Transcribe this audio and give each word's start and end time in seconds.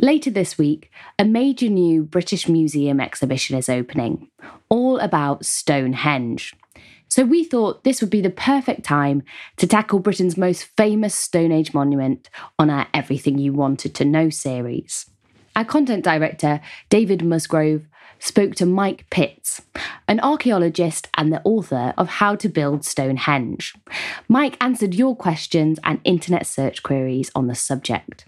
Later 0.00 0.30
this 0.30 0.56
week, 0.56 0.92
a 1.18 1.24
major 1.24 1.68
new 1.68 2.04
British 2.04 2.48
Museum 2.48 3.00
exhibition 3.00 3.58
is 3.58 3.68
opening, 3.68 4.30
all 4.68 5.00
about 5.00 5.44
Stonehenge. 5.44 6.54
So 7.08 7.24
we 7.24 7.42
thought 7.42 7.82
this 7.82 8.00
would 8.00 8.10
be 8.10 8.20
the 8.20 8.30
perfect 8.30 8.84
time 8.84 9.24
to 9.56 9.66
tackle 9.66 9.98
Britain's 9.98 10.36
most 10.36 10.68
famous 10.76 11.16
Stone 11.16 11.50
Age 11.50 11.74
monument 11.74 12.30
on 12.60 12.70
our 12.70 12.86
Everything 12.94 13.38
You 13.38 13.52
Wanted 13.52 13.92
to 13.96 14.04
Know 14.04 14.30
series. 14.30 15.10
Our 15.56 15.64
content 15.64 16.04
director, 16.04 16.60
David 16.90 17.24
Musgrove, 17.24 17.82
spoke 18.18 18.54
to 18.56 18.66
Mike 18.66 19.06
Pitts, 19.10 19.62
an 20.06 20.20
archaeologist 20.20 21.08
and 21.14 21.32
the 21.32 21.42
author 21.44 21.94
of 21.96 22.08
How 22.08 22.34
to 22.36 22.48
Build 22.48 22.84
Stonehenge. 22.84 23.74
Mike 24.28 24.56
answered 24.60 24.94
your 24.94 25.16
questions 25.16 25.78
and 25.84 26.00
internet 26.04 26.46
search 26.46 26.82
queries 26.82 27.30
on 27.34 27.46
the 27.46 27.54
subject. 27.54 28.26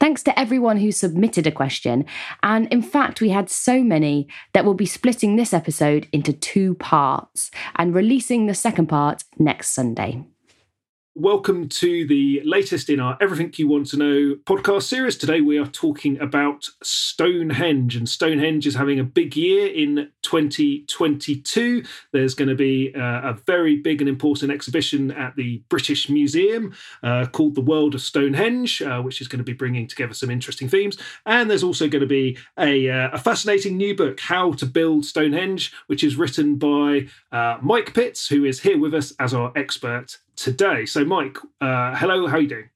Thanks 0.00 0.22
to 0.24 0.38
everyone 0.38 0.78
who 0.78 0.92
submitted 0.92 1.46
a 1.46 1.52
question, 1.52 2.04
and 2.42 2.66
in 2.72 2.82
fact, 2.82 3.20
we 3.20 3.30
had 3.30 3.50
so 3.50 3.82
many 3.82 4.28
that 4.52 4.64
we'll 4.64 4.74
be 4.74 4.86
splitting 4.86 5.36
this 5.36 5.52
episode 5.52 6.08
into 6.12 6.32
two 6.32 6.74
parts 6.74 7.50
and 7.76 7.94
releasing 7.94 8.46
the 8.46 8.54
second 8.54 8.86
part 8.86 9.24
next 9.38 9.68
Sunday. 9.68 10.24
Welcome 11.14 11.68
to 11.68 12.06
the 12.06 12.40
latest 12.42 12.88
in 12.88 12.98
our 12.98 13.18
Everything 13.20 13.52
You 13.56 13.68
Want 13.68 13.88
to 13.88 13.98
Know 13.98 14.36
podcast 14.46 14.84
series. 14.84 15.14
Today 15.14 15.42
we 15.42 15.58
are 15.58 15.66
talking 15.66 16.18
about 16.18 16.70
Stonehenge, 16.82 17.96
and 17.96 18.08
Stonehenge 18.08 18.66
is 18.66 18.76
having 18.76 18.98
a 18.98 19.04
big 19.04 19.36
year 19.36 19.66
in 19.66 20.08
2022. 20.22 21.84
There's 22.12 22.34
going 22.34 22.48
to 22.48 22.54
be 22.54 22.94
uh, 22.94 23.28
a 23.28 23.38
very 23.46 23.76
big 23.76 24.00
and 24.00 24.08
important 24.08 24.50
exhibition 24.50 25.10
at 25.10 25.36
the 25.36 25.62
British 25.68 26.08
Museum 26.08 26.74
uh, 27.02 27.26
called 27.26 27.56
The 27.56 27.60
World 27.60 27.94
of 27.94 28.00
Stonehenge, 28.00 28.80
uh, 28.80 29.02
which 29.02 29.20
is 29.20 29.28
going 29.28 29.40
to 29.40 29.44
be 29.44 29.52
bringing 29.52 29.86
together 29.86 30.14
some 30.14 30.30
interesting 30.30 30.66
themes. 30.66 30.96
And 31.26 31.50
there's 31.50 31.62
also 31.62 31.88
going 31.88 32.00
to 32.00 32.06
be 32.06 32.38
a, 32.58 32.88
uh, 32.88 33.10
a 33.12 33.18
fascinating 33.18 33.76
new 33.76 33.94
book, 33.94 34.18
How 34.18 34.52
to 34.52 34.64
Build 34.64 35.04
Stonehenge, 35.04 35.74
which 35.88 36.02
is 36.02 36.16
written 36.16 36.56
by 36.56 37.08
uh, 37.30 37.58
Mike 37.60 37.92
Pitts, 37.92 38.28
who 38.28 38.46
is 38.46 38.62
here 38.62 38.78
with 38.78 38.94
us 38.94 39.12
as 39.20 39.34
our 39.34 39.52
expert 39.54 40.16
today. 40.42 40.84
So, 40.86 41.04
Mike, 41.04 41.38
uh, 41.60 41.94
hello, 41.94 42.26
how 42.26 42.36
are 42.36 42.40
you 42.40 42.48
doing? 42.48 42.68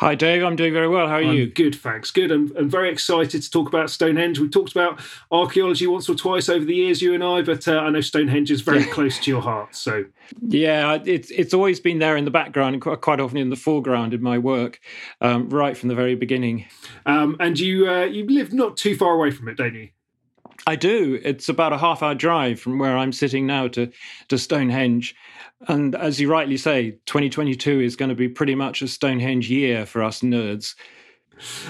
Hi, 0.00 0.14
Dave. 0.14 0.42
I'm 0.42 0.56
doing 0.56 0.72
very 0.74 0.88
well. 0.88 1.06
How 1.06 1.14
are 1.14 1.22
I'm 1.22 1.34
you? 1.34 1.46
Good, 1.46 1.76
thanks. 1.76 2.10
Good. 2.10 2.30
I'm, 2.30 2.52
I'm, 2.58 2.68
very 2.68 2.90
excited 2.90 3.42
to 3.42 3.50
talk 3.50 3.68
about 3.68 3.90
Stonehenge. 3.90 4.38
We've 4.38 4.50
talked 4.50 4.72
about 4.72 5.00
archaeology 5.30 5.86
once 5.86 6.08
or 6.08 6.14
twice 6.14 6.48
over 6.48 6.64
the 6.64 6.74
years, 6.74 7.00
you 7.00 7.14
and 7.14 7.22
I, 7.24 7.42
but 7.42 7.66
uh, 7.68 7.78
I 7.78 7.88
know 7.90 8.00
Stonehenge 8.00 8.50
is 8.50 8.60
very 8.60 8.84
close 8.92 9.18
to 9.20 9.30
your 9.30 9.40
heart. 9.40 9.74
So, 9.74 10.04
yeah, 10.46 10.98
it's 11.04 11.30
it's 11.30 11.54
always 11.54 11.80
been 11.80 12.00
there 12.00 12.16
in 12.16 12.24
the 12.24 12.30
background 12.30 12.74
and 12.74 12.82
quite 13.00 13.20
often 13.20 13.38
in 13.38 13.50
the 13.50 13.56
foreground 13.56 14.12
in 14.12 14.20
my 14.20 14.36
work, 14.36 14.80
um, 15.20 15.48
right 15.48 15.76
from 15.76 15.88
the 15.88 15.94
very 15.94 16.16
beginning. 16.16 16.66
Um, 17.06 17.36
and 17.38 17.58
you 17.58 17.88
uh, 17.88 18.04
you 18.04 18.26
live 18.26 18.52
not 18.52 18.76
too 18.76 18.96
far 18.96 19.14
away 19.14 19.30
from 19.30 19.48
it, 19.48 19.56
don't 19.56 19.74
you? 19.74 19.88
I 20.66 20.76
do. 20.76 21.20
It's 21.24 21.48
about 21.48 21.72
a 21.72 21.78
half 21.78 22.02
hour 22.02 22.14
drive 22.14 22.60
from 22.60 22.78
where 22.78 22.96
I'm 22.96 23.12
sitting 23.12 23.46
now 23.46 23.68
to, 23.68 23.90
to 24.28 24.38
Stonehenge. 24.38 25.14
And 25.68 25.94
as 25.94 26.20
you 26.20 26.30
rightly 26.30 26.56
say, 26.56 26.92
2022 27.06 27.80
is 27.80 27.96
going 27.96 28.08
to 28.08 28.14
be 28.14 28.28
pretty 28.28 28.54
much 28.54 28.82
a 28.82 28.88
Stonehenge 28.88 29.50
year 29.50 29.86
for 29.86 30.02
us 30.02 30.20
nerds. 30.20 30.74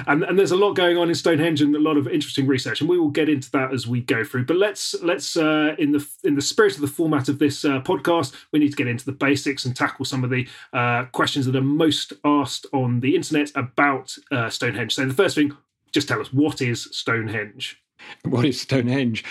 And, 0.07 0.23
and, 0.25 0.39
there's 0.39 0.51
a 0.51 0.57
lot 0.57 0.75
going 0.75 0.99
on 0.99 1.09
in 1.09 1.15
Stonehenge 1.15 1.63
and 1.63 1.75
a 1.75 1.79
lot 1.79 1.97
of 1.97 2.07
interesting 2.07 2.47
research, 2.47 2.81
and 2.81 2.91
we 2.91 2.99
will 2.99 3.11
get 3.11 3.29
into 3.29 3.51
that 3.53 3.73
as 3.73 3.87
we 3.87 4.01
go 4.01 4.25
through. 4.25 4.45
But 4.45 4.57
let's 4.57 4.95
let's 5.03 5.37
uh, 5.37 5.75
in 5.79 5.93
the 5.93 6.07
in 6.25 6.35
the 6.35 6.43
spirit 6.43 6.75
of 6.75 6.81
the 6.81 6.89
format 6.89 7.29
of 7.29 7.39
this 7.39 7.65
uh, 7.65 7.81
podcast, 7.81 8.35
we 8.53 8.59
need 8.59 8.71
to 8.71 8.77
get 8.77 8.89
into 8.89 9.05
the 9.05 9.13
basics 9.13 9.65
and 9.65 9.75
tackle 9.75 10.05
some 10.05 10.25
of 10.25 10.31
the 10.31 10.47
uh, 10.73 11.05
questions 11.07 11.47
that 11.47 11.57
are 11.57 11.63
most 11.63 12.13
asked 12.25 12.67
on 12.73 13.01
the 13.01 13.15
internet 13.15 13.51
about 13.55 14.15
uh, 14.31 14.51
Stonehenge. 14.51 14.95
So 14.95 15.07
the 15.07 15.15
first 15.15 15.37
thing, 15.37 15.57
just 15.93 16.09
tell 16.09 16.21
us 16.21 16.33
what 16.33 16.61
is 16.61 16.89
Stonehenge. 16.93 17.79
What 18.25 18.45
is 18.45 18.61
Stonehenge? 18.61 19.25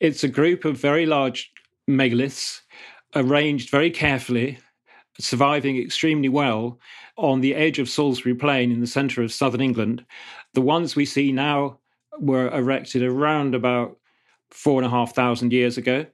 It's 0.00 0.22
a 0.22 0.28
group 0.28 0.64
of 0.64 0.76
very 0.76 1.06
large 1.06 1.50
megaliths 1.88 2.60
arranged 3.14 3.70
very 3.70 3.90
carefully, 3.90 4.58
surviving 5.18 5.76
extremely 5.78 6.28
well 6.28 6.78
on 7.16 7.40
the 7.40 7.54
edge 7.54 7.78
of 7.78 7.88
Salisbury 7.88 8.34
Plain 8.34 8.70
in 8.70 8.80
the 8.80 8.86
centre 8.86 9.22
of 9.22 9.32
southern 9.32 9.60
England. 9.60 10.04
The 10.54 10.60
ones 10.60 10.94
we 10.94 11.04
see 11.04 11.32
now 11.32 11.78
were 12.18 12.48
erected 12.48 13.02
around 13.02 13.54
about 13.54 13.96
four 14.50 14.80
and 14.80 14.86
a 14.86 14.90
half 14.90 15.14
thousand 15.14 15.52
years 15.52 15.76
ago. 15.76 16.06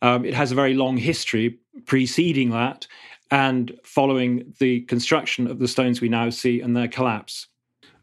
Um, 0.00 0.24
it 0.24 0.34
has 0.34 0.52
a 0.52 0.56
very 0.56 0.74
long 0.74 0.96
history 0.96 1.58
preceding 1.86 2.50
that 2.50 2.86
and 3.30 3.78
following 3.84 4.52
the 4.58 4.82
construction 4.82 5.46
of 5.46 5.58
the 5.58 5.68
stones 5.68 6.00
we 6.00 6.08
now 6.08 6.28
see 6.30 6.60
and 6.60 6.76
their 6.76 6.88
collapse. 6.88 7.48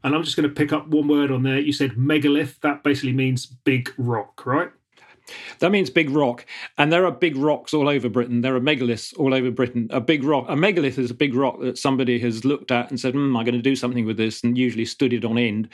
And 0.03 0.15
I'm 0.15 0.23
just 0.23 0.37
going 0.37 0.47
to 0.47 0.55
pick 0.55 0.71
up 0.71 0.87
one 0.87 1.07
word 1.07 1.29
on 1.29 1.43
there. 1.43 1.59
You 1.59 1.73
said 1.73 1.97
megalith. 1.97 2.59
That 2.61 2.83
basically 2.83 3.13
means 3.13 3.45
big 3.45 3.93
rock, 3.97 4.45
right? 4.45 4.71
That 5.59 5.71
means 5.71 5.89
big 5.89 6.09
rock. 6.09 6.45
And 6.77 6.91
there 6.91 7.05
are 7.05 7.11
big 7.11 7.35
rocks 7.35 7.73
all 7.73 7.89
over 7.89 8.09
Britain. 8.09 8.41
There 8.41 8.55
are 8.55 8.61
megaliths 8.61 9.17
all 9.17 9.33
over 9.33 9.51
Britain. 9.51 9.87
A 9.91 10.01
big 10.01 10.23
rock, 10.23 10.45
a 10.47 10.55
megalith 10.55 10.97
is 10.97 11.11
a 11.11 11.15
big 11.15 11.33
rock 11.33 11.59
that 11.61 11.77
somebody 11.77 12.19
has 12.19 12.45
looked 12.45 12.71
at 12.71 12.89
and 12.89 12.99
said, 12.99 13.13
hmm, 13.13 13.35
I'm 13.35 13.45
going 13.45 13.55
to 13.55 13.61
do 13.61 13.75
something 13.75 14.05
with 14.05 14.17
this, 14.17 14.43
and 14.43 14.57
usually 14.57 14.85
stood 14.85 15.13
it 15.13 15.25
on 15.25 15.37
end. 15.37 15.69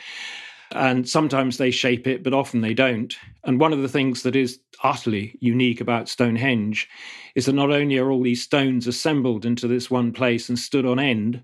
And 0.71 1.07
sometimes 1.07 1.57
they 1.57 1.71
shape 1.71 2.07
it, 2.07 2.23
but 2.23 2.33
often 2.33 2.61
they 2.61 2.73
don't. 2.73 3.15
And 3.43 3.59
one 3.59 3.71
of 3.71 3.81
the 3.81 3.89
things 3.89 4.23
that 4.23 4.35
is 4.35 4.59
utterly 4.83 5.37
unique 5.39 5.79
about 5.79 6.09
Stonehenge 6.09 6.89
is 7.35 7.45
that 7.45 7.53
not 7.53 7.71
only 7.71 7.97
are 7.97 8.11
all 8.11 8.23
these 8.23 8.41
stones 8.41 8.87
assembled 8.87 9.45
into 9.45 9.67
this 9.67 9.91
one 9.91 10.11
place 10.11 10.49
and 10.49 10.57
stood 10.57 10.85
on 10.85 10.99
end, 10.99 11.43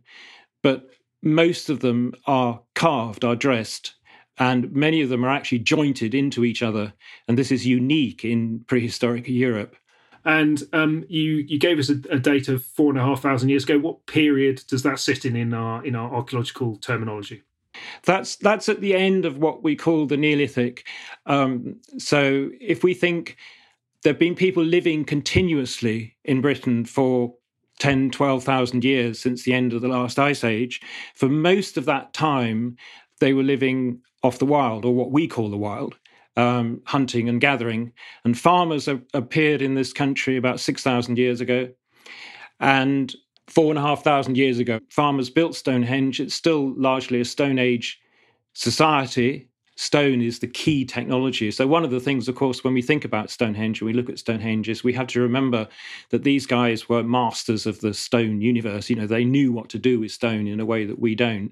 but 0.64 0.90
most 1.22 1.70
of 1.70 1.82
them 1.82 2.14
are 2.26 2.62
carved, 2.74 3.24
are 3.24 3.36
dressed, 3.36 3.94
and 4.38 4.72
many 4.72 5.02
of 5.02 5.10
them 5.10 5.24
are 5.24 5.30
actually 5.30 5.60
jointed 5.60 6.14
into 6.14 6.46
each 6.46 6.64
other. 6.64 6.94
And 7.28 7.38
this 7.38 7.52
is 7.52 7.66
unique 7.66 8.26
in 8.26 8.64
prehistoric 8.68 9.28
Europe. 9.28 9.76
And 10.24 10.62
um, 10.74 11.04
you 11.10 11.46
you 11.48 11.58
gave 11.58 11.80
us 11.80 11.90
a, 11.90 12.00
a, 12.12 12.20
date 12.20 12.48
of 12.48 12.64
four 12.64 12.92
and 12.92 13.00
a 13.00 13.04
half 13.04 13.22
thousand 13.22 13.50
years 13.50 13.64
ago. 13.64 13.80
What 13.80 14.06
period 14.06 14.62
does 14.68 14.84
that 14.84 15.00
sit 15.00 15.26
in 15.26 15.36
in 15.36 15.54
our 15.54 15.84
in 15.84 15.96
our 15.96 16.14
archaeological 16.14 16.76
terminology? 16.78 17.42
That's 18.04 18.36
that's 18.36 18.70
at 18.70 18.82
the 18.82 18.94
end 18.94 19.26
of 19.26 19.38
what 19.38 19.64
we 19.64 19.76
call 19.76 20.06
the 20.06 20.18
Neolithic. 20.18 20.86
Um, 21.26 21.80
so 21.98 22.50
if 22.60 22.84
we 22.84 22.94
think 22.94 23.38
there 24.04 24.14
have 24.14 24.20
been 24.20 24.36
people 24.36 24.64
living 24.64 25.06
continuously 25.06 26.16
in 26.24 26.42
Britain 26.42 26.86
for 26.86 27.34
10, 27.80 28.12
12,000 28.12 28.84
years 28.84 29.20
since 29.20 29.44
the 29.44 29.54
end 29.54 29.74
of 29.74 29.82
the 29.82 29.88
last 29.88 30.20
ice 30.20 30.44
age, 30.44 30.82
for 31.16 31.30
most 31.30 31.78
of 31.78 31.86
that 31.86 32.14
time, 32.14 32.78
they 33.20 33.34
were 33.34 33.44
living 33.44 34.02
off 34.24 34.40
the 34.40 34.46
wild, 34.46 34.86
or 34.86 34.94
what 34.94 35.12
we 35.12 35.28
call 35.28 35.50
the 35.50 35.58
wild, 35.58 35.98
um, 36.38 36.82
hunting 36.86 37.30
and 37.30 37.42
gathering. 37.42 37.92
And 38.24 38.38
farmers 38.38 38.88
appeared 39.14 39.62
in 39.62 39.76
this 39.76 39.94
country 39.94 40.38
about 40.38 40.60
6,000 40.60 41.18
years 41.18 41.42
ago. 41.42 41.70
And 42.60 43.14
four 43.48 43.72
and 43.72 43.80
a 43.80 43.82
half 43.82 44.04
thousand 44.04 44.38
years 44.38 44.60
ago, 44.60 44.80
farmers 44.90 45.30
built 45.30 45.56
Stonehenge. 45.56 46.20
It's 46.20 46.36
still 46.36 46.74
largely 46.78 47.20
a 47.22 47.26
Stone 47.26 47.60
Age 47.60 48.00
society, 48.54 49.50
stone 49.76 50.22
is 50.22 50.40
the 50.40 50.48
key 50.48 50.86
technology. 50.86 51.50
So, 51.52 51.66
one 51.68 51.84
of 51.84 51.92
the 51.92 52.00
things, 52.00 52.28
of 52.28 52.36
course, 52.36 52.64
when 52.64 52.74
we 52.74 52.82
think 52.82 53.06
about 53.06 53.30
Stonehenge 53.30 53.82
and 53.82 53.88
we 53.88 53.94
look 53.94 54.10
at 54.10 54.20
Stonehenge, 54.20 54.70
is 54.70 54.84
we 54.84 54.94
have 54.94 55.08
to 55.08 55.22
remember 55.22 55.68
that 56.10 56.24
these 56.24 56.46
guys 56.46 56.88
were 56.88 57.04
masters 57.04 57.66
of 57.66 57.82
the 57.82 57.94
stone 57.94 58.42
universe. 58.42 58.90
You 58.90 58.98
know, 58.98 59.08
they 59.08 59.26
knew 59.26 59.52
what 59.52 59.70
to 59.70 59.80
do 59.80 60.00
with 60.00 60.12
stone 60.12 60.48
in 60.48 60.60
a 60.60 60.66
way 60.66 60.86
that 60.86 61.00
we 61.00 61.16
don't. 61.16 61.52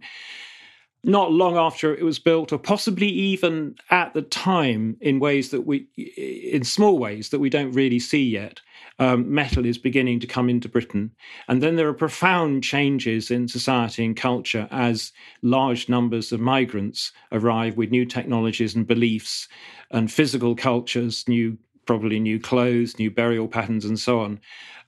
Not 1.04 1.32
long 1.32 1.56
after 1.56 1.96
it 1.96 2.04
was 2.04 2.20
built, 2.20 2.52
or 2.52 2.58
possibly 2.58 3.08
even 3.08 3.76
at 3.90 4.14
the 4.14 4.22
time, 4.22 4.98
in 5.00 5.20
ways 5.20 5.50
that 5.52 5.62
we, 5.62 5.88
in 5.96 6.66
small 6.66 7.00
ways 7.00 7.30
that 7.30 7.40
we 7.40 7.50
don't 7.50 7.72
really 7.72 8.00
see 8.00 8.24
yet, 8.24 8.60
um, 9.00 9.34
metal 9.34 9.66
is 9.66 9.78
beginning 9.78 10.20
to 10.20 10.28
come 10.28 10.50
into 10.50 10.68
Britain. 10.68 11.12
And 11.48 11.64
then 11.64 11.78
there 11.78 11.88
are 11.88 11.94
profound 11.94 12.66
changes 12.66 13.32
in 13.32 13.48
society 13.48 14.04
and 14.04 14.18
culture 14.18 14.68
as 14.72 15.14
large 15.42 15.88
numbers 15.88 16.34
of 16.34 16.42
migrants 16.42 17.14
arrive 17.32 17.78
with 17.78 17.92
new 17.92 18.06
technologies 18.06 18.76
and 18.76 18.86
beliefs 18.86 19.48
and 19.92 20.12
physical 20.12 20.54
cultures, 20.54 21.24
new, 21.30 21.58
probably 21.86 22.20
new 22.20 22.42
clothes, 22.42 23.00
new 23.00 23.10
burial 23.10 23.48
patterns, 23.48 23.86
and 23.86 23.98
so 23.98 24.20
on, 24.20 24.40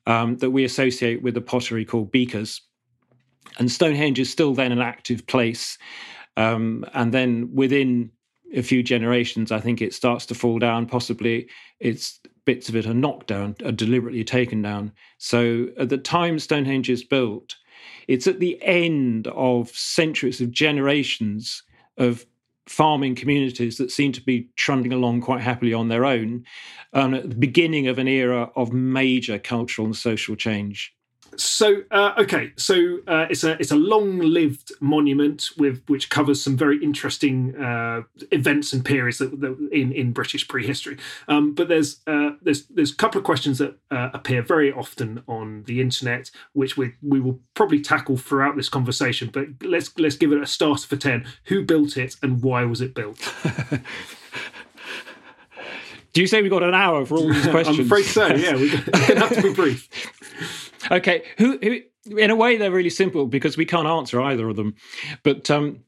um, 0.08 0.36
that 0.40 0.52
we 0.52 0.66
associate 0.66 1.22
with 1.24 1.36
the 1.36 1.42
pottery 1.42 1.86
called 1.86 2.12
beakers. 2.12 2.60
And 3.60 3.72
Stonehenge 3.72 4.20
is 4.20 4.32
still 4.32 4.54
then 4.54 4.72
an 4.72 4.82
active 4.82 5.26
place. 5.28 5.78
Um, 6.38 6.86
and 6.94 7.14
then 7.14 7.50
within 7.54 8.12
a 8.56 8.62
few 8.62 8.84
generations, 8.84 9.52
I 9.52 9.60
think 9.60 9.82
it 9.82 9.94
starts 9.94 10.26
to 10.28 10.36
fall 10.36 10.60
down. 10.60 10.86
Possibly 10.86 11.50
it's 11.80 12.20
bits 12.46 12.70
of 12.70 12.76
it 12.76 12.88
are 12.88 12.94
knocked 12.94 13.28
down, 13.28 13.56
are 13.64 13.72
deliberately 13.72 14.24
taken 14.24 14.62
down. 14.62 14.92
So 15.18 15.68
at 15.78 15.90
the 15.90 15.98
time 15.98 16.40
Stonehenge 16.40 16.90
is 16.90 17.04
built, 17.04 17.56
it's 18.08 18.28
at 18.28 18.40
the 18.40 18.62
end 18.64 19.28
of 19.28 19.70
centuries 19.70 20.42
of 20.42 20.52
generations 20.52 21.64
of 21.98 22.26
farming 22.68 23.16
communities 23.16 23.78
that 23.78 23.92
seem 23.92 24.12
to 24.14 24.22
be 24.22 24.50
trundling 24.56 24.94
along 24.94 25.22
quite 25.22 25.42
happily 25.42 25.74
on 25.74 25.88
their 25.88 26.06
own, 26.06 26.44
and 26.94 27.16
at 27.16 27.30
the 27.30 27.36
beginning 27.36 27.88
of 27.88 27.98
an 27.98 28.08
era 28.08 28.50
of 28.56 28.74
major 28.74 29.38
cultural 29.38 29.86
and 29.86 29.96
social 29.96 30.36
change. 30.36 30.94
So 31.38 31.84
uh, 31.92 32.14
okay, 32.18 32.52
so 32.58 33.00
uh, 33.08 33.28
it's 33.30 33.44
a 33.44 33.60
it's 33.60 33.72
a 33.72 33.76
long-lived 33.76 34.74
monument 34.82 35.50
with 35.58 35.82
which 35.88 36.10
covers 36.10 36.44
some 36.44 36.58
very 36.58 36.84
interesting 36.84 37.56
uh, 37.56 38.02
events 38.32 38.74
and 38.74 38.84
periods 38.84 39.20
that, 39.20 39.40
that 39.40 39.70
in 39.72 39.92
in 39.94 40.12
British 40.12 40.48
prehistory. 40.48 40.98
Um, 41.28 41.54
but 41.54 41.70
there's 41.70 42.02
uh, 42.06 42.32
there's 42.42 42.66
there's 42.66 42.92
a 42.92 42.96
couple 42.96 43.18
of 43.18 43.24
questions 43.24 43.60
that 43.60 43.78
uh, 43.90 44.10
appear 44.14 44.42
very 44.42 44.72
often 44.72 45.24
on 45.28 45.64
the 45.64 45.80
internet, 45.80 46.32
which 46.54 46.76
we 46.76 46.94
we 47.02 47.20
will 47.20 47.40
probably 47.54 47.82
tackle 47.82 48.18
throughout 48.18 48.56
this 48.58 48.70
conversation. 48.70 49.30
But 49.32 49.48
let's 49.62 49.98
let's 49.98 50.18
give 50.18 50.34
it 50.34 50.42
a 50.42 50.48
starter 50.48 50.88
for 50.88 50.98
ten. 50.98 51.26
Who 51.46 51.64
built 51.64 51.96
it 51.98 52.18
and 52.22 52.42
why 52.44 52.66
was 52.66 52.82
it 52.82 52.94
built? 52.94 53.34
Do 56.14 56.20
you 56.20 56.28
say 56.28 56.42
we 56.42 56.50
got 56.50 56.64
an 56.64 56.74
hour 56.74 57.06
for 57.06 57.18
all 57.18 57.30
these 57.32 57.48
questions? 57.50 57.80
I'm 57.80 57.86
afraid 57.86 58.04
so. 58.04 58.28
Yeah, 58.28 58.56
we're 58.56 58.70
going 58.70 58.84
to 58.84 59.20
have 59.20 59.36
to 59.36 59.42
be 59.42 59.54
brief. 59.54 59.88
okay, 60.92 61.24
who, 61.38 61.58
who? 61.62 61.80
In 62.18 62.32
a 62.32 62.36
way, 62.36 62.58
they're 62.58 62.72
really 62.72 62.90
simple 62.90 63.28
because 63.28 63.58
we 63.58 63.66
can't 63.66 63.88
answer 63.88 64.22
either 64.22 64.50
of 64.50 64.56
them. 64.56 64.74
But 65.24 65.52
um, 65.52 65.84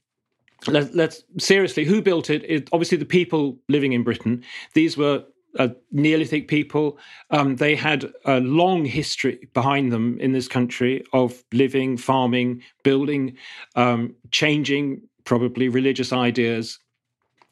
let, 0.68 0.96
us 0.96 1.24
seriously, 1.40 1.86
who 1.86 2.02
built 2.02 2.30
it? 2.30 2.44
it? 2.48 2.70
Obviously, 2.72 2.98
the 2.98 3.06
people 3.06 3.60
living 3.68 3.94
in 3.94 4.04
Britain. 4.04 4.44
These 4.74 4.96
were 4.96 5.24
uh, 5.58 5.70
Neolithic 5.92 6.48
people. 6.48 6.98
Um, 7.32 7.56
they 7.56 7.76
had 7.76 8.12
a 8.26 8.40
long 8.40 8.86
history 8.86 9.50
behind 9.54 9.92
them 9.92 10.20
in 10.20 10.32
this 10.32 10.48
country 10.48 11.04
of 11.14 11.44
living, 11.52 11.98
farming, 11.98 12.62
building, 12.84 13.38
um, 13.76 14.16
changing 14.32 15.02
probably 15.26 15.70
religious 15.70 16.12
ideas 16.12 16.80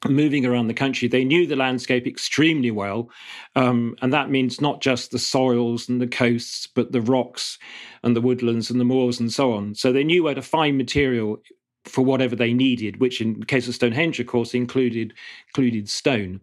moving 0.10 0.46
around 0.46 0.68
the 0.68 0.74
country. 0.74 1.08
They 1.08 1.24
knew 1.24 1.46
the 1.46 1.56
landscape 1.56 2.08
extremely 2.08 2.72
well. 2.72 3.10
Um, 3.56 3.96
and 4.02 4.12
that 4.14 4.30
means 4.30 4.62
not 4.62 4.82
just 4.82 5.12
the 5.12 5.20
soils 5.20 5.90
and 5.90 6.02
the 6.02 6.08
coasts, 6.08 6.68
but 6.68 6.92
the 6.92 7.02
rocks 7.02 7.60
and 8.04 8.16
the 8.16 8.22
woodlands 8.22 8.70
and 8.72 8.80
the 8.80 8.86
moors 8.86 9.20
and 9.20 9.32
so 9.32 9.54
on. 9.54 9.76
So 9.76 9.92
they 9.92 10.04
knew 10.04 10.24
where 10.24 10.36
to 10.36 10.42
find 10.42 10.78
material 10.78 11.42
for 11.86 12.04
whatever 12.04 12.36
they 12.36 12.54
needed, 12.54 13.00
which 13.00 13.22
in 13.22 13.40
the 13.40 13.46
case 13.46 13.68
of 13.68 13.76
Stonehenge, 13.76 14.20
of 14.20 14.28
course, 14.28 14.54
included, 14.54 15.14
included 15.48 15.90
stone. 15.90 16.42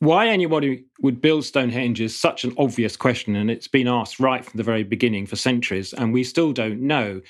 Why 0.00 0.26
anybody 0.26 0.84
would 1.00 1.20
build 1.20 1.44
Stonehenge 1.44 2.00
is 2.00 2.18
such 2.18 2.42
an 2.42 2.52
obvious 2.58 2.96
question, 2.96 3.36
and 3.36 3.48
it's 3.48 3.68
been 3.68 3.86
asked 3.86 4.18
right 4.18 4.44
from 4.44 4.56
the 4.56 4.64
very 4.64 4.82
beginning 4.82 5.26
for 5.26 5.36
centuries, 5.36 5.92
and 5.92 6.12
we 6.12 6.24
still 6.24 6.52
don't 6.52 6.80
know. 6.80 7.20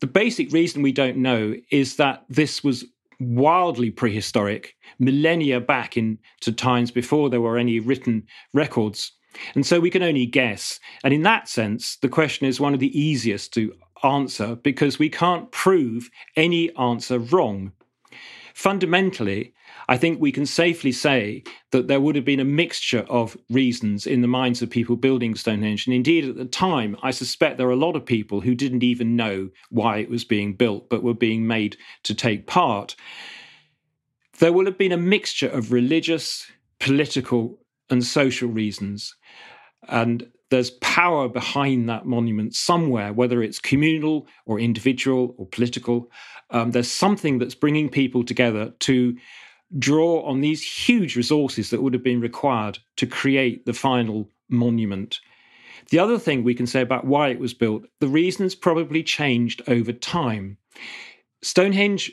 The 0.00 0.06
basic 0.06 0.52
reason 0.52 0.82
we 0.82 0.92
don't 0.92 1.16
know 1.16 1.54
is 1.70 1.96
that 1.96 2.24
this 2.28 2.62
was 2.62 2.84
wildly 3.20 3.90
prehistoric, 3.90 4.74
millennia 4.98 5.60
back 5.60 5.96
into 5.96 6.52
times 6.52 6.90
before 6.90 7.30
there 7.30 7.40
were 7.40 7.58
any 7.58 7.80
written 7.80 8.26
records. 8.52 9.12
And 9.54 9.66
so 9.66 9.80
we 9.80 9.90
can 9.90 10.02
only 10.02 10.26
guess. 10.26 10.80
And 11.04 11.12
in 11.12 11.22
that 11.22 11.48
sense, 11.48 11.96
the 11.96 12.08
question 12.08 12.46
is 12.46 12.60
one 12.60 12.74
of 12.74 12.80
the 12.80 12.98
easiest 12.98 13.52
to 13.54 13.74
answer 14.04 14.56
because 14.56 14.98
we 14.98 15.08
can't 15.08 15.50
prove 15.52 16.10
any 16.36 16.74
answer 16.76 17.18
wrong. 17.18 17.72
Fundamentally, 18.58 19.54
I 19.88 19.96
think 19.96 20.20
we 20.20 20.32
can 20.32 20.44
safely 20.44 20.90
say 20.90 21.44
that 21.70 21.86
there 21.86 22.00
would 22.00 22.16
have 22.16 22.24
been 22.24 22.40
a 22.40 22.44
mixture 22.44 23.06
of 23.08 23.36
reasons 23.48 24.04
in 24.04 24.20
the 24.20 24.26
minds 24.26 24.60
of 24.60 24.68
people 24.68 24.96
building 24.96 25.36
Stonehenge. 25.36 25.86
And 25.86 25.94
indeed, 25.94 26.28
at 26.28 26.34
the 26.34 26.44
time, 26.44 26.96
I 27.00 27.12
suspect 27.12 27.56
there 27.56 27.68
are 27.68 27.70
a 27.70 27.76
lot 27.76 27.94
of 27.94 28.04
people 28.04 28.40
who 28.40 28.56
didn't 28.56 28.82
even 28.82 29.14
know 29.14 29.50
why 29.70 29.98
it 29.98 30.10
was 30.10 30.24
being 30.24 30.54
built, 30.54 30.90
but 30.90 31.04
were 31.04 31.14
being 31.14 31.46
made 31.46 31.76
to 32.02 32.16
take 32.16 32.48
part. 32.48 32.96
There 34.40 34.52
will 34.52 34.64
have 34.64 34.76
been 34.76 34.90
a 34.90 34.96
mixture 34.96 35.48
of 35.48 35.70
religious, 35.70 36.50
political, 36.80 37.60
and 37.90 38.04
social 38.04 38.48
reasons. 38.48 39.14
And 39.86 40.32
there's 40.50 40.70
power 40.70 41.28
behind 41.28 41.88
that 41.88 42.06
monument 42.06 42.54
somewhere, 42.54 43.12
whether 43.12 43.42
it's 43.42 43.58
communal 43.58 44.26
or 44.46 44.58
individual 44.58 45.34
or 45.36 45.46
political. 45.46 46.10
Um, 46.50 46.70
there's 46.70 46.90
something 46.90 47.38
that's 47.38 47.54
bringing 47.54 47.88
people 47.88 48.24
together 48.24 48.72
to 48.80 49.16
draw 49.78 50.22
on 50.22 50.40
these 50.40 50.62
huge 50.62 51.16
resources 51.16 51.70
that 51.70 51.82
would 51.82 51.92
have 51.92 52.02
been 52.02 52.20
required 52.20 52.78
to 52.96 53.06
create 53.06 53.66
the 53.66 53.74
final 53.74 54.30
monument. 54.48 55.20
The 55.90 55.98
other 55.98 56.18
thing 56.18 56.42
we 56.42 56.54
can 56.54 56.66
say 56.66 56.80
about 56.80 57.06
why 57.06 57.28
it 57.28 57.38
was 57.38 57.54
built, 57.54 57.84
the 58.00 58.08
reasons 58.08 58.54
probably 58.54 59.02
changed 59.02 59.62
over 59.68 59.92
time. 59.92 60.56
Stonehenge, 61.42 62.12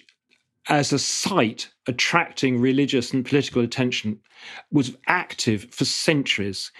as 0.67 0.91
a 0.91 0.99
site 0.99 1.69
attracting 1.87 2.59
religious 2.59 3.13
and 3.13 3.25
political 3.25 3.61
attention, 3.61 4.19
was 4.71 4.95
active 5.07 5.67
for 5.71 5.85
centuries 5.85 6.71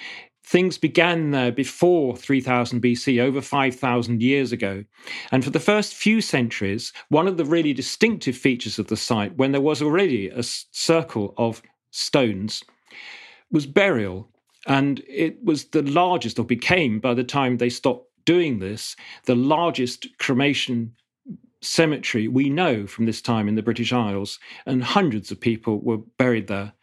things 0.45 0.77
began 0.77 1.31
there 1.31 1.51
before 1.51 2.15
3000 2.15 2.81
BC, 2.81 3.20
over 3.20 3.41
5,000 3.41 4.22
years 4.22 4.51
ago. 4.51 4.84
And 5.31 5.43
for 5.43 5.50
the 5.50 5.60
first 5.60 5.96
few 5.96 6.22
centuries, 6.22 6.93
one 7.10 7.27
of 7.27 7.38
the 7.38 7.46
really 7.46 7.74
distinctive 7.74 8.38
features 8.38 8.77
of 8.77 8.88
the 8.88 8.96
site, 8.96 9.36
when 9.38 9.51
there 9.51 9.62
was 9.62 9.81
already 9.81 10.29
a 10.29 10.43
circle 10.43 11.34
of 11.38 11.63
stones, 11.89 12.63
was 13.51 13.65
burial. 13.65 14.29
And 14.67 15.03
it 15.08 15.43
was 15.43 15.65
the 15.65 15.81
largest, 15.81 16.38
or 16.38 16.46
became 16.46 17.00
by 17.00 17.15
the 17.15 17.24
time 17.24 17.58
they 17.58 17.70
stopped 17.70 18.08
doing 18.25 18.60
this, 18.60 18.96
the 19.25 19.36
largest 19.36 20.08
cremation 20.20 20.96
cemetery 21.62 22.27
we 22.27 22.50
know 22.50 22.86
from 22.86 23.08
this 23.08 23.22
time 23.22 23.48
in 23.48 23.55
the 23.55 23.63
British 23.63 23.91
Isles. 23.91 24.39
And 24.67 24.84
hundreds 24.84 25.31
of 25.31 25.39
people 25.39 25.81
were 25.81 25.98
buried 25.98 26.48
there. 26.48 26.74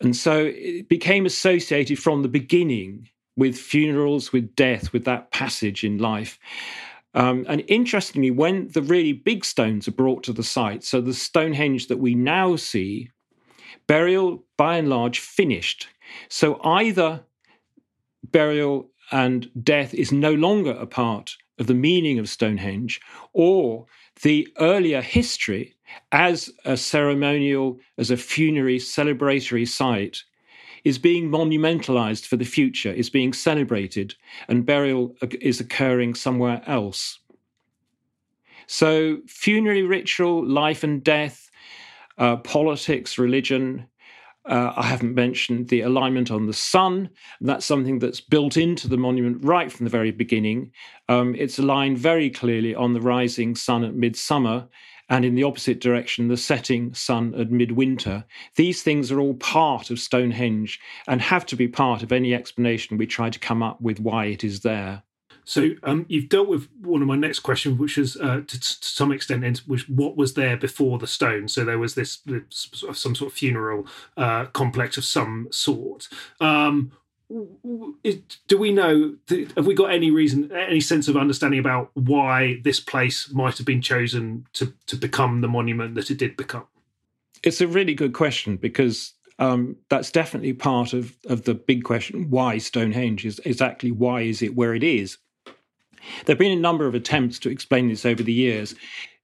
And 0.00 0.16
so 0.16 0.46
it 0.54 0.88
became 0.88 1.26
associated 1.26 1.98
from 1.98 2.22
the 2.22 2.28
beginning 2.28 3.08
with 3.36 3.56
funerals, 3.56 4.32
with 4.32 4.54
death, 4.56 4.92
with 4.92 5.04
that 5.04 5.30
passage 5.30 5.84
in 5.84 5.98
life. 5.98 6.38
Um, 7.14 7.44
and 7.48 7.64
interestingly, 7.68 8.30
when 8.30 8.68
the 8.68 8.82
really 8.82 9.12
big 9.12 9.44
stones 9.44 9.88
are 9.88 9.92
brought 9.92 10.22
to 10.24 10.32
the 10.32 10.42
site, 10.42 10.84
so 10.84 11.00
the 11.00 11.14
Stonehenge 11.14 11.88
that 11.88 11.98
we 11.98 12.14
now 12.14 12.56
see, 12.56 13.10
burial 13.86 14.44
by 14.56 14.76
and 14.76 14.88
large 14.88 15.18
finished. 15.18 15.88
So 16.28 16.60
either 16.62 17.22
burial 18.30 18.90
and 19.10 19.50
death 19.62 19.92
is 19.92 20.12
no 20.12 20.32
longer 20.34 20.72
a 20.72 20.86
part 20.86 21.36
of 21.58 21.66
the 21.66 21.74
meaning 21.74 22.18
of 22.18 22.28
Stonehenge, 22.28 23.00
or 23.32 23.86
the 24.22 24.48
earlier 24.58 25.02
history 25.02 25.74
as 26.12 26.50
a 26.64 26.76
ceremonial, 26.76 27.78
as 27.98 28.10
a 28.10 28.16
funerary, 28.16 28.78
celebratory 28.78 29.66
site 29.66 30.24
is 30.84 30.98
being 30.98 31.30
monumentalized 31.30 32.26
for 32.26 32.36
the 32.36 32.44
future, 32.44 32.92
is 32.92 33.10
being 33.10 33.32
celebrated, 33.32 34.14
and 34.48 34.66
burial 34.66 35.14
is 35.40 35.60
occurring 35.60 36.14
somewhere 36.14 36.62
else. 36.66 37.18
So, 38.66 39.18
funerary 39.26 39.82
ritual, 39.82 40.46
life 40.46 40.84
and 40.84 41.02
death, 41.02 41.50
uh, 42.18 42.36
politics, 42.36 43.18
religion. 43.18 43.86
Uh, 44.46 44.72
I 44.74 44.86
haven't 44.86 45.14
mentioned 45.14 45.68
the 45.68 45.82
alignment 45.82 46.30
on 46.30 46.46
the 46.46 46.52
sun. 46.52 47.10
That's 47.40 47.66
something 47.66 47.98
that's 47.98 48.20
built 48.20 48.56
into 48.56 48.88
the 48.88 48.96
monument 48.96 49.44
right 49.44 49.70
from 49.70 49.84
the 49.84 49.90
very 49.90 50.12
beginning. 50.12 50.72
Um, 51.08 51.34
it's 51.34 51.58
aligned 51.58 51.98
very 51.98 52.30
clearly 52.30 52.74
on 52.74 52.94
the 52.94 53.00
rising 53.00 53.54
sun 53.54 53.84
at 53.84 53.94
midsummer 53.94 54.66
and 55.10 55.24
in 55.24 55.34
the 55.34 55.42
opposite 55.42 55.80
direction, 55.80 56.28
the 56.28 56.36
setting 56.36 56.94
sun 56.94 57.34
at 57.34 57.50
midwinter. 57.50 58.24
These 58.54 58.82
things 58.82 59.10
are 59.10 59.20
all 59.20 59.34
part 59.34 59.90
of 59.90 59.98
Stonehenge 59.98 60.80
and 61.08 61.20
have 61.20 61.44
to 61.46 61.56
be 61.56 61.68
part 61.68 62.02
of 62.02 62.12
any 62.12 62.32
explanation 62.32 62.96
we 62.96 63.06
try 63.06 63.28
to 63.28 63.38
come 63.38 63.62
up 63.62 63.80
with 63.80 63.98
why 64.00 64.26
it 64.26 64.44
is 64.44 64.60
there. 64.60 65.02
So 65.44 65.70
um, 65.82 66.06
you've 66.08 66.28
dealt 66.28 66.48
with 66.48 66.68
one 66.82 67.02
of 67.02 67.08
my 67.08 67.16
next 67.16 67.40
questions, 67.40 67.76
which 67.78 67.98
is 67.98 68.16
uh, 68.16 68.42
to, 68.46 68.60
to, 68.60 68.76
some 68.80 69.10
extent, 69.10 69.58
which 69.66 69.88
what 69.88 70.16
was 70.16 70.34
there 70.34 70.56
before 70.56 70.98
the 70.98 71.08
stone. 71.08 71.48
So 71.48 71.64
there 71.64 71.78
was 71.78 71.96
this, 71.96 72.20
some 72.50 73.16
sort 73.16 73.22
of 73.22 73.32
funeral 73.32 73.86
uh, 74.16 74.44
complex 74.46 74.96
of 74.96 75.04
some 75.04 75.48
sort. 75.50 76.08
Um, 76.40 76.92
do 77.30 78.58
we 78.58 78.72
know 78.72 79.14
have 79.56 79.66
we 79.66 79.74
got 79.74 79.92
any 79.92 80.10
reason 80.10 80.50
any 80.52 80.80
sense 80.80 81.06
of 81.06 81.16
understanding 81.16 81.60
about 81.60 81.90
why 81.94 82.60
this 82.64 82.80
place 82.80 83.30
might 83.32 83.56
have 83.56 83.66
been 83.66 83.80
chosen 83.80 84.46
to 84.52 84.74
to 84.86 84.96
become 84.96 85.40
the 85.40 85.48
monument 85.48 85.94
that 85.94 86.10
it 86.10 86.18
did 86.18 86.36
become? 86.36 86.66
It's 87.42 87.60
a 87.60 87.68
really 87.68 87.94
good 87.94 88.14
question 88.14 88.56
because 88.56 89.14
um, 89.38 89.76
that's 89.88 90.10
definitely 90.10 90.52
part 90.52 90.92
of 90.92 91.16
of 91.28 91.44
the 91.44 91.54
big 91.54 91.84
question 91.84 92.30
why 92.30 92.58
stonehenge 92.58 93.24
is 93.24 93.40
exactly 93.44 93.92
why 93.92 94.22
is 94.22 94.42
it 94.42 94.56
where 94.56 94.74
it 94.74 94.82
is? 94.82 95.16
There 96.24 96.34
have 96.34 96.38
been 96.38 96.58
a 96.58 96.60
number 96.60 96.86
of 96.86 96.94
attempts 96.94 97.38
to 97.40 97.50
explain 97.50 97.88
this 97.88 98.04
over 98.04 98.22
the 98.22 98.32
years. 98.32 98.74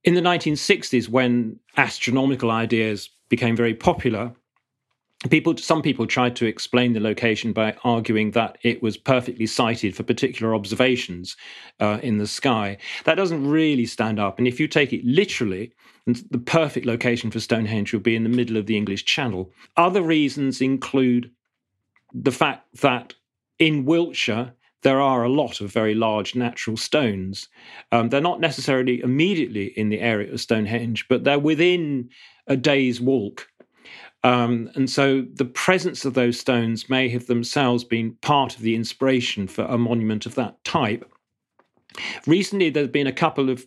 In 0.03 0.13
the 0.13 0.21
1960s 0.21 1.09
when 1.09 1.59
astronomical 1.75 2.51
ideas 2.51 3.09
became 3.29 3.57
very 3.57 3.73
popular 3.73 4.33
people 5.29 5.57
some 5.57 5.81
people 5.81 6.05
tried 6.05 6.35
to 6.35 6.45
explain 6.45 6.93
the 6.93 6.99
location 6.99 7.51
by 7.51 7.75
arguing 7.83 8.31
that 8.31 8.57
it 8.61 8.83
was 8.83 8.97
perfectly 8.97 9.47
sited 9.47 9.95
for 9.95 10.03
particular 10.03 10.53
observations 10.53 11.35
uh, 11.79 11.99
in 12.03 12.19
the 12.19 12.27
sky 12.27 12.77
that 13.05 13.15
doesn't 13.15 13.47
really 13.47 13.85
stand 13.85 14.19
up 14.19 14.37
and 14.37 14.47
if 14.47 14.59
you 14.59 14.67
take 14.67 14.93
it 14.93 15.03
literally 15.03 15.71
the 16.05 16.37
perfect 16.37 16.85
location 16.85 17.31
for 17.31 17.39
stonehenge 17.39 17.93
would 17.93 18.03
be 18.03 18.15
in 18.15 18.23
the 18.23 18.29
middle 18.29 18.57
of 18.57 18.67
the 18.67 18.77
english 18.77 19.05
channel 19.05 19.51
other 19.75 20.03
reasons 20.03 20.61
include 20.61 21.31
the 22.13 22.31
fact 22.31 22.67
that 22.81 23.15
in 23.57 23.85
wiltshire 23.85 24.53
there 24.83 25.01
are 25.01 25.23
a 25.23 25.29
lot 25.29 25.59
of 25.59 25.71
very 25.71 25.95
large 25.95 26.35
natural 26.35 26.77
stones. 26.77 27.49
Um, 27.91 28.09
they're 28.09 28.21
not 28.21 28.39
necessarily 28.39 29.01
immediately 29.01 29.73
in 29.75 29.89
the 29.89 29.99
area 29.99 30.31
of 30.31 30.39
Stonehenge, 30.39 31.07
but 31.09 31.23
they're 31.23 31.39
within 31.39 32.09
a 32.45 32.55
day's 32.55 33.01
walk 33.01 33.49
um, 34.27 34.69
and 34.75 34.89
so 34.89 35.25
the 35.35 35.45
presence 35.45 36.03
of 36.03 36.13
those 36.13 36.37
stones 36.37 36.89
may 36.89 37.07
have 37.07 37.27
themselves 37.27 37.85
been 37.85 38.11
part 38.15 38.57
of 38.57 38.61
the 38.61 38.75
inspiration 38.75 39.47
for 39.47 39.63
a 39.63 39.77
monument 39.77 40.25
of 40.25 40.35
that 40.35 40.61
type. 40.65 41.09
Recently, 42.25 42.69
there's 42.69 42.89
been 42.89 43.07
a 43.07 43.13
couple 43.13 43.49
of 43.49 43.65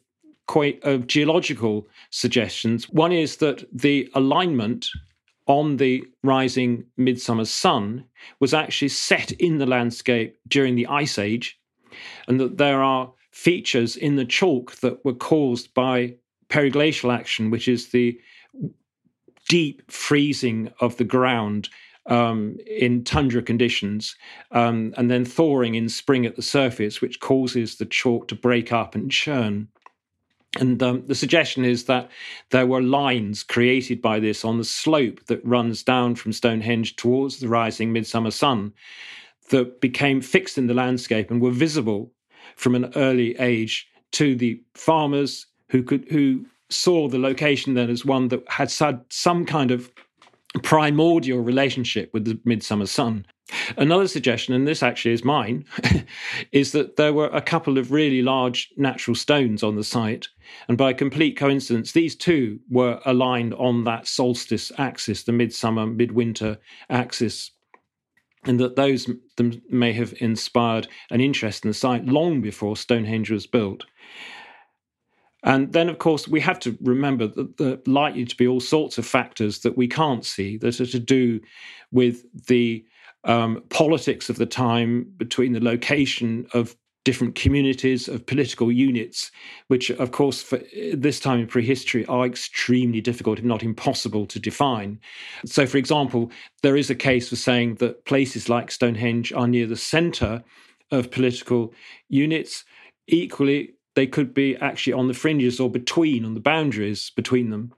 quite 0.49 0.79
of 0.85 1.07
geological 1.07 1.89
suggestions. 2.11 2.91
One 2.91 3.11
is 3.11 3.37
that 3.37 3.65
the 3.73 4.11
alignment 4.15 4.87
on 5.47 5.79
the 5.79 6.05
rising 6.23 6.85
midsummer 6.99 7.47
sun 7.47 8.05
was 8.41 8.53
actually 8.53 8.91
set 8.91 9.33
in 9.33 9.57
the 9.57 9.67
landscape 9.67 10.37
during 10.47 10.75
the 10.75 10.87
Ice 10.89 11.19
Age, 11.19 11.59
and 12.29 12.39
that 12.39 12.59
there 12.59 12.83
are 12.83 13.11
features 13.31 13.97
in 13.97 14.17
the 14.17 14.27
chalk 14.27 14.75
that 14.83 15.03
were 15.07 15.15
caused 15.15 15.73
by 15.73 16.15
periglacial 16.51 17.15
action, 17.15 17.49
which 17.49 17.67
is 17.67 17.89
the 17.89 18.21
deep 19.51 19.83
freezing 19.91 20.73
of 20.79 20.97
the 20.97 21.03
ground 21.03 21.69
um, 22.07 22.57
in 22.69 23.03
tundra 23.03 23.43
conditions, 23.43 24.15
um, 24.53 24.95
and 24.97 25.11
then 25.11 25.25
thawing 25.25 25.75
in 25.75 25.89
spring 25.89 26.25
at 26.25 26.37
the 26.37 26.43
surface, 26.43 27.01
which 27.01 27.19
causes 27.19 27.75
the 27.75 27.85
chalk 27.85 28.29
to 28.29 28.37
break 28.37 28.73
up 28.73 28.95
and 28.95 29.11
churn. 29.11 29.67
And 30.61 30.81
um, 30.85 31.05
the 31.05 31.17
suggestion 31.17 31.65
is 31.65 31.87
that 31.87 32.09
there 32.51 32.67
were 32.67 32.81
lines 32.81 33.43
created 33.43 34.01
by 34.01 34.21
this 34.21 34.45
on 34.45 34.57
the 34.57 34.65
slope 34.65 35.27
that 35.27 35.45
runs 35.45 35.83
down 35.83 36.15
from 36.15 36.33
Stonehenge 36.33 36.95
towards 36.95 37.41
the 37.41 37.49
rising 37.49 37.93
midsummer 37.93 38.31
sun 38.31 38.73
that 39.51 39.81
became 39.81 40.21
fixed 40.21 40.59
in 40.59 40.69
the 40.69 40.75
landscape 40.75 41.29
and 41.29 41.41
were 41.41 41.51
visible 41.51 42.13
from 42.55 42.77
an 42.77 42.93
early 42.95 43.37
age 43.41 43.89
to 44.13 44.37
the 44.37 44.63
farmers 44.75 45.47
who 45.71 45.83
could 45.83 46.05
who 46.09 46.47
saw 46.71 47.09
the 47.09 47.19
location 47.19 47.75
then 47.75 47.91
as 47.91 48.05
one 48.05 48.29
that 48.29 48.43
had 48.49 48.73
had 48.73 49.05
some 49.11 49.45
kind 49.45 49.71
of 49.71 49.91
primordial 50.63 51.41
relationship 51.41 52.11
with 52.13 52.25
the 52.25 52.39
midsummer 52.45 52.87
sun. 52.87 53.25
Another 53.77 54.07
suggestion, 54.07 54.55
and 54.55 54.67
this 54.67 54.83
actually 54.83 55.13
is 55.13 55.25
mine, 55.25 55.65
is 56.53 56.73
that 56.73 56.97
there 56.97 57.13
were 57.13 57.29
a 57.29 57.43
couple 57.43 57.79
of 57.79 57.91
really 57.91 58.23
large 58.23 58.73
natural 58.77 59.15
stones 59.15 59.63
on 59.63 59.77
the 59.77 59.85
site. 59.85 60.29
And 60.69 60.79
by 60.79 60.93
complete 60.93 61.37
coincidence, 61.37 61.93
these 61.93 62.15
two 62.15 62.61
were 62.69 63.01
aligned 63.05 63.55
on 63.55 63.85
that 63.85 64.07
solstice 64.07 64.71
axis, 64.79 65.25
the 65.25 65.33
midsummer, 65.33 65.87
midwinter 65.87 66.59
axis. 66.89 67.51
And 68.45 68.59
that 68.61 68.77
those 68.77 69.09
may 69.69 69.93
have 69.93 70.15
inspired 70.21 70.89
an 71.11 71.21
interest 71.21 71.65
in 71.65 71.71
the 71.71 71.75
site 71.75 72.07
long 72.07 72.41
before 72.41 72.77
Stonehenge 72.77 73.31
was 73.31 73.47
built. 73.47 73.85
And 75.43 75.73
then, 75.73 75.89
of 75.89 75.99
course, 75.99 76.29
we 76.29 76.41
have 76.41 76.61
to 76.61 76.77
remember 76.83 77.27
that 77.27 77.57
there 77.57 77.73
are 77.75 77.79
likely 77.87 78.25
to 78.25 78.37
be 78.37 78.47
all 78.47 78.61
sorts 78.61 78.99
of 78.99 79.07
factors 79.07 79.61
that 79.61 79.77
we 79.77 79.89
can't 79.89 80.25
see 80.25 80.59
that 80.59 80.81
are 80.81 80.87
to 80.87 80.99
do 80.99 81.41
with 81.93 82.25
the 82.47 82.85
um, 83.25 83.63
politics 83.71 84.29
of 84.29 84.37
the 84.37 84.47
time 84.47 85.13
between 85.17 85.53
the 85.53 85.65
location 85.65 86.47
of 86.53 86.77
different 87.05 87.35
communities 87.35 88.09
of 88.09 88.27
political 88.27 88.71
units, 88.71 89.31
which, 89.69 89.91
of 89.91 90.13
course, 90.13 90.43
for 90.43 90.61
this 90.93 91.19
time 91.19 91.41
in 91.41 91.47
prehistory 91.47 92.05
are 92.07 92.27
extremely 92.27 93.01
difficult, 93.01 93.39
if 93.39 93.45
not 93.45 93.63
impossible, 93.63 94.27
to 94.27 94.39
define. 94.39 95.01
So, 95.47 95.67
for 95.67 95.79
example, 95.79 96.31
there 96.63 96.77
is 96.77 96.91
a 96.91 96.95
case 96.95 97.31
for 97.31 97.37
saying 97.37 97.77
that 97.77 98.05
places 98.05 98.49
like 98.49 98.71
Stonehenge 98.71 99.33
are 99.33 99.49
near 99.49 99.67
the 99.67 99.77
center 99.77 100.45
of 100.91 101.11
political 101.11 101.73
units. 102.09 102.65
Equally, 103.07 103.75
they 103.95 104.07
could 104.07 104.33
be 104.33 104.57
actually 104.57 104.93
on 104.93 105.09
the 105.09 105.15
fringes 105.15 105.61
or 105.61 105.71
between, 105.71 106.25
on 106.25 106.35
the 106.35 106.41
boundaries 106.41 107.11
between 107.11 107.51
them. 107.51 107.75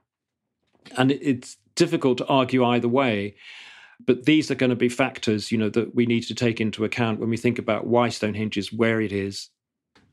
And 0.97 1.11
it's 1.11 1.57
difficult 1.75 2.17
to 2.19 2.27
argue 2.27 2.63
either 2.65 2.87
way. 2.87 3.35
But 4.05 4.25
these 4.25 4.51
are 4.51 4.55
going 4.55 4.69
to 4.69 4.75
be 4.75 4.89
factors, 4.89 5.51
you 5.51 5.57
know, 5.57 5.69
that 5.69 5.95
we 5.95 6.05
need 6.05 6.23
to 6.23 6.35
take 6.35 6.59
into 6.59 6.83
account 6.83 7.19
when 7.19 7.29
we 7.29 7.37
think 7.37 7.57
about 7.57 7.87
why 7.87 8.09
Stonehenge 8.09 8.57
is 8.57 8.73
where 8.73 8.99
it 8.99 9.11
is 9.11 9.49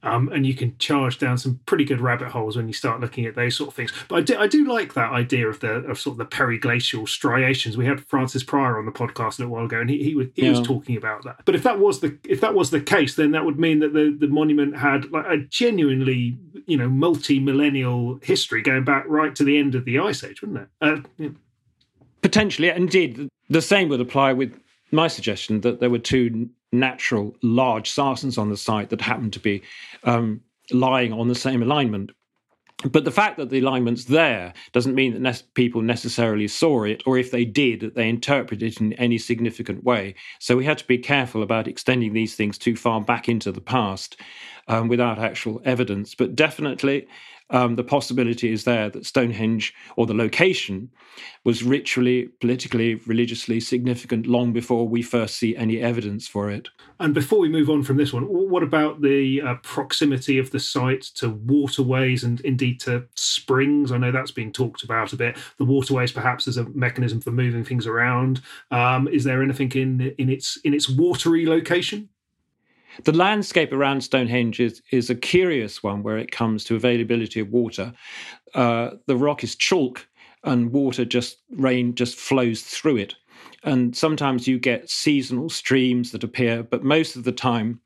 um, 0.02 0.30
and 0.32 0.46
you 0.46 0.54
can 0.54 0.76
charge 0.78 1.18
down 1.18 1.36
some 1.36 1.60
pretty 1.66 1.84
good 1.84 2.00
rabbit 2.00 2.28
holes 2.28 2.56
when 2.56 2.66
you 2.66 2.72
start 2.72 3.00
looking 3.00 3.26
at 3.26 3.34
those 3.34 3.56
sort 3.56 3.68
of 3.68 3.74
things. 3.74 3.92
But 4.08 4.16
I 4.16 4.20
do, 4.22 4.38
I 4.38 4.46
do 4.46 4.64
like 4.64 4.94
that 4.94 5.12
idea 5.12 5.46
of 5.46 5.60
the 5.60 5.72
of 5.84 5.98
sort 5.98 6.14
of 6.14 6.18
the 6.18 6.36
periglacial 6.36 7.08
striations. 7.08 7.76
We 7.76 7.86
had 7.86 8.04
Francis 8.06 8.42
Pryor 8.42 8.78
on 8.78 8.86
the 8.86 8.92
podcast 8.92 9.38
a 9.38 9.42
little 9.42 9.54
while 9.54 9.66
ago, 9.66 9.80
and 9.80 9.90
he 9.90 10.02
he, 10.02 10.14
was, 10.14 10.28
he 10.34 10.44
yeah. 10.44 10.50
was 10.50 10.62
talking 10.62 10.96
about 10.96 11.24
that. 11.24 11.42
But 11.44 11.54
if 11.54 11.62
that 11.64 11.78
was 11.78 12.00
the 12.00 12.16
if 12.24 12.40
that 12.40 12.54
was 12.54 12.70
the 12.70 12.80
case, 12.80 13.16
then 13.16 13.32
that 13.32 13.44
would 13.44 13.58
mean 13.58 13.80
that 13.80 13.92
the 13.92 14.16
the 14.18 14.28
monument 14.28 14.76
had 14.76 15.10
like 15.10 15.26
a 15.26 15.38
genuinely 15.38 16.38
you 16.66 16.76
know 16.76 16.88
multi 16.88 17.38
millennial 17.38 18.18
history 18.22 18.62
going 18.62 18.84
back 18.84 19.04
right 19.06 19.34
to 19.36 19.44
the 19.44 19.58
end 19.58 19.74
of 19.74 19.84
the 19.84 19.98
Ice 19.98 20.24
Age, 20.24 20.40
wouldn't 20.40 20.60
it? 20.60 20.68
Uh, 20.80 21.00
yeah. 21.18 21.28
Potentially, 22.22 22.68
indeed, 22.68 23.28
the 23.48 23.62
same 23.62 23.88
would 23.88 24.00
apply 24.00 24.32
with 24.32 24.52
my 24.92 25.08
suggestion 25.08 25.60
that 25.62 25.80
there 25.80 25.90
were 25.90 25.98
two 25.98 26.48
natural 26.72 27.36
large 27.42 27.90
sarsens 27.90 28.38
on 28.38 28.48
the 28.48 28.56
site 28.56 28.90
that 28.90 29.00
happened 29.00 29.32
to 29.32 29.40
be 29.40 29.62
um, 30.04 30.40
lying 30.70 31.12
on 31.12 31.28
the 31.28 31.34
same 31.34 31.62
alignment. 31.62 32.10
But 32.90 33.04
the 33.04 33.10
fact 33.10 33.36
that 33.36 33.50
the 33.50 33.58
alignment's 33.58 34.06
there 34.06 34.54
doesn't 34.72 34.94
mean 34.94 35.12
that 35.12 35.20
ne- 35.20 35.48
people 35.54 35.82
necessarily 35.82 36.48
saw 36.48 36.84
it, 36.84 37.02
or 37.04 37.18
if 37.18 37.30
they 37.30 37.44
did, 37.44 37.80
that 37.80 37.94
they 37.94 38.08
interpreted 38.08 38.72
it 38.72 38.80
in 38.80 38.94
any 38.94 39.18
significant 39.18 39.84
way. 39.84 40.14
So 40.38 40.56
we 40.56 40.64
had 40.64 40.78
to 40.78 40.86
be 40.86 40.96
careful 40.96 41.42
about 41.42 41.68
extending 41.68 42.14
these 42.14 42.36
things 42.36 42.56
too 42.56 42.76
far 42.76 43.02
back 43.02 43.28
into 43.28 43.52
the 43.52 43.60
past 43.60 44.18
um, 44.66 44.88
without 44.88 45.18
actual 45.18 45.60
evidence. 45.64 46.14
But 46.14 46.34
definitely, 46.34 47.06
um, 47.50 47.76
the 47.76 47.84
possibility 47.84 48.52
is 48.52 48.64
there 48.64 48.90
that 48.90 49.06
Stonehenge 49.06 49.74
or 49.96 50.06
the 50.06 50.14
location 50.14 50.90
was 51.44 51.62
ritually, 51.62 52.28
politically, 52.40 52.96
religiously 53.06 53.60
significant 53.60 54.26
long 54.26 54.52
before 54.52 54.86
we 54.86 55.02
first 55.02 55.36
see 55.36 55.56
any 55.56 55.80
evidence 55.80 56.28
for 56.28 56.50
it. 56.50 56.68
And 56.98 57.14
before 57.14 57.40
we 57.40 57.48
move 57.48 57.70
on 57.70 57.82
from 57.82 57.96
this 57.96 58.12
one, 58.12 58.24
what 58.24 58.62
about 58.62 59.00
the 59.00 59.40
uh, 59.42 59.54
proximity 59.62 60.38
of 60.38 60.50
the 60.50 60.60
site 60.60 61.02
to 61.16 61.30
waterways 61.30 62.24
and 62.24 62.40
indeed 62.42 62.80
to 62.80 63.06
springs? 63.14 63.90
I 63.90 63.98
know 63.98 64.12
that's 64.12 64.30
been 64.30 64.52
talked 64.52 64.82
about 64.82 65.12
a 65.12 65.16
bit. 65.16 65.36
The 65.56 65.64
waterways, 65.64 66.12
perhaps, 66.12 66.46
as 66.46 66.56
a 66.56 66.64
mechanism 66.70 67.20
for 67.20 67.30
moving 67.30 67.64
things 67.64 67.86
around. 67.86 68.42
Um, 68.70 69.08
is 69.08 69.24
there 69.24 69.42
anything 69.42 69.72
in 69.72 70.14
in 70.18 70.28
its 70.28 70.58
in 70.58 70.74
its 70.74 70.88
watery 70.88 71.46
location? 71.46 72.10
The 73.04 73.12
landscape 73.12 73.72
around 73.72 74.02
Stonehenge 74.02 74.60
is, 74.60 74.82
is 74.90 75.10
a 75.10 75.14
curious 75.14 75.82
one 75.82 76.02
where 76.02 76.18
it 76.18 76.30
comes 76.30 76.64
to 76.64 76.76
availability 76.76 77.40
of 77.40 77.50
water. 77.50 77.92
Uh, 78.54 78.90
the 79.06 79.16
rock 79.16 79.44
is 79.44 79.56
chalk, 79.56 80.06
and 80.44 80.72
water 80.72 81.04
just 81.04 81.38
rain 81.50 81.94
just 81.94 82.16
flows 82.16 82.62
through 82.62 82.96
it. 82.96 83.14
And 83.62 83.94
sometimes 83.96 84.48
you 84.48 84.58
get 84.58 84.90
seasonal 84.90 85.50
streams 85.50 86.12
that 86.12 86.24
appear, 86.24 86.62
but 86.62 86.82
most 86.82 87.16
of 87.16 87.24
the 87.24 87.32
time 87.32 87.80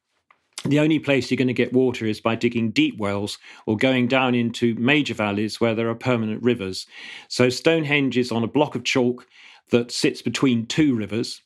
the 0.65 0.81
only 0.81 0.99
place 0.99 1.31
you're 1.31 1.37
going 1.37 1.49
to 1.49 1.53
get 1.53 1.75
water 1.75 2.07
is 2.07 2.23
by 2.23 2.35
digging 2.35 2.71
deep 2.71 2.99
wells 2.99 3.37
or 3.67 3.77
going 3.77 4.09
down 4.09 4.35
into 4.35 4.75
major 4.77 5.13
valleys 5.13 5.61
where 5.61 5.75
there 5.75 5.91
are 5.91 5.95
permanent 5.95 6.43
rivers. 6.43 6.87
So 7.29 7.51
Stonehenge 7.51 8.17
is 8.17 8.33
on 8.33 8.43
a 8.43 8.49
block 8.49 8.75
of 8.75 8.83
chalk 8.85 9.27
that 9.71 9.91
sits 9.91 10.23
between 10.23 10.67
two 10.67 10.95
rivers. 10.95 11.43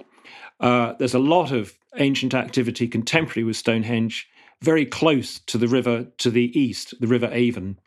Uh, 0.60 0.94
there's 0.98 1.14
a 1.14 1.18
lot 1.18 1.52
of 1.52 1.72
ancient 1.96 2.34
activity 2.34 2.88
contemporary 2.88 3.44
with 3.44 3.56
Stonehenge, 3.56 4.28
very 4.60 4.84
close 4.84 5.38
to 5.40 5.58
the 5.58 5.68
river 5.68 6.04
to 6.18 6.30
the 6.30 6.58
east, 6.58 6.94
the 7.00 7.06
River 7.06 7.28
Avon. 7.32 7.78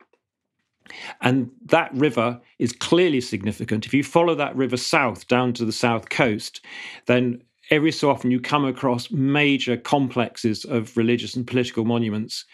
And 1.21 1.51
that 1.65 1.93
river 1.93 2.39
is 2.59 2.73
clearly 2.73 3.21
significant. 3.21 3.85
If 3.85 3.93
you 3.93 4.03
follow 4.03 4.35
that 4.35 4.55
river 4.55 4.77
south 4.77 5.27
down 5.27 5.53
to 5.53 5.65
the 5.65 5.71
south 5.71 6.09
coast, 6.09 6.61
then 7.05 7.41
every 7.69 7.91
so 7.91 8.09
often 8.09 8.31
you 8.31 8.39
come 8.39 8.65
across 8.65 9.11
major 9.11 9.77
complexes 9.77 10.65
of 10.65 10.95
religious 10.97 11.35
and 11.35 11.47
political 11.47 11.85
monuments 11.85 12.45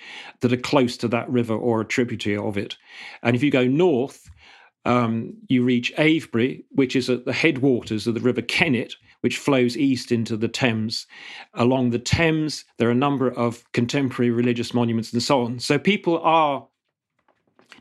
that 0.42 0.54
are 0.54 0.58
close 0.58 0.98
to 0.98 1.08
that 1.08 1.30
river 1.30 1.56
or 1.56 1.82
a 1.82 1.86
tributary 1.86 2.38
of 2.38 2.58
it. 2.58 2.78
And 3.24 3.36
if 3.36 3.42
you 3.42 3.50
go 3.50 3.66
north, 3.66 4.30
um, 4.86 5.34
you 5.48 5.64
reach 5.64 5.92
Avebury, 5.98 6.64
which 6.70 6.96
is 6.96 7.10
at 7.10 7.26
the 7.26 7.34
headwaters 7.34 8.08
of 8.08 8.14
the 8.14 8.22
River 8.22 8.42
Kennet, 8.42 8.94
which 9.22 9.38
flows 9.38 9.78
east 9.78 10.12
into 10.12 10.38
the 10.38 10.48
Thames. 10.48 11.08
Along 11.54 11.90
the 11.90 12.00
Thames, 12.00 12.66
there 12.78 12.88
are 12.88 12.92
a 12.92 12.96
number 12.96 13.32
of 13.32 13.64
contemporary 13.72 14.32
religious 14.32 14.74
monuments 14.74 15.14
and 15.14 15.24
so 15.24 15.44
on. 15.44 15.60
So 15.60 15.78
people 15.80 16.20
are 16.20 16.68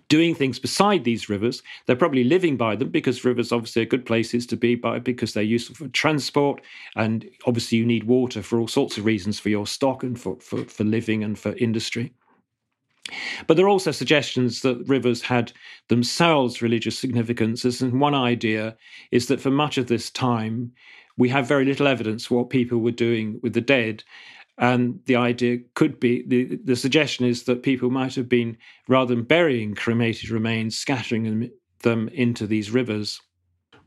doing 0.09 0.35
things 0.35 0.59
beside 0.59 1.05
these 1.05 1.29
rivers. 1.29 1.63
They're 1.87 1.97
probably 1.97 2.25
living 2.25 2.57
by 2.57 2.77
them 2.77 2.91
because 2.91 3.25
rivers 3.25 3.53
obviously 3.53 3.83
are 3.83 3.87
good 3.87 4.07
places 4.07 4.47
to 4.47 4.57
be 4.57 4.75
by 4.75 4.99
because 4.99 5.35
they're 5.35 5.43
useful 5.43 5.75
for 5.77 5.89
transport. 5.89 6.63
And 6.95 7.29
obviously, 7.47 7.79
you 7.79 7.87
need 7.87 8.05
water 8.05 8.43
for 8.43 8.59
all 8.59 8.69
sorts 8.69 8.99
of 8.99 9.05
reasons 9.05 9.41
for 9.41 9.49
your 9.49 9.67
stock 9.67 10.03
and 10.03 10.19
for, 10.21 10.39
for, 10.41 10.65
for 10.65 10.85
living 10.85 11.25
and 11.25 11.39
for 11.39 11.53
industry. 11.57 12.13
But 13.47 13.57
there 13.57 13.67
are 13.67 13.71
also 13.71 13.93
suggestions 13.93 14.63
that 14.63 14.89
rivers 14.89 15.23
had 15.23 15.53
themselves 15.89 16.63
religious 16.63 16.99
significances. 16.99 17.81
And 17.81 18.01
one 18.01 18.15
idea 18.15 18.77
is 19.13 19.29
that 19.29 19.41
for 19.41 19.51
much 19.51 19.79
of 19.79 19.87
this 19.87 20.11
time, 20.11 20.73
we 21.17 21.29
have 21.31 21.49
very 21.49 21.65
little 21.65 21.87
evidence 21.87 22.31
what 22.31 22.51
people 22.51 22.79
were 22.79 22.91
doing 22.91 23.41
with 23.43 23.55
the 23.55 23.61
dead. 23.61 24.05
And 24.59 25.01
the 25.05 25.17
idea 25.17 25.59
could 25.75 26.01
be 26.01 26.25
the, 26.27 26.57
the 26.65 26.77
suggestion 26.77 27.27
is 27.27 27.45
that 27.45 27.63
people 27.63 27.91
might 27.91 28.15
have 28.15 28.29
been, 28.29 28.57
rather 28.89 29.15
than 29.15 29.25
burying 29.25 29.75
cremated 29.75 30.31
remains, 30.31 30.77
scattering 30.77 31.25
them, 31.25 31.51
them 31.81 32.09
into 32.09 32.47
these 32.47 32.71
rivers. 32.71 33.21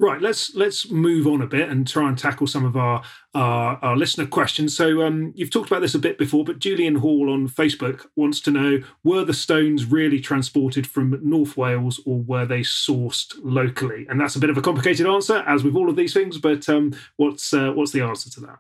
Right, 0.02 0.22
let's 0.22 0.56
let's 0.56 0.90
move 0.90 1.28
on 1.28 1.42
a 1.42 1.46
bit 1.46 1.68
and 1.68 1.86
try 1.86 2.08
and 2.08 2.18
tackle 2.18 2.48
some 2.48 2.64
of 2.64 2.78
our 2.78 3.04
our, 3.36 3.78
our 3.82 3.98
listener 3.98 4.26
questions. 4.26 4.76
So 4.76 5.02
um, 5.02 5.34
you've 5.36 5.52
talked 5.52 5.70
about 5.70 5.82
this 5.82 5.94
a 5.94 6.00
bit 6.00 6.18
before, 6.18 6.46
but 6.46 6.60
Julian 6.60 6.96
Hall 6.96 7.30
on 7.30 7.50
Facebook 7.50 8.06
wants 8.16 8.40
to 8.42 8.52
know: 8.52 8.80
Were 9.04 9.26
the 9.26 9.34
stones 9.34 9.84
really 9.84 10.22
transported 10.22 10.88
from 10.88 11.20
North 11.22 11.58
Wales, 11.58 12.00
or 12.06 12.20
were 12.20 12.46
they 12.46 12.62
sourced 12.62 13.34
locally? 13.44 14.08
And 14.10 14.22
that's 14.22 14.38
a 14.38 14.40
bit 14.40 14.50
of 14.50 14.58
a 14.58 14.62
complicated 14.62 15.06
answer, 15.06 15.44
as 15.46 15.66
with 15.66 15.76
all 15.76 15.90
of 15.90 15.98
these 15.98 16.14
things. 16.14 16.38
But 16.38 16.70
um, 16.70 16.96
what's 17.18 17.54
uh, 17.54 17.74
what's 17.74 17.92
the 17.92 18.02
answer 18.02 18.30
to 18.30 18.40
that? 18.42 18.60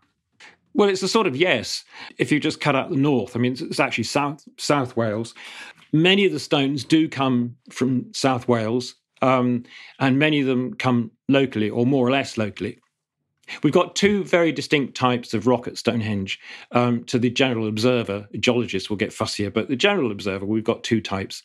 Well, 0.74 0.90
it's 0.90 1.04
a 1.04 1.08
sort 1.08 1.26
of 1.26 1.38
yes. 1.38 1.86
If 2.18 2.34
you 2.34 2.42
just 2.42 2.60
cut 2.60 2.76
out 2.76 2.90
the 2.90 2.98
north, 2.98 3.38
I 3.38 3.40
mean, 3.40 3.54
it's 3.54 3.80
actually 3.80 4.04
South 4.04 4.44
South 4.58 4.98
Wales. 4.98 5.34
Many 5.94 6.26
of 6.26 6.34
the 6.34 6.40
stones 6.40 6.84
do 6.84 7.08
come 7.08 7.56
from 7.72 8.14
South 8.14 8.50
Wales, 8.50 8.96
um, 9.22 9.64
and 10.00 10.20
many 10.20 10.42
of 10.42 10.46
them 10.46 10.74
come 10.74 11.12
locally 11.30 11.70
or 11.70 11.86
more 11.86 12.06
or 12.06 12.12
less 12.12 12.38
locally. 12.38 12.80
We've 13.64 13.74
got 13.74 13.96
two 13.96 14.24
very 14.24 14.52
distinct 14.52 14.96
types 14.96 15.34
of 15.34 15.48
rock 15.48 15.68
at 15.68 15.78
Stonehenge. 15.78 16.40
Um, 16.72 17.04
to 17.06 17.18
the 17.18 17.30
general 17.30 17.68
observer, 17.68 18.28
geologists 18.40 18.90
will 18.90 18.98
get 18.98 19.10
fussier, 19.10 19.52
but 19.52 19.70
the 19.70 19.76
general 19.76 20.12
observer, 20.12 20.46
we've 20.46 20.64
got 20.64 20.84
two 20.84 21.02
types. 21.02 21.42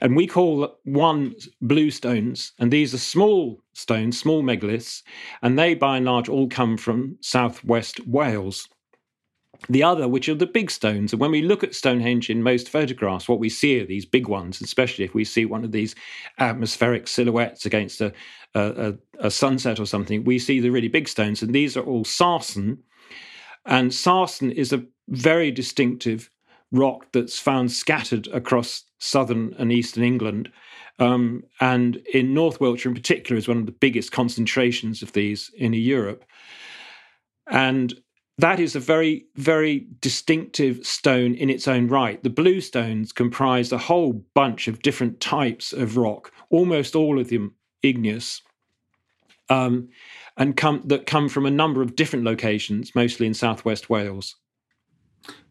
And 0.00 0.14
we 0.14 0.26
call 0.26 0.78
one 0.84 1.34
blue 1.60 1.90
stones, 1.90 2.52
and 2.58 2.72
these 2.72 2.94
are 2.94 2.98
small 2.98 3.60
stones, 3.72 4.18
small 4.18 4.42
megaliths, 4.42 5.02
and 5.42 5.58
they 5.58 5.74
by 5.74 5.96
and 5.96 6.06
large 6.06 6.28
all 6.28 6.48
come 6.48 6.76
from 6.76 7.16
southwest 7.20 8.06
Wales 8.06 8.68
the 9.68 9.82
other, 9.82 10.08
which 10.08 10.28
are 10.28 10.34
the 10.34 10.46
big 10.46 10.70
stones. 10.70 11.12
And 11.12 11.20
when 11.20 11.30
we 11.30 11.42
look 11.42 11.62
at 11.62 11.74
Stonehenge 11.74 12.30
in 12.30 12.42
most 12.42 12.68
photographs, 12.68 13.28
what 13.28 13.38
we 13.38 13.48
see 13.48 13.80
are 13.80 13.86
these 13.86 14.06
big 14.06 14.28
ones, 14.28 14.60
especially 14.60 15.04
if 15.04 15.14
we 15.14 15.24
see 15.24 15.44
one 15.44 15.64
of 15.64 15.72
these 15.72 15.94
atmospheric 16.38 17.06
silhouettes 17.06 17.66
against 17.66 18.00
a, 18.00 18.12
a, 18.54 18.94
a 19.18 19.30
sunset 19.30 19.78
or 19.78 19.86
something, 19.86 20.24
we 20.24 20.38
see 20.38 20.60
the 20.60 20.70
really 20.70 20.88
big 20.88 21.08
stones. 21.08 21.42
And 21.42 21.54
these 21.54 21.76
are 21.76 21.84
all 21.84 22.04
sarsen. 22.04 22.78
And 23.66 23.90
sarsen 23.90 24.50
is 24.50 24.72
a 24.72 24.84
very 25.08 25.50
distinctive 25.50 26.30
rock 26.72 27.06
that's 27.12 27.38
found 27.38 27.72
scattered 27.72 28.28
across 28.28 28.84
southern 28.98 29.54
and 29.58 29.72
eastern 29.72 30.04
England. 30.04 30.50
Um, 30.98 31.42
and 31.60 31.96
in 32.12 32.34
North 32.34 32.60
Wiltshire, 32.60 32.90
in 32.90 32.94
particular, 32.94 33.38
is 33.38 33.48
one 33.48 33.58
of 33.58 33.66
the 33.66 33.72
biggest 33.72 34.12
concentrations 34.12 35.02
of 35.02 35.12
these 35.12 35.50
in 35.56 35.72
Europe. 35.72 36.24
And 37.50 37.94
that 38.38 38.58
is 38.58 38.74
a 38.74 38.80
very, 38.80 39.26
very 39.36 39.86
distinctive 40.00 40.86
stone 40.86 41.34
in 41.34 41.50
its 41.50 41.68
own 41.68 41.88
right. 41.88 42.22
The 42.22 42.30
blue 42.30 42.60
stones 42.60 43.12
comprise 43.12 43.70
a 43.72 43.78
whole 43.78 44.24
bunch 44.34 44.66
of 44.68 44.82
different 44.82 45.20
types 45.20 45.72
of 45.72 45.96
rock, 45.96 46.32
almost 46.48 46.96
all 46.96 47.18
of 47.18 47.28
them 47.28 47.54
igneous, 47.82 48.42
um, 49.48 49.88
and 50.36 50.56
come, 50.56 50.82
that 50.86 51.06
come 51.06 51.28
from 51.28 51.44
a 51.44 51.50
number 51.50 51.82
of 51.82 51.96
different 51.96 52.24
locations, 52.24 52.94
mostly 52.94 53.26
in 53.26 53.34
southwest 53.34 53.90
Wales. 53.90 54.36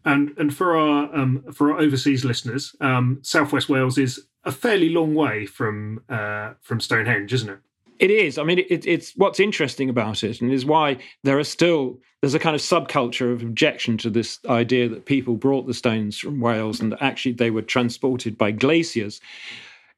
And 0.06 0.34
and 0.38 0.56
for 0.56 0.78
our 0.78 1.14
um, 1.14 1.44
for 1.54 1.74
our 1.74 1.80
overseas 1.80 2.24
listeners, 2.24 2.76
um, 2.80 3.20
southwest 3.22 3.70
Wales 3.70 3.98
is 3.98 4.28
a 4.46 4.52
fairly 4.52 4.90
long 4.90 5.14
way 5.14 5.46
from 5.46 6.02
uh, 6.10 6.54
from 6.62 6.80
Stonehenge, 6.80 7.34
isn't 7.34 7.50
it? 7.50 7.60
It 8.00 8.12
is. 8.12 8.38
I 8.38 8.44
mean, 8.44 8.60
it, 8.60 8.88
it's 8.88 9.12
what's 9.18 9.42
interesting 9.42 9.90
about 9.90 10.24
it, 10.24 10.42
and 10.42 10.52
is 10.52 10.66
why 10.66 10.98
there 11.24 11.38
are 11.38 11.44
still 11.44 12.00
there's 12.22 12.34
a 12.34 12.40
kind 12.40 12.56
of 12.56 12.62
subculture 12.62 13.32
of 13.32 13.42
objection 13.42 13.98
to 13.98 14.10
this 14.10 14.40
idea 14.48 14.90
that 14.90 15.06
people 15.06 15.36
brought 15.36 15.68
the 15.68 15.74
stones 15.74 16.18
from 16.18 16.42
Wales 16.42 16.82
and 16.82 16.96
actually 17.02 17.32
they 17.32 17.50
were 17.50 17.62
transported 17.62 18.38
by 18.38 18.52
glaciers. 18.52 19.22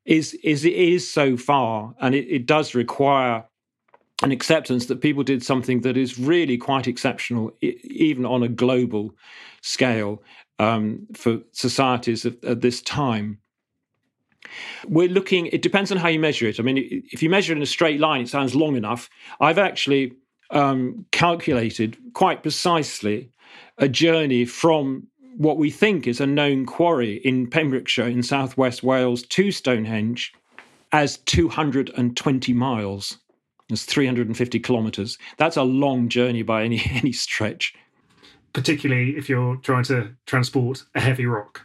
Is 0.06 0.34
is 0.44 0.66
it 0.66 0.74
is 0.74 1.12
so 1.12 1.38
far, 1.38 1.94
and 2.00 2.16
it, 2.16 2.28
it 2.28 2.46
does 2.48 2.74
require 2.74 3.46
an 4.24 4.32
acceptance 4.32 4.86
that 4.88 5.02
people 5.02 5.24
did 5.24 5.44
something 5.44 5.82
that 5.82 5.98
is 5.98 6.20
really 6.20 6.58
quite 6.58 6.88
exceptional, 6.88 7.52
even 7.62 8.26
on 8.26 8.44
a 8.44 8.48
global 8.48 9.16
scale, 9.62 10.22
um, 10.60 11.08
for 11.16 11.40
societies 11.52 12.26
at, 12.26 12.44
at 12.44 12.62
this 12.62 12.82
time. 12.82 13.41
We're 14.88 15.10
looking, 15.10 15.48
it 15.48 15.62
depends 15.62 15.92
on 15.92 15.98
how 15.98 16.08
you 16.08 16.20
measure 16.20 16.48
it. 16.48 16.60
I 16.60 16.64
mean, 16.64 17.04
if 17.12 17.22
you 17.22 17.30
measure 17.30 17.54
it 17.54 17.58
in 17.58 17.64
a 17.64 17.68
straight 17.68 18.00
line, 18.00 18.22
it 18.22 18.30
sounds 18.30 18.56
long 18.56 18.76
enough. 18.76 19.10
I've 19.40 19.58
actually 19.58 20.14
um, 20.50 21.06
calculated 21.12 21.98
quite 22.14 22.42
precisely 22.42 23.30
a 23.78 23.88
journey 23.88 24.46
from 24.46 25.08
what 25.38 25.58
we 25.58 25.72
think 25.72 26.08
is 26.08 26.20
a 26.20 26.28
known 26.28 26.66
quarry 26.66 27.16
in 27.24 27.48
Pembrokeshire 27.48 28.08
in 28.08 28.22
southwest 28.22 28.84
Wales 28.84 29.24
to 29.24 29.52
Stonehenge 29.52 30.34
as 30.92 31.18
220 31.20 32.54
miles. 32.54 33.18
It's 33.70 33.86
350 33.86 34.60
kilometres. 34.60 35.18
That's 35.38 35.58
a 35.58 35.64
long 35.64 36.10
journey 36.10 36.44
by 36.44 36.64
any 36.64 36.82
any 36.92 37.12
stretch. 37.12 37.74
Particularly 38.54 39.12
if 39.12 39.30
you're 39.30 39.56
trying 39.58 39.86
to 39.86 40.14
transport 40.26 40.84
a 40.94 41.00
heavy 41.00 41.26
rock. 41.26 41.62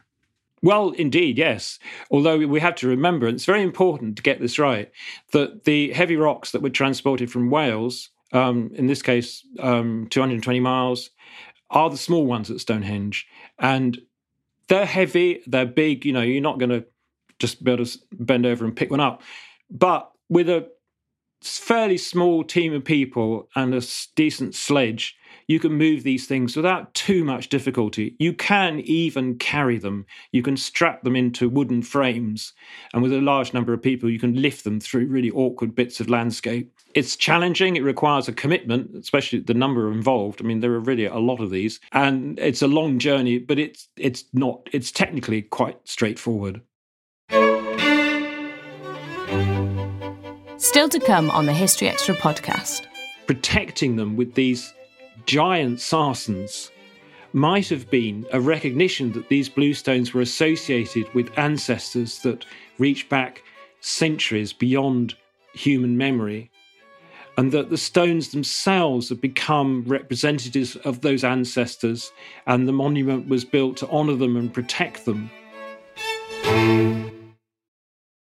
Well, 0.62 0.90
indeed, 0.90 1.38
yes. 1.38 1.78
Although 2.10 2.38
we 2.38 2.60
have 2.60 2.74
to 2.76 2.88
remember, 2.88 3.26
it's 3.28 3.44
very 3.44 3.62
important 3.62 4.16
to 4.16 4.22
get 4.22 4.40
this 4.40 4.58
right, 4.58 4.90
that 5.32 5.64
the 5.64 5.92
heavy 5.92 6.16
rocks 6.16 6.52
that 6.52 6.62
were 6.62 6.70
transported 6.70 7.30
from 7.30 7.50
Wales, 7.50 8.08
um, 8.32 8.70
in 8.74 8.86
this 8.86 9.02
case, 9.02 9.46
um, 9.60 10.06
220 10.10 10.60
miles, 10.60 11.10
are 11.70 11.90
the 11.90 11.96
small 11.96 12.26
ones 12.26 12.50
at 12.50 12.60
Stonehenge. 12.60 13.26
And 13.58 14.00
they're 14.68 14.86
heavy, 14.86 15.42
they're 15.46 15.66
big, 15.66 16.04
you 16.04 16.12
know, 16.12 16.22
you're 16.22 16.40
not 16.40 16.58
going 16.58 16.70
to 16.70 16.84
just 17.38 17.62
be 17.62 17.72
able 17.72 17.84
to 17.84 17.98
bend 18.12 18.46
over 18.46 18.64
and 18.64 18.74
pick 18.74 18.90
one 18.90 19.00
up. 19.00 19.22
But 19.70 20.10
with 20.28 20.48
a 20.48 20.68
fairly 21.42 21.98
small 21.98 22.42
team 22.44 22.72
of 22.72 22.84
people 22.84 23.48
and 23.54 23.74
a 23.74 23.82
decent 24.14 24.54
sledge, 24.54 25.16
you 25.48 25.60
can 25.60 25.72
move 25.72 26.02
these 26.02 26.26
things 26.26 26.56
without 26.56 26.92
too 26.94 27.22
much 27.24 27.48
difficulty. 27.48 28.16
You 28.18 28.32
can 28.32 28.80
even 28.80 29.38
carry 29.38 29.78
them. 29.78 30.06
You 30.32 30.42
can 30.42 30.56
strap 30.56 31.02
them 31.02 31.14
into 31.14 31.48
wooden 31.48 31.82
frames. 31.82 32.52
And 32.92 33.02
with 33.02 33.12
a 33.12 33.20
large 33.20 33.54
number 33.54 33.72
of 33.72 33.82
people, 33.82 34.10
you 34.10 34.18
can 34.18 34.40
lift 34.40 34.64
them 34.64 34.80
through 34.80 35.06
really 35.06 35.30
awkward 35.30 35.74
bits 35.74 36.00
of 36.00 36.10
landscape. 36.10 36.72
It's 36.94 37.14
challenging. 37.14 37.76
It 37.76 37.84
requires 37.84 38.26
a 38.26 38.32
commitment, 38.32 38.96
especially 38.96 39.40
the 39.40 39.54
number 39.54 39.92
involved. 39.92 40.40
I 40.40 40.44
mean, 40.44 40.60
there 40.60 40.72
are 40.72 40.80
really 40.80 41.04
a 41.04 41.18
lot 41.18 41.40
of 41.40 41.50
these. 41.50 41.78
And 41.92 42.38
it's 42.40 42.62
a 42.62 42.68
long 42.68 42.98
journey, 42.98 43.38
but 43.38 43.58
it's 43.58 43.88
it's 43.96 44.24
not, 44.32 44.68
it's 44.72 44.90
technically 44.90 45.42
quite 45.42 45.78
straightforward. 45.84 46.60
Still 50.58 50.88
to 50.88 50.98
come 50.98 51.30
on 51.30 51.46
the 51.46 51.52
History 51.52 51.88
Extra 51.88 52.14
podcast. 52.16 52.86
Protecting 53.26 53.96
them 53.96 54.16
with 54.16 54.34
these 54.34 54.72
giant 55.24 55.78
sarsens 55.78 56.70
might 57.32 57.68
have 57.68 57.90
been 57.90 58.26
a 58.32 58.40
recognition 58.40 59.12
that 59.12 59.28
these 59.28 59.48
bluestones 59.48 60.12
were 60.12 60.20
associated 60.20 61.12
with 61.14 61.36
ancestors 61.38 62.20
that 62.20 62.44
reach 62.78 63.08
back 63.08 63.42
centuries 63.80 64.52
beyond 64.52 65.14
human 65.52 65.96
memory, 65.96 66.50
and 67.36 67.52
that 67.52 67.70
the 67.70 67.76
stones 67.76 68.30
themselves 68.30 69.08
have 69.10 69.20
become 69.20 69.84
representatives 69.86 70.76
of 70.76 71.02
those 71.02 71.24
ancestors, 71.24 72.10
and 72.46 72.66
the 72.66 72.72
monument 72.72 73.28
was 73.28 73.44
built 73.44 73.76
to 73.76 73.88
honor 73.88 74.14
them 74.14 74.36
and 74.36 74.52
protect 74.54 75.04
them. 75.04 75.30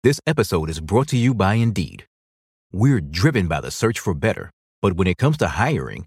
This 0.03 0.21
episode 0.27 0.69
is 0.69 0.81
brought 0.81 1.09
to 1.09 1.17
you 1.17 1.35
by 1.35 1.55
Indeed. 1.55 2.07
We're 2.73 3.01
driven 3.01 3.47
by 3.47 3.61
the 3.61 3.71
search 3.71 4.01
for 4.01 4.13
better, 4.13 4.51
but 4.83 4.95
when 4.97 5.07
it 5.07 5.17
comes 5.17 5.37
to 5.39 5.49
hiring, 5.49 6.07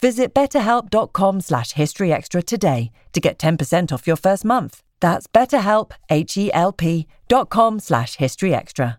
Visit 0.00 0.34
betterhelp.com 0.34 1.40
slash 1.40 1.72
historyextra 1.74 2.44
today 2.44 2.90
to 3.12 3.20
get 3.20 3.38
10% 3.38 3.92
off 3.92 4.06
your 4.06 4.16
first 4.16 4.44
month. 4.44 4.82
That's 5.00 5.26
betterhelp, 5.26 5.92
H-E-L-P 6.10 7.06
dot 7.28 7.48
com 7.50 7.80
slash 7.80 8.16
historyextra 8.16 8.98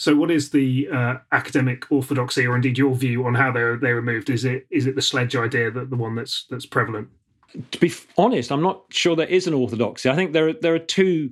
So, 0.00 0.16
what 0.16 0.30
is 0.30 0.48
the 0.48 0.88
uh, 0.88 1.16
academic 1.30 1.92
orthodoxy, 1.92 2.46
or 2.46 2.56
indeed 2.56 2.78
your 2.78 2.94
view 2.94 3.26
on 3.26 3.34
how 3.34 3.52
they 3.52 3.76
they 3.76 3.92
were 3.92 4.00
moved? 4.00 4.30
Is 4.30 4.46
it 4.46 4.66
is 4.70 4.86
it 4.86 4.94
the 4.94 5.02
sledge 5.02 5.36
idea 5.36 5.70
that 5.70 5.90
the 5.90 5.96
one 5.96 6.14
that's 6.14 6.46
that's 6.48 6.64
prevalent? 6.64 7.08
To 7.72 7.78
be 7.78 7.92
honest, 8.16 8.50
I'm 8.50 8.62
not 8.62 8.84
sure 8.88 9.14
there 9.14 9.26
is 9.26 9.46
an 9.46 9.52
orthodoxy. 9.52 10.08
I 10.08 10.14
think 10.14 10.32
there 10.32 10.48
are, 10.48 10.52
there 10.54 10.74
are 10.74 10.78
two 10.78 11.30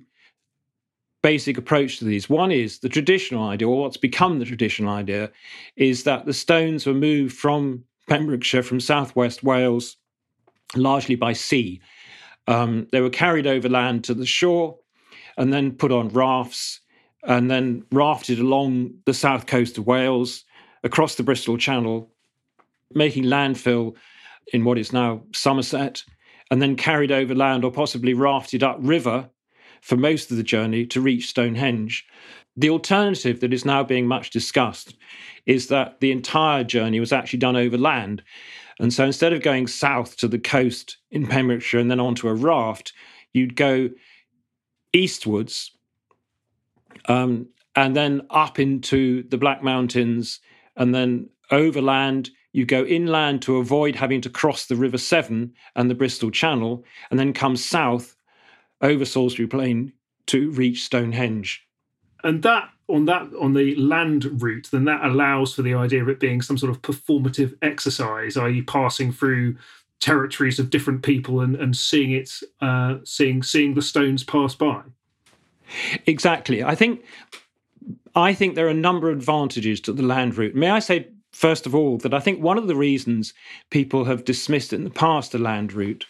basic 1.22 1.56
approach 1.56 1.98
to 2.00 2.04
these. 2.04 2.28
One 2.28 2.52
is 2.52 2.80
the 2.80 2.90
traditional 2.90 3.48
idea, 3.48 3.66
or 3.66 3.80
what's 3.80 3.96
become 3.96 4.38
the 4.38 4.44
traditional 4.44 4.92
idea, 4.92 5.30
is 5.76 6.04
that 6.04 6.26
the 6.26 6.34
stones 6.34 6.84
were 6.84 6.92
moved 6.92 7.34
from 7.34 7.84
Pembrokeshire, 8.06 8.62
from 8.62 8.80
southwest 8.80 9.42
Wales, 9.42 9.96
largely 10.76 11.14
by 11.14 11.32
sea. 11.32 11.80
Um, 12.46 12.86
they 12.92 13.00
were 13.00 13.08
carried 13.08 13.46
overland 13.46 14.04
to 14.04 14.12
the 14.12 14.26
shore 14.26 14.76
and 15.38 15.54
then 15.54 15.72
put 15.72 15.90
on 15.90 16.10
rafts 16.10 16.80
and 17.24 17.50
then 17.50 17.84
rafted 17.92 18.38
along 18.38 18.94
the 19.04 19.14
south 19.14 19.46
coast 19.46 19.78
of 19.78 19.86
Wales, 19.86 20.44
across 20.84 21.16
the 21.16 21.22
Bristol 21.22 21.58
Channel, 21.58 22.10
making 22.94 23.24
landfill 23.24 23.96
in 24.52 24.64
what 24.64 24.78
is 24.78 24.92
now 24.92 25.22
Somerset, 25.32 26.02
and 26.50 26.62
then 26.62 26.76
carried 26.76 27.12
overland 27.12 27.64
or 27.64 27.70
possibly 27.70 28.14
rafted 28.14 28.62
upriver 28.62 29.28
for 29.82 29.96
most 29.96 30.30
of 30.30 30.36
the 30.36 30.42
journey 30.42 30.86
to 30.86 31.00
reach 31.00 31.28
Stonehenge. 31.28 32.06
The 32.56 32.70
alternative 32.70 33.40
that 33.40 33.52
is 33.52 33.64
now 33.64 33.84
being 33.84 34.06
much 34.06 34.30
discussed 34.30 34.96
is 35.46 35.68
that 35.68 36.00
the 36.00 36.10
entire 36.10 36.64
journey 36.64 37.00
was 37.00 37.12
actually 37.12 37.38
done 37.38 37.56
over 37.56 37.78
land. 37.78 38.22
And 38.80 38.92
so 38.92 39.04
instead 39.04 39.32
of 39.32 39.42
going 39.42 39.66
south 39.66 40.16
to 40.18 40.28
the 40.28 40.38
coast 40.38 40.98
in 41.10 41.26
Pembrokeshire 41.26 41.80
and 41.80 41.90
then 41.90 42.00
onto 42.00 42.28
a 42.28 42.34
raft, 42.34 42.92
you'd 43.32 43.56
go 43.56 43.90
eastwards 44.92 45.72
um, 47.06 47.48
and 47.76 47.94
then 47.94 48.22
up 48.30 48.58
into 48.58 49.22
the 49.28 49.38
Black 49.38 49.62
Mountains, 49.62 50.40
and 50.76 50.94
then 50.94 51.28
overland. 51.50 52.30
You 52.52 52.64
go 52.64 52.84
inland 52.84 53.42
to 53.42 53.58
avoid 53.58 53.94
having 53.94 54.22
to 54.22 54.30
cross 54.30 54.66
the 54.66 54.74
River 54.74 54.98
Severn 54.98 55.52
and 55.76 55.90
the 55.90 55.94
Bristol 55.94 56.30
Channel, 56.30 56.82
and 57.10 57.18
then 57.18 57.32
come 57.32 57.56
south 57.56 58.16
over 58.80 59.04
Salisbury 59.04 59.46
Plain 59.46 59.92
to 60.26 60.50
reach 60.52 60.84
Stonehenge. 60.84 61.66
And 62.24 62.42
that 62.42 62.70
on 62.88 63.04
that 63.04 63.28
on 63.38 63.54
the 63.54 63.74
land 63.76 64.42
route, 64.42 64.68
then 64.72 64.84
that 64.86 65.04
allows 65.04 65.54
for 65.54 65.62
the 65.62 65.74
idea 65.74 66.02
of 66.02 66.08
it 66.08 66.20
being 66.20 66.42
some 66.42 66.58
sort 66.58 66.70
of 66.70 66.82
performative 66.82 67.54
exercise, 67.62 68.36
i.e., 68.36 68.62
passing 68.62 69.12
through 69.12 69.56
territories 70.00 70.58
of 70.58 70.70
different 70.70 71.02
people 71.02 71.40
and, 71.40 71.56
and 71.56 71.76
seeing 71.76 72.12
it, 72.12 72.30
uh, 72.60 72.96
seeing 73.04 73.42
seeing 73.42 73.74
the 73.74 73.82
stones 73.82 74.24
pass 74.24 74.54
by. 74.54 74.82
Exactly. 76.06 76.62
I 76.62 76.74
think 76.74 77.04
I 78.14 78.34
think 78.34 78.54
there 78.54 78.66
are 78.66 78.70
a 78.70 78.74
number 78.74 79.10
of 79.10 79.18
advantages 79.18 79.80
to 79.82 79.92
the 79.92 80.02
land 80.02 80.36
route. 80.36 80.54
May 80.54 80.70
I 80.70 80.78
say 80.78 81.08
first 81.32 81.66
of 81.66 81.74
all 81.74 81.98
that 81.98 82.14
I 82.14 82.20
think 82.20 82.42
one 82.42 82.58
of 82.58 82.66
the 82.66 82.76
reasons 82.76 83.34
people 83.70 84.04
have 84.04 84.24
dismissed 84.24 84.72
in 84.72 84.84
the 84.84 84.90
past 84.90 85.32
the 85.32 85.38
land 85.38 85.72
route 85.72 86.06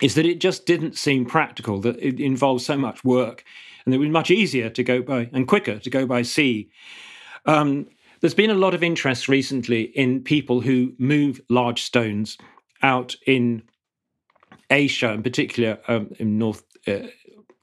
is 0.00 0.14
that 0.14 0.26
it 0.26 0.40
just 0.40 0.66
didn't 0.66 0.96
seem 0.96 1.26
practical, 1.26 1.80
that 1.80 1.98
it 1.98 2.18
involved 2.20 2.62
so 2.62 2.76
much 2.76 3.04
work, 3.04 3.44
and 3.84 3.94
it 3.94 3.98
was 3.98 4.08
much 4.08 4.30
easier 4.30 4.70
to 4.70 4.82
go 4.82 5.02
by 5.02 5.28
and 5.32 5.46
quicker 5.46 5.78
to 5.78 5.90
go 5.90 6.06
by 6.06 6.22
sea. 6.22 6.70
Um, 7.46 7.86
there's 8.20 8.34
been 8.34 8.50
a 8.50 8.54
lot 8.54 8.74
of 8.74 8.82
interest 8.82 9.28
recently 9.28 9.82
in 9.82 10.22
people 10.22 10.60
who 10.60 10.92
move 10.98 11.40
large 11.48 11.82
stones 11.82 12.36
out 12.82 13.14
in 13.26 13.62
Asia, 14.70 15.12
in 15.12 15.22
particular 15.22 15.78
um, 15.88 16.10
in 16.18 16.38
North 16.38 16.62
uh, 16.86 17.08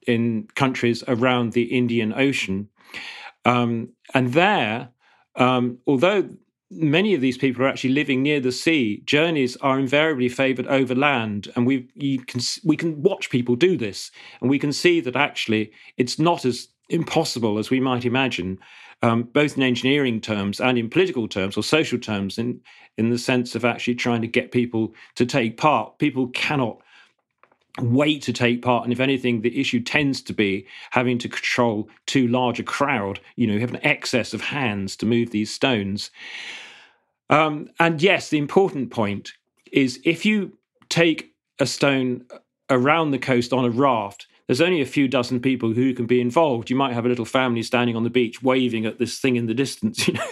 in 0.07 0.47
countries 0.55 1.03
around 1.07 1.53
the 1.53 1.63
Indian 1.63 2.13
Ocean. 2.13 2.69
Um, 3.45 3.89
and 4.13 4.33
there, 4.33 4.89
um, 5.35 5.77
although 5.85 6.29
many 6.69 7.13
of 7.13 7.21
these 7.21 7.37
people 7.37 7.63
are 7.63 7.67
actually 7.67 7.93
living 7.93 8.21
near 8.21 8.39
the 8.39 8.51
sea, 8.51 9.01
journeys 9.05 9.55
are 9.57 9.79
invariably 9.79 10.29
favoured 10.29 10.67
over 10.67 10.95
land, 10.95 11.49
and 11.55 11.65
we 11.65 11.83
can 12.27 12.41
we 12.63 12.75
can 12.75 13.01
watch 13.01 13.29
people 13.29 13.55
do 13.55 13.77
this, 13.77 14.11
and 14.41 14.49
we 14.49 14.59
can 14.59 14.73
see 14.73 14.99
that 15.01 15.15
actually 15.15 15.71
it's 15.97 16.19
not 16.19 16.45
as 16.45 16.67
impossible 16.89 17.57
as 17.57 17.69
we 17.69 17.79
might 17.79 18.05
imagine, 18.05 18.57
um, 19.01 19.23
both 19.23 19.57
in 19.57 19.63
engineering 19.63 20.21
terms 20.21 20.59
and 20.59 20.77
in 20.77 20.89
political 20.89 21.27
terms 21.27 21.57
or 21.57 21.63
social 21.63 21.99
terms, 21.99 22.37
in 22.37 22.59
in 22.97 23.09
the 23.09 23.17
sense 23.17 23.55
of 23.55 23.63
actually 23.63 23.95
trying 23.95 24.21
to 24.21 24.27
get 24.27 24.51
people 24.51 24.93
to 25.15 25.25
take 25.25 25.57
part. 25.57 25.99
People 25.99 26.27
cannot 26.29 26.81
wait 27.81 28.21
to 28.23 28.33
take 28.33 28.61
part. 28.61 28.83
And 28.83 28.93
if 28.93 28.99
anything, 28.99 29.41
the 29.41 29.59
issue 29.59 29.79
tends 29.79 30.21
to 30.23 30.33
be 30.33 30.65
having 30.91 31.17
to 31.19 31.29
control 31.29 31.89
too 32.05 32.27
large 32.27 32.59
a 32.59 32.63
crowd. 32.63 33.19
You 33.35 33.47
know, 33.47 33.53
you 33.53 33.59
have 33.59 33.73
an 33.73 33.85
excess 33.85 34.33
of 34.33 34.41
hands 34.41 34.95
to 34.97 35.05
move 35.05 35.31
these 35.31 35.53
stones. 35.53 36.11
Um, 37.29 37.69
and 37.79 38.01
yes, 38.01 38.29
the 38.29 38.37
important 38.37 38.91
point 38.91 39.33
is 39.71 39.99
if 40.03 40.25
you 40.25 40.57
take 40.89 41.33
a 41.59 41.65
stone 41.65 42.25
around 42.69 43.11
the 43.11 43.19
coast 43.19 43.53
on 43.53 43.65
a 43.65 43.69
raft, 43.69 44.27
there's 44.47 44.61
only 44.61 44.81
a 44.81 44.85
few 44.85 45.09
dozen 45.09 45.41
people 45.41 45.73
who 45.73 45.93
can 45.93 46.05
be 46.05 46.21
involved. 46.21 46.69
You 46.69 46.77
might 46.77 46.93
have 46.93 47.05
a 47.05 47.09
little 47.09 47.25
family 47.25 47.63
standing 47.63 47.97
on 47.97 48.05
the 48.05 48.09
beach 48.09 48.41
waving 48.41 48.85
at 48.85 48.97
this 48.97 49.19
thing 49.19 49.35
in 49.35 49.45
the 49.45 49.53
distance, 49.53 50.07
you 50.07 50.13
know, 50.13 50.27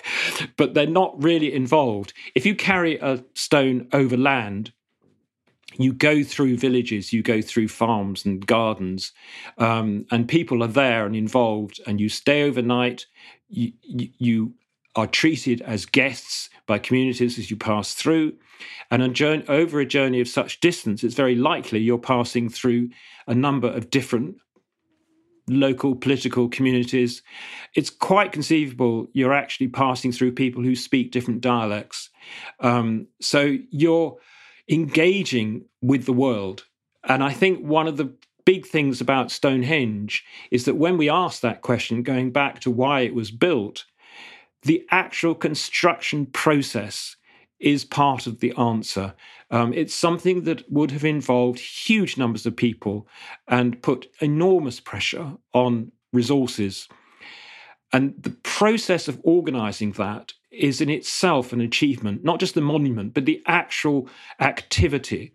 but 0.55 0.73
they're 0.73 0.87
not 0.87 1.21
really 1.21 1.53
involved. 1.53 2.13
If 2.33 2.45
you 2.45 2.55
carry 2.55 2.97
a 2.97 3.23
stone 3.33 3.89
over 3.91 4.15
land, 4.15 4.71
you 5.83 5.93
go 5.93 6.23
through 6.23 6.57
villages, 6.57 7.11
you 7.11 7.23
go 7.23 7.41
through 7.41 7.67
farms 7.67 8.25
and 8.25 8.45
gardens, 8.45 9.11
um, 9.57 10.05
and 10.11 10.27
people 10.27 10.63
are 10.63 10.67
there 10.67 11.05
and 11.05 11.15
involved, 11.15 11.79
and 11.85 11.99
you 11.99 12.09
stay 12.09 12.43
overnight. 12.43 13.05
You, 13.49 13.73
you, 13.81 14.53
are 14.95 15.07
treated 15.07 15.61
as 15.61 15.85
guests 15.85 16.49
by 16.67 16.79
communities 16.79 17.37
as 17.37 17.51
you 17.51 17.57
pass 17.57 17.93
through. 17.93 18.33
And 18.89 19.03
a 19.03 19.09
journey, 19.09 19.43
over 19.49 19.79
a 19.79 19.85
journey 19.85 20.21
of 20.21 20.27
such 20.27 20.61
distance, 20.61 21.03
it's 21.03 21.15
very 21.15 21.35
likely 21.35 21.79
you're 21.79 21.97
passing 21.97 22.49
through 22.49 22.89
a 23.27 23.35
number 23.35 23.67
of 23.67 23.89
different 23.89 24.37
local 25.47 25.95
political 25.95 26.49
communities. 26.49 27.21
It's 27.75 27.89
quite 27.89 28.31
conceivable 28.31 29.07
you're 29.13 29.33
actually 29.33 29.67
passing 29.67 30.11
through 30.11 30.31
people 30.31 30.63
who 30.63 30.75
speak 30.75 31.11
different 31.11 31.41
dialects. 31.41 32.09
Um, 32.61 33.07
so 33.19 33.57
you're 33.69 34.17
engaging 34.69 35.65
with 35.81 36.05
the 36.05 36.13
world. 36.13 36.65
And 37.03 37.23
I 37.23 37.33
think 37.33 37.65
one 37.65 37.87
of 37.87 37.97
the 37.97 38.13
big 38.45 38.65
things 38.65 39.01
about 39.01 39.31
Stonehenge 39.31 40.23
is 40.51 40.65
that 40.65 40.75
when 40.75 40.97
we 40.97 41.09
ask 41.09 41.41
that 41.41 41.61
question, 41.61 42.03
going 42.03 42.31
back 42.31 42.59
to 42.61 42.71
why 42.71 43.01
it 43.01 43.15
was 43.15 43.31
built, 43.31 43.85
the 44.63 44.85
actual 44.91 45.35
construction 45.35 46.25
process 46.27 47.15
is 47.59 47.85
part 47.85 48.27
of 48.27 48.39
the 48.39 48.53
answer. 48.57 49.13
Um, 49.51 49.73
it's 49.73 49.93
something 49.93 50.43
that 50.43 50.69
would 50.71 50.91
have 50.91 51.05
involved 51.05 51.59
huge 51.59 52.17
numbers 52.17 52.45
of 52.45 52.55
people 52.55 53.07
and 53.47 53.81
put 53.81 54.11
enormous 54.19 54.79
pressure 54.79 55.33
on 55.53 55.91
resources. 56.11 56.87
And 57.95 58.13
the 58.21 58.35
process 58.43 59.07
of 59.07 59.21
organizing 59.23 59.93
that 59.93 60.33
is 60.51 60.81
in 60.81 60.89
itself 60.89 61.53
an 61.53 61.61
achievement, 61.61 62.25
not 62.25 62.41
just 62.41 62.53
the 62.53 62.59
monument, 62.59 63.13
but 63.13 63.23
the 63.23 63.41
actual 63.47 64.09
activity. 64.41 65.31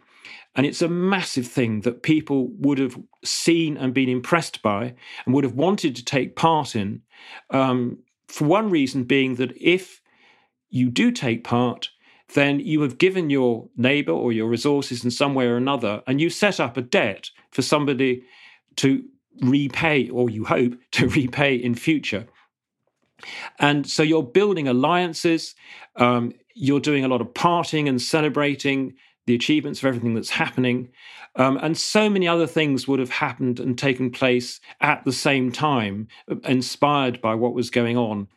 And 0.54 0.66
it's 0.66 0.82
a 0.82 0.88
massive 0.88 1.46
thing 1.46 1.80
that 1.80 2.02
people 2.02 2.48
would 2.58 2.76
have 2.76 2.98
seen 3.24 3.78
and 3.78 3.94
been 3.94 4.10
impressed 4.10 4.60
by 4.60 4.94
and 5.24 5.34
would 5.34 5.44
have 5.44 5.54
wanted 5.54 5.96
to 5.96 6.04
take 6.04 6.36
part 6.36 6.76
in. 6.76 7.00
Um, 7.48 8.00
for 8.28 8.44
one 8.44 8.68
reason 8.68 9.04
being 9.04 9.36
that 9.36 9.56
if 9.56 10.02
you 10.68 10.90
do 10.90 11.10
take 11.12 11.44
part, 11.44 11.88
then 12.34 12.60
you 12.60 12.82
have 12.82 12.98
given 12.98 13.30
your 13.30 13.70
neighbor 13.78 14.12
or 14.12 14.32
your 14.32 14.48
resources 14.50 15.02
in 15.02 15.10
some 15.10 15.32
way 15.32 15.46
or 15.46 15.56
another, 15.56 16.02
and 16.06 16.20
you 16.20 16.28
set 16.28 16.60
up 16.60 16.76
a 16.76 16.82
debt 16.82 17.30
for 17.52 17.62
somebody 17.62 18.22
to 18.76 19.02
repay, 19.40 20.10
or 20.10 20.28
you 20.28 20.44
hope 20.44 20.74
to 20.90 21.08
repay 21.20 21.54
in 21.54 21.74
future. 21.74 22.26
And 23.58 23.86
so 23.86 24.02
you're 24.02 24.22
building 24.22 24.68
alliances, 24.68 25.54
um, 25.96 26.32
you're 26.54 26.80
doing 26.80 27.04
a 27.04 27.08
lot 27.08 27.20
of 27.20 27.28
partying 27.28 27.88
and 27.88 28.00
celebrating 28.00 28.94
the 29.26 29.34
achievements 29.34 29.80
of 29.80 29.86
everything 29.86 30.14
that's 30.14 30.30
happening. 30.30 30.88
Um, 31.36 31.58
and 31.62 31.78
so 31.78 32.10
many 32.10 32.26
other 32.26 32.46
things 32.46 32.88
would 32.88 32.98
have 32.98 33.10
happened 33.10 33.60
and 33.60 33.78
taken 33.78 34.10
place 34.10 34.60
at 34.80 35.04
the 35.04 35.12
same 35.12 35.52
time, 35.52 36.08
inspired 36.44 37.20
by 37.20 37.34
what 37.34 37.54
was 37.54 37.70
going 37.70 37.96
on. 37.96 38.28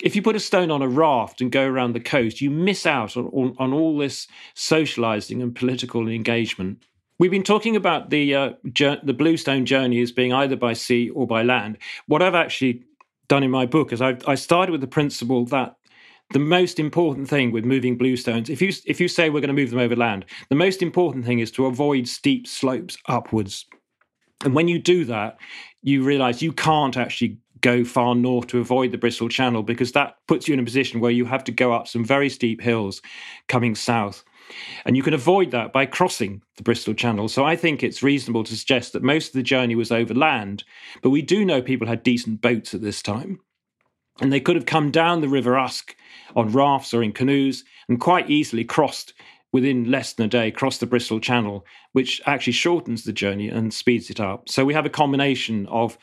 If 0.00 0.14
you 0.14 0.22
put 0.22 0.36
a 0.36 0.40
stone 0.40 0.70
on 0.70 0.82
a 0.82 0.88
raft 0.88 1.40
and 1.40 1.50
go 1.50 1.66
around 1.66 1.94
the 1.94 2.00
coast, 2.00 2.40
you 2.40 2.50
miss 2.50 2.86
out 2.86 3.16
on, 3.16 3.26
on, 3.26 3.56
on 3.58 3.72
all 3.72 3.98
this 3.98 4.28
socializing 4.54 5.42
and 5.42 5.54
political 5.54 6.06
engagement. 6.06 6.84
We've 7.18 7.30
been 7.30 7.42
talking 7.42 7.76
about 7.76 8.10
the 8.10 8.34
uh, 8.34 8.50
the 8.62 9.14
Bluestone 9.16 9.64
journey 9.64 10.02
as 10.02 10.12
being 10.12 10.34
either 10.34 10.54
by 10.54 10.74
sea 10.74 11.08
or 11.08 11.26
by 11.26 11.42
land. 11.42 11.78
What 12.06 12.20
I've 12.20 12.34
actually 12.34 12.84
done 13.28 13.42
in 13.42 13.50
my 13.50 13.66
book 13.66 13.92
is 13.92 14.00
I, 14.00 14.16
I 14.26 14.34
started 14.34 14.72
with 14.72 14.80
the 14.80 14.86
principle 14.86 15.44
that 15.46 15.76
the 16.32 16.38
most 16.38 16.80
important 16.80 17.28
thing 17.28 17.52
with 17.52 17.64
moving 17.64 17.96
bluestones, 17.96 18.50
if 18.50 18.60
you 18.60 18.72
if 18.84 19.00
you 19.00 19.08
say 19.08 19.30
we're 19.30 19.40
going 19.40 19.48
to 19.48 19.54
move 19.54 19.70
them 19.70 19.78
over 19.78 19.94
land, 19.94 20.24
the 20.48 20.56
most 20.56 20.82
important 20.82 21.24
thing 21.24 21.38
is 21.38 21.50
to 21.52 21.66
avoid 21.66 22.08
steep 22.08 22.46
slopes 22.46 22.98
upwards. 23.06 23.64
And 24.44 24.54
when 24.54 24.68
you 24.68 24.78
do 24.78 25.04
that, 25.04 25.38
you 25.82 26.02
realize 26.02 26.42
you 26.42 26.52
can't 26.52 26.96
actually 26.96 27.38
go 27.60 27.84
far 27.84 28.14
north 28.14 28.48
to 28.48 28.58
avoid 28.58 28.92
the 28.92 28.98
Bristol 28.98 29.28
Channel 29.28 29.62
because 29.62 29.92
that 29.92 30.16
puts 30.26 30.46
you 30.46 30.54
in 30.54 30.60
a 30.60 30.64
position 30.64 31.00
where 31.00 31.10
you 31.10 31.24
have 31.24 31.44
to 31.44 31.52
go 31.52 31.72
up 31.72 31.88
some 31.88 32.04
very 32.04 32.28
steep 32.28 32.60
hills 32.60 33.00
coming 33.48 33.74
south. 33.74 34.24
And 34.84 34.96
you 34.96 35.02
can 35.02 35.14
avoid 35.14 35.50
that 35.50 35.72
by 35.72 35.86
crossing 35.86 36.42
the 36.56 36.62
Bristol 36.62 36.94
Channel. 36.94 37.28
So 37.28 37.44
I 37.44 37.56
think 37.56 37.82
it's 37.82 38.02
reasonable 38.02 38.44
to 38.44 38.56
suggest 38.56 38.92
that 38.92 39.02
most 39.02 39.28
of 39.28 39.32
the 39.34 39.42
journey 39.42 39.74
was 39.74 39.92
over 39.92 40.14
land, 40.14 40.64
but 41.02 41.10
we 41.10 41.22
do 41.22 41.44
know 41.44 41.60
people 41.62 41.86
had 41.86 42.02
decent 42.02 42.40
boats 42.40 42.74
at 42.74 42.82
this 42.82 43.02
time. 43.02 43.40
And 44.20 44.32
they 44.32 44.40
could 44.40 44.56
have 44.56 44.66
come 44.66 44.90
down 44.90 45.20
the 45.20 45.28
River 45.28 45.58
Usk 45.58 45.94
on 46.34 46.52
rafts 46.52 46.94
or 46.94 47.02
in 47.02 47.12
canoes 47.12 47.64
and 47.88 48.00
quite 48.00 48.30
easily 48.30 48.64
crossed 48.64 49.12
within 49.52 49.90
less 49.90 50.12
than 50.12 50.26
a 50.26 50.28
day, 50.28 50.50
crossed 50.50 50.80
the 50.80 50.86
Bristol 50.86 51.20
Channel, 51.20 51.64
which 51.92 52.20
actually 52.26 52.52
shortens 52.52 53.04
the 53.04 53.12
journey 53.12 53.48
and 53.48 53.72
speeds 53.72 54.10
it 54.10 54.20
up. 54.20 54.48
So 54.48 54.64
we 54.64 54.74
have 54.74 54.86
a 54.86 54.90
combination 54.90 55.66
of 55.66 55.96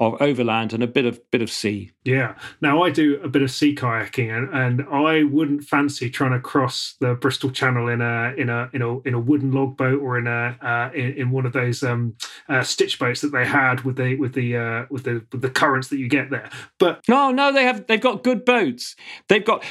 of 0.00 0.20
overland 0.20 0.72
and 0.72 0.82
a 0.82 0.86
bit 0.88 1.04
of 1.04 1.20
bit 1.30 1.40
of 1.40 1.50
sea. 1.50 1.92
Yeah. 2.04 2.34
Now 2.60 2.82
I 2.82 2.90
do 2.90 3.20
a 3.22 3.28
bit 3.28 3.42
of 3.42 3.50
sea 3.50 3.74
kayaking, 3.74 4.36
and, 4.36 4.50
and 4.52 4.88
I 4.90 5.22
wouldn't 5.22 5.64
fancy 5.64 6.10
trying 6.10 6.32
to 6.32 6.40
cross 6.40 6.96
the 7.00 7.14
Bristol 7.14 7.50
Channel 7.50 7.88
in 7.88 8.00
a 8.00 8.34
in 8.36 8.48
a 8.48 8.68
in 8.72 8.82
a 8.82 9.00
in 9.00 9.14
a 9.14 9.20
wooden 9.20 9.52
log 9.52 9.76
boat 9.76 10.00
or 10.00 10.18
in 10.18 10.26
a 10.26 10.58
uh, 10.60 10.90
in, 10.94 11.12
in, 11.14 11.30
one 11.30 11.46
of 11.46 11.52
those 11.52 11.82
um, 11.82 12.16
uh, 12.48 12.62
stitch 12.62 12.98
boats 12.98 13.20
that 13.20 13.32
they 13.32 13.46
had 13.46 13.82
with 13.82 13.96
the 13.96 14.16
with 14.16 14.34
the 14.34 14.56
uh, 14.56 14.86
with 14.90 15.04
the 15.04 15.24
with 15.30 15.42
the 15.42 15.50
currents 15.50 15.88
that 15.88 15.98
you 15.98 16.08
get 16.08 16.30
there. 16.30 16.50
But 16.78 17.02
no, 17.08 17.30
no, 17.30 17.52
they 17.52 17.64
have 17.64 17.86
they've 17.86 18.00
got 18.00 18.24
good 18.24 18.44
boats. 18.44 18.96
They've 19.28 19.44
got 19.44 19.64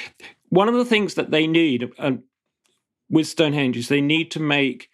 one 0.49 0.69
of 0.69 0.75
the 0.75 0.85
things 0.85 1.15
that 1.15 1.31
they 1.31 1.47
need. 1.47 1.91
Um, 1.99 2.23
with 3.09 3.27
Stonehenge 3.27 3.77
is 3.77 3.89
they 3.89 4.01
need 4.01 4.31
to 4.31 4.39
make 4.39 4.89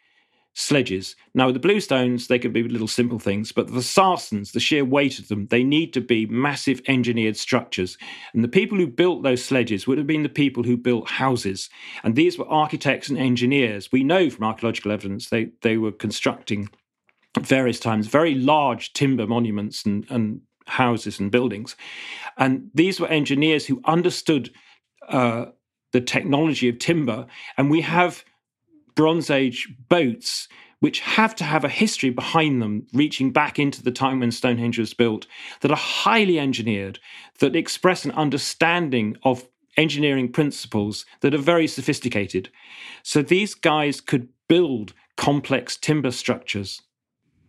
sledges. 0.59 1.15
Now, 1.33 1.45
with 1.45 1.55
the 1.55 1.65
Bluestones, 1.65 2.27
they 2.27 2.37
can 2.37 2.51
be 2.51 2.63
little 2.63 2.87
simple 2.87 3.17
things, 3.17 3.53
but 3.53 3.67
the 3.67 3.79
Sarsens, 3.79 4.51
the 4.51 4.59
sheer 4.59 4.83
weight 4.83 5.17
of 5.17 5.29
them, 5.29 5.47
they 5.47 5.63
need 5.63 5.93
to 5.93 6.01
be 6.01 6.25
massive 6.25 6.81
engineered 6.87 7.37
structures. 7.37 7.97
And 8.33 8.43
the 8.43 8.49
people 8.49 8.77
who 8.77 8.87
built 8.87 9.23
those 9.23 9.43
sledges 9.43 9.87
would 9.87 9.97
have 9.97 10.05
been 10.05 10.23
the 10.23 10.29
people 10.29 10.63
who 10.63 10.75
built 10.75 11.09
houses. 11.09 11.69
And 12.03 12.15
these 12.15 12.37
were 12.37 12.47
architects 12.47 13.07
and 13.07 13.17
engineers. 13.17 13.89
We 13.91 14.03
know 14.03 14.29
from 14.29 14.43
archaeological 14.43 14.91
evidence 14.91 15.29
they, 15.29 15.51
they 15.61 15.77
were 15.77 15.93
constructing 15.93 16.69
at 17.37 17.45
various 17.45 17.79
times 17.79 18.07
very 18.07 18.35
large 18.35 18.91
timber 18.91 19.27
monuments 19.27 19.85
and, 19.85 20.05
and 20.09 20.41
houses 20.67 21.21
and 21.21 21.31
buildings. 21.31 21.77
And 22.37 22.69
these 22.73 22.99
were 22.99 23.07
engineers 23.07 23.65
who 23.65 23.81
understood 23.85 24.51
uh, 25.07 25.45
the 25.93 26.01
technology 26.01 26.67
of 26.67 26.79
timber. 26.79 27.27
And 27.57 27.71
we 27.71 27.79
have 27.81 28.25
Bronze 28.99 29.29
Age 29.29 29.69
boats, 29.87 30.49
which 30.81 30.99
have 30.99 31.33
to 31.35 31.45
have 31.45 31.63
a 31.63 31.69
history 31.69 32.09
behind 32.09 32.61
them, 32.61 32.85
reaching 32.91 33.31
back 33.31 33.57
into 33.57 33.81
the 33.81 33.93
time 33.93 34.19
when 34.19 34.29
Stonehenge 34.29 34.77
was 34.77 34.93
built, 34.93 35.25
that 35.61 35.71
are 35.71 35.77
highly 35.77 36.37
engineered, 36.37 36.99
that 37.39 37.55
express 37.55 38.03
an 38.03 38.11
understanding 38.11 39.15
of 39.23 39.47
engineering 39.77 40.29
principles 40.29 41.05
that 41.21 41.33
are 41.33 41.37
very 41.37 41.65
sophisticated. 41.65 42.49
So 43.01 43.21
these 43.21 43.55
guys 43.55 44.01
could 44.01 44.27
build 44.49 44.91
complex 45.15 45.77
timber 45.77 46.11
structures 46.11 46.81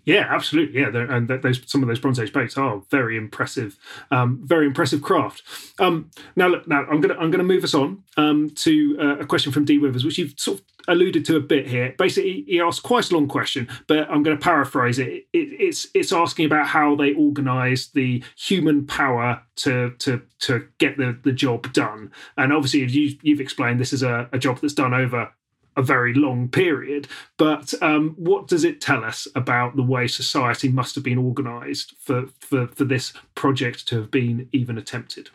yeah, 0.04 0.26
absolutely. 0.28 0.80
Yeah, 0.80 0.90
and 0.94 1.28
those 1.28 1.60
some 1.70 1.82
of 1.82 1.88
those 1.88 2.00
Bronze 2.00 2.18
Age 2.18 2.32
boats 2.32 2.56
are 2.56 2.82
very 2.90 3.16
impressive, 3.16 3.76
um, 4.10 4.40
very 4.42 4.66
impressive 4.66 5.02
craft. 5.02 5.42
Um, 5.78 6.10
now, 6.36 6.48
look, 6.48 6.66
now 6.66 6.84
I'm 6.90 7.00
gonna 7.00 7.14
I'm 7.14 7.30
gonna 7.30 7.44
move 7.44 7.64
us 7.64 7.74
on 7.74 8.02
um, 8.16 8.50
to 8.56 8.96
uh, 9.00 9.18
a 9.18 9.26
question 9.26 9.52
from 9.52 9.64
D 9.64 9.78
Withers, 9.78 10.04
which 10.04 10.18
you've 10.18 10.34
sort 10.38 10.60
of 10.60 10.64
alluded 10.88 11.24
to 11.26 11.36
a 11.36 11.40
bit 11.40 11.66
here. 11.66 11.94
Basically, 11.98 12.44
he 12.46 12.60
asked 12.60 12.82
quite 12.82 13.10
a 13.10 13.14
long 13.14 13.28
question, 13.28 13.68
but 13.86 14.10
I'm 14.10 14.22
going 14.22 14.36
to 14.36 14.42
paraphrase 14.42 14.98
it. 14.98 15.26
it. 15.32 15.48
It's 15.60 15.86
it's 15.94 16.12
asking 16.12 16.46
about 16.46 16.66
how 16.66 16.96
they 16.96 17.12
organise 17.14 17.88
the 17.88 18.22
human 18.36 18.86
power 18.86 19.42
to 19.56 19.90
to 19.98 20.22
to 20.40 20.66
get 20.78 20.96
the 20.96 21.18
the 21.22 21.32
job 21.32 21.72
done. 21.72 22.10
And 22.36 22.52
obviously, 22.52 22.84
you, 22.86 23.16
you've 23.22 23.40
explained 23.40 23.80
this 23.80 23.92
is 23.92 24.02
a, 24.02 24.28
a 24.32 24.38
job 24.38 24.60
that's 24.60 24.74
done 24.74 24.94
over 24.94 25.32
a 25.80 25.82
very 25.82 26.12
long 26.14 26.48
period. 26.48 27.08
But 27.38 27.74
um, 27.82 28.14
what 28.16 28.46
does 28.46 28.64
it 28.64 28.80
tell 28.80 29.02
us 29.02 29.26
about 29.34 29.74
the 29.74 29.82
way 29.82 30.06
society 30.06 30.68
must 30.68 30.94
have 30.94 31.02
been 31.02 31.18
organised 31.18 31.94
for, 31.98 32.26
for, 32.38 32.68
for 32.68 32.84
this 32.84 33.14
project 33.34 33.88
to 33.88 33.96
have 33.96 34.10
been 34.10 34.48
even 34.52 34.78
attempted? 34.78 35.30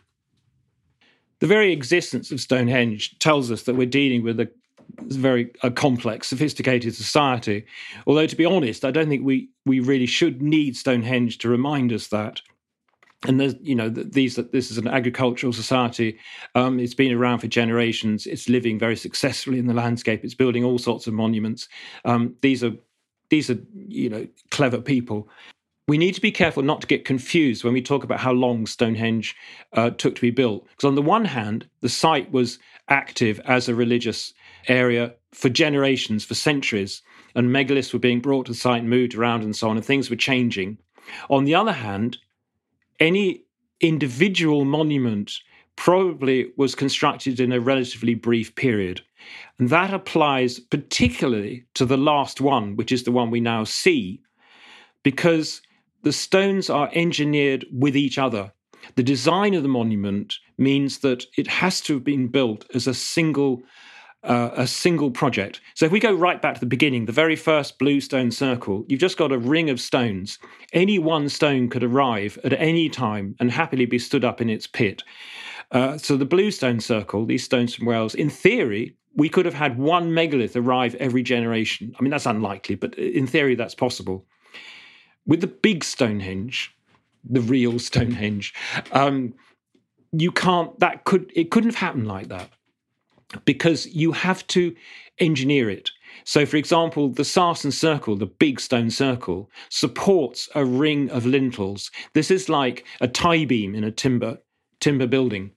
The 1.39 1.47
very 1.47 1.73
existence 1.73 2.31
of 2.31 2.39
Stonehenge 2.39 3.17
tells 3.19 3.51
us 3.51 3.63
that 3.63 3.75
we're 3.75 3.87
dealing 3.87 4.23
with 4.23 4.39
a 4.39 4.49
very 5.07 5.51
a 5.63 5.71
complex, 5.71 6.27
sophisticated 6.27 6.95
society. 6.95 7.65
Although, 8.05 8.27
to 8.27 8.35
be 8.35 8.45
honest, 8.45 8.85
I 8.85 8.91
don't 8.91 9.09
think 9.09 9.25
we 9.25 9.49
we 9.65 9.79
really 9.79 10.05
should 10.05 10.41
need 10.41 10.77
Stonehenge 10.77 11.39
to 11.39 11.49
remind 11.49 11.91
us 11.91 12.07
that. 12.07 12.41
And 13.23 13.39
there's, 13.39 13.55
you 13.61 13.75
know, 13.75 13.89
these 13.89 14.35
this 14.35 14.71
is 14.71 14.77
an 14.77 14.87
agricultural 14.87 15.53
society. 15.53 16.19
Um, 16.53 16.79
it's 16.79 16.93
been 16.93 17.11
around 17.11 17.39
for 17.39 17.47
generations. 17.47 18.27
It's 18.27 18.49
living 18.49 18.77
very 18.77 18.95
successfully 18.95 19.57
in 19.57 19.67
the 19.67 19.73
landscape. 19.73 20.23
It's 20.23 20.35
building 20.35 20.63
all 20.63 20.77
sorts 20.77 21.07
of 21.07 21.13
monuments. 21.13 21.67
Um, 22.03 22.35
these 22.41 22.63
are 22.63 22.73
these 23.29 23.49
are 23.49 23.57
you 23.87 24.09
know 24.09 24.27
clever 24.51 24.79
people. 24.79 25.27
We 25.87 25.97
need 25.99 26.15
to 26.15 26.21
be 26.21 26.31
careful 26.31 26.63
not 26.63 26.81
to 26.81 26.87
get 26.87 27.05
confused 27.05 27.63
when 27.63 27.73
we 27.73 27.81
talk 27.81 28.03
about 28.03 28.19
how 28.19 28.31
long 28.31 28.65
Stonehenge 28.65 29.35
uh, 29.73 29.91
took 29.91 30.15
to 30.15 30.21
be 30.21 30.31
built. 30.31 30.65
Because 30.69 30.87
on 30.87 30.95
the 30.95 31.01
one 31.01 31.25
hand, 31.25 31.67
the 31.81 31.89
site 31.89 32.31
was 32.31 32.57
active 32.89 33.39
as 33.45 33.69
a 33.69 33.75
religious 33.75 34.33
area 34.67 35.13
for 35.31 35.49
generations, 35.49 36.25
for 36.25 36.33
centuries, 36.33 37.03
and 37.35 37.49
megaliths 37.49 37.93
were 37.93 37.99
being 37.99 38.19
brought 38.19 38.47
to 38.47 38.53
the 38.53 38.57
site 38.57 38.81
and 38.81 38.89
moved 38.89 39.13
around 39.13 39.43
and 39.43 39.55
so 39.55 39.69
on, 39.69 39.77
and 39.77 39.85
things 39.85 40.09
were 40.09 40.15
changing. 40.15 40.77
On 41.29 41.45
the 41.45 41.53
other 41.53 41.73
hand, 41.73 42.17
any 42.99 43.41
individual 43.81 44.65
monument 44.65 45.33
probably 45.75 46.51
was 46.57 46.75
constructed 46.75 47.39
in 47.39 47.51
a 47.51 47.59
relatively 47.59 48.13
brief 48.13 48.55
period. 48.55 49.01
And 49.59 49.69
that 49.69 49.93
applies 49.93 50.59
particularly 50.59 51.65
to 51.73 51.85
the 51.85 51.97
last 51.97 52.39
one, 52.39 52.75
which 52.75 52.91
is 52.91 53.03
the 53.03 53.11
one 53.11 53.31
we 53.31 53.41
now 53.41 53.63
see, 53.63 54.21
because 55.03 55.61
the 56.03 56.13
stones 56.13 56.69
are 56.69 56.89
engineered 56.93 57.65
with 57.71 57.97
each 57.97 58.17
other. 58.17 58.51
The 58.95 59.03
design 59.03 59.53
of 59.55 59.63
the 59.63 59.69
monument 59.69 60.35
means 60.57 60.99
that 60.99 61.25
it 61.37 61.47
has 61.47 61.81
to 61.81 61.95
have 61.95 62.03
been 62.03 62.27
built 62.27 62.65
as 62.73 62.87
a 62.87 62.93
single 62.93 63.63
uh, 64.25 64.51
a 64.55 64.67
single 64.67 65.11
project. 65.11 65.61
So 65.73 65.85
if 65.85 65.91
we 65.91 65.99
go 65.99 66.13
right 66.13 66.41
back 66.41 66.55
to 66.55 66.59
the 66.59 66.65
beginning, 66.65 67.05
the 67.05 67.11
very 67.11 67.35
first 67.35 67.79
blue 67.79 68.01
stone 68.01 68.31
circle, 68.31 68.85
you've 68.87 68.99
just 68.99 69.17
got 69.17 69.31
a 69.31 69.37
ring 69.37 69.69
of 69.69 69.79
stones. 69.79 70.39
Any 70.73 70.99
one 70.99 71.29
stone 71.29 71.69
could 71.69 71.83
arrive 71.83 72.37
at 72.43 72.53
any 72.53 72.89
time 72.89 73.35
and 73.39 73.51
happily 73.51 73.85
be 73.85 73.99
stood 73.99 74.25
up 74.25 74.41
in 74.41 74.49
its 74.49 74.67
pit. 74.67 75.03
Uh, 75.71 75.97
so 75.97 76.17
the 76.17 76.25
blue 76.25 76.51
stone 76.51 76.79
circle, 76.79 77.25
these 77.25 77.43
stones 77.43 77.73
from 77.73 77.87
Wales, 77.87 78.15
in 78.15 78.29
theory, 78.29 78.95
we 79.15 79.29
could 79.29 79.45
have 79.45 79.53
had 79.53 79.77
one 79.77 80.13
megalith 80.13 80.55
arrive 80.55 80.95
every 80.95 81.23
generation. 81.23 81.95
I 81.97 82.03
mean, 82.03 82.11
that's 82.11 82.25
unlikely, 82.25 82.75
but 82.75 82.95
in 82.95 83.27
theory, 83.27 83.55
that's 83.55 83.75
possible 83.75 84.25
with 85.25 85.41
the 85.41 85.47
big 85.47 85.83
Stonehenge, 85.83 86.75
the 87.23 87.41
real 87.41 87.79
Stonehenge, 87.79 88.53
um, 88.91 89.33
you 90.11 90.31
can't. 90.31 90.77
That 90.79 91.03
could 91.03 91.31
it 91.35 91.51
couldn't 91.51 91.71
have 91.71 91.79
happened 91.79 92.07
like 92.07 92.29
that 92.29 92.49
because 93.45 93.87
you 93.87 94.11
have 94.11 94.45
to 94.47 94.75
engineer 95.19 95.69
it. 95.69 95.91
So, 96.23 96.45
for 96.45 96.57
example, 96.57 97.09
the 97.09 97.23
Sarsen 97.23 97.71
Circle, 97.71 98.15
the 98.17 98.25
big 98.25 98.59
stone 98.59 98.89
circle, 98.89 99.49
supports 99.69 100.49
a 100.55 100.65
ring 100.65 101.09
of 101.09 101.25
lintels. 101.25 101.91
This 102.13 102.31
is 102.31 102.49
like 102.49 102.85
a 103.01 103.07
tie 103.07 103.45
beam 103.45 103.75
in 103.75 103.83
a 103.83 103.91
timber 103.91 104.39
timber 104.79 105.07
building. 105.07 105.51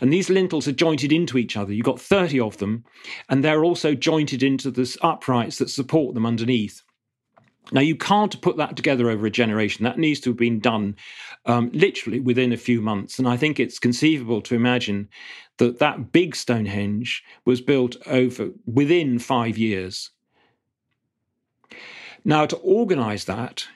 And 0.00 0.12
these 0.12 0.30
lintels 0.30 0.68
are 0.68 0.72
jointed 0.72 1.10
into 1.10 1.36
each 1.36 1.56
other. 1.56 1.72
You've 1.72 1.84
got 1.84 2.00
30 2.00 2.38
of 2.40 2.58
them, 2.58 2.84
and 3.28 3.42
they're 3.42 3.64
also 3.64 3.94
jointed 3.94 4.42
into 4.42 4.70
the 4.70 4.96
uprights 5.02 5.58
that 5.58 5.70
support 5.70 6.14
them 6.14 6.26
underneath. 6.26 6.83
Now, 7.72 7.80
you 7.80 7.96
can't 7.96 8.40
put 8.42 8.56
that 8.58 8.76
together 8.76 9.10
over 9.10 9.26
a 9.26 9.30
generation. 9.30 9.84
That 9.84 9.98
needs 9.98 10.20
to 10.20 10.30
have 10.30 10.36
been 10.36 10.60
done 10.60 10.96
um, 11.46 11.70
literally 11.72 12.20
within 12.20 12.52
a 12.52 12.58
few 12.58 12.80
months. 12.80 13.18
And 13.18 13.26
I 13.26 13.36
think 13.36 13.58
it's 13.58 13.78
conceivable 13.78 14.42
to 14.42 14.54
imagine 14.54 15.08
that 15.58 15.78
that 15.78 16.12
big 16.12 16.36
Stonehenge 16.36 17.22
was 17.44 17.60
built 17.60 17.96
over 18.06 18.50
within 18.66 19.18
five 19.18 19.56
years. 19.56 20.10
Now, 22.24 22.46
to 22.46 22.56
organize 22.56 23.24
that, 23.26 23.66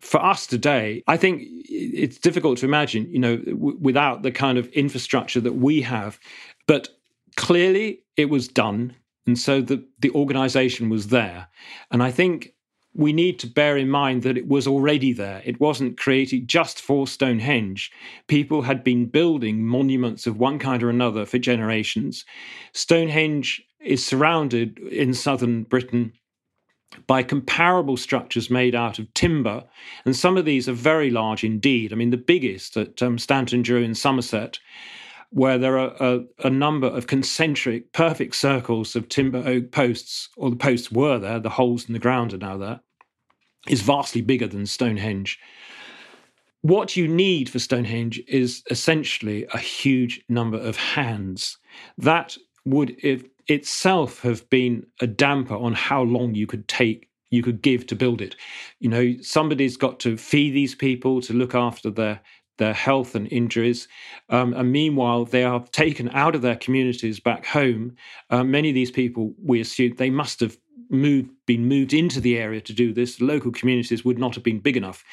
for 0.00 0.22
us 0.22 0.46
today, 0.48 1.02
I 1.06 1.16
think 1.16 1.42
it's 1.44 2.18
difficult 2.18 2.58
to 2.58 2.66
imagine, 2.66 3.08
you 3.10 3.20
know, 3.20 3.36
w- 3.36 3.78
without 3.80 4.22
the 4.22 4.32
kind 4.32 4.58
of 4.58 4.66
infrastructure 4.68 5.40
that 5.40 5.54
we 5.54 5.80
have. 5.82 6.18
But 6.66 6.88
clearly, 7.36 8.02
it 8.16 8.28
was 8.28 8.48
done, 8.48 8.96
and 9.26 9.38
so 9.38 9.60
the 9.60 9.84
the 10.00 10.10
organization 10.10 10.88
was 10.88 11.08
there. 11.08 11.46
And 11.92 12.02
I 12.02 12.10
think 12.10 12.52
we 12.94 13.12
need 13.12 13.38
to 13.38 13.46
bear 13.46 13.76
in 13.76 13.88
mind 13.88 14.22
that 14.22 14.36
it 14.36 14.48
was 14.48 14.66
already 14.66 15.12
there. 15.12 15.40
It 15.44 15.60
wasn't 15.60 15.98
created 15.98 16.46
just 16.46 16.80
for 16.80 17.06
Stonehenge. 17.06 17.90
People 18.26 18.62
had 18.62 18.84
been 18.84 19.06
building 19.06 19.64
monuments 19.64 20.26
of 20.26 20.38
one 20.38 20.58
kind 20.58 20.82
or 20.82 20.90
another 20.90 21.24
for 21.24 21.38
generations. 21.38 22.24
Stonehenge 22.72 23.62
is 23.80 24.04
surrounded 24.04 24.78
in 24.78 25.14
southern 25.14 25.62
Britain 25.64 26.12
by 27.06 27.22
comparable 27.22 27.96
structures 27.96 28.50
made 28.50 28.74
out 28.74 28.98
of 28.98 29.12
timber, 29.14 29.64
and 30.04 30.14
some 30.14 30.36
of 30.36 30.44
these 30.44 30.68
are 30.68 30.74
very 30.74 31.10
large 31.10 31.42
indeed. 31.42 31.92
I 31.92 31.96
mean, 31.96 32.10
the 32.10 32.18
biggest 32.18 32.76
at 32.76 33.02
um, 33.02 33.18
Stanton 33.18 33.62
Drew 33.62 33.82
in 33.82 33.94
Somerset 33.94 34.58
where 35.32 35.56
there 35.56 35.78
are 35.78 35.94
a, 35.98 36.20
a, 36.44 36.50
number 36.50 36.86
of 36.86 37.06
concentric, 37.06 37.92
perfect 37.92 38.36
circles 38.36 38.94
of 38.94 39.08
timber 39.08 39.42
oak 39.46 39.70
posts, 39.70 40.28
or 40.36 40.50
the 40.50 40.56
posts 40.56 40.92
were 40.92 41.18
there, 41.18 41.40
the 41.40 41.48
holes 41.48 41.86
in 41.86 41.94
the 41.94 41.98
ground 41.98 42.34
are 42.34 42.38
now 42.38 42.58
there, 42.58 42.80
is 43.66 43.80
vastly 43.80 44.20
bigger 44.20 44.46
than 44.46 44.66
Stonehenge. 44.66 45.38
What 46.60 46.96
you 46.96 47.08
need 47.08 47.48
for 47.48 47.58
Stonehenge 47.58 48.20
is 48.28 48.62
essentially 48.70 49.46
a 49.54 49.58
huge 49.58 50.22
number 50.28 50.58
of 50.58 50.76
hands. 50.76 51.56
That 51.96 52.36
would 52.66 52.90
it, 53.02 53.30
itself 53.48 54.20
have 54.20 54.48
been 54.50 54.86
a 55.00 55.06
damper 55.06 55.56
on 55.56 55.72
how 55.72 56.02
long 56.02 56.34
you 56.34 56.46
could 56.46 56.68
take 56.68 57.08
you 57.30 57.42
could 57.42 57.62
give 57.62 57.86
to 57.86 57.96
build 57.96 58.20
it. 58.20 58.36
You 58.78 58.90
know, 58.90 59.14
somebody's 59.22 59.78
got 59.78 59.98
to 60.00 60.18
feed 60.18 60.50
these 60.50 60.74
people, 60.74 61.22
to 61.22 61.32
look 61.32 61.54
after 61.54 61.90
their 61.90 62.20
their 62.58 62.72
health 62.72 63.14
and 63.14 63.30
injuries. 63.32 63.88
Um, 64.28 64.54
and 64.54 64.70
meanwhile, 64.70 65.24
they 65.24 65.44
are 65.44 65.64
taken 65.72 66.08
out 66.10 66.34
of 66.34 66.42
their 66.42 66.56
communities 66.56 67.20
back 67.20 67.46
home. 67.46 67.96
Uh, 68.30 68.44
many 68.44 68.68
of 68.68 68.74
these 68.74 68.90
people, 68.90 69.34
we 69.42 69.60
assume, 69.60 69.94
they 69.96 70.10
must 70.10 70.40
have 70.40 70.56
moved, 70.92 71.30
been 71.46 71.66
moved 71.66 71.92
into 71.92 72.20
the 72.20 72.38
area 72.38 72.60
to 72.60 72.72
do 72.72 72.92
this, 72.92 73.20
local 73.20 73.50
communities 73.50 74.04
would 74.04 74.18
not 74.18 74.34
have 74.34 74.44
been 74.44 74.60
big 74.60 74.76
enough. 74.76 75.04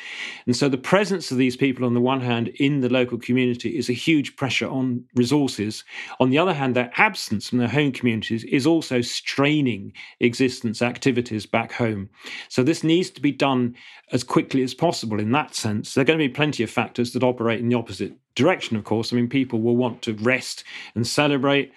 And 0.45 0.56
so 0.56 0.69
the 0.69 0.78
presence 0.78 1.32
of 1.32 1.38
these 1.38 1.56
people, 1.56 1.86
on 1.86 1.93
the 1.93 2.02
one 2.02 2.22
hand, 2.22 2.50
in 2.60 2.82
the 2.82 2.89
local 2.89 3.17
community 3.17 3.78
is 3.78 3.89
a 3.89 3.93
huge 3.93 4.36
pressure 4.36 4.67
on 4.67 5.06
resources. 5.15 5.84
On 6.19 6.30
the 6.30 6.38
other 6.38 6.54
hand, 6.54 6.76
their 6.76 6.91
absence 6.98 7.50
from 7.50 7.60
their 7.60 7.67
home 7.67 7.91
communities 7.91 8.43
is 8.43 8.67
also 8.67 9.02
straining 9.02 9.93
existence 10.19 10.82
activities 10.82 11.45
back 11.45 11.72
home. 11.72 12.10
So 12.50 12.62
this 12.62 12.84
needs 12.84 13.10
to 13.12 13.22
be 13.22 13.32
done 13.32 13.76
as 14.12 14.24
quickly 14.24 14.63
as 14.63 14.74
possible 14.74 15.19
in 15.19 15.32
that 15.32 15.56
sense. 15.56 15.93
There 15.93 16.02
are 16.02 16.06
going 16.06 16.19
to 16.19 16.28
be 16.28 16.34
plenty 16.34 16.63
of 16.63 16.69
factors 16.69 17.13
that 17.13 17.24
operate 17.24 17.60
in 17.60 17.69
the 17.69 17.78
opposite 17.78 18.13
direction, 18.36 18.76
of 18.78 18.84
course. 18.84 19.12
I 19.12 19.15
mean, 19.15 19.30
people 19.30 19.62
will 19.62 19.78
want 19.78 20.02
to 20.04 20.13
rest 20.13 20.63
and 20.95 21.06
celebrate 21.06 21.72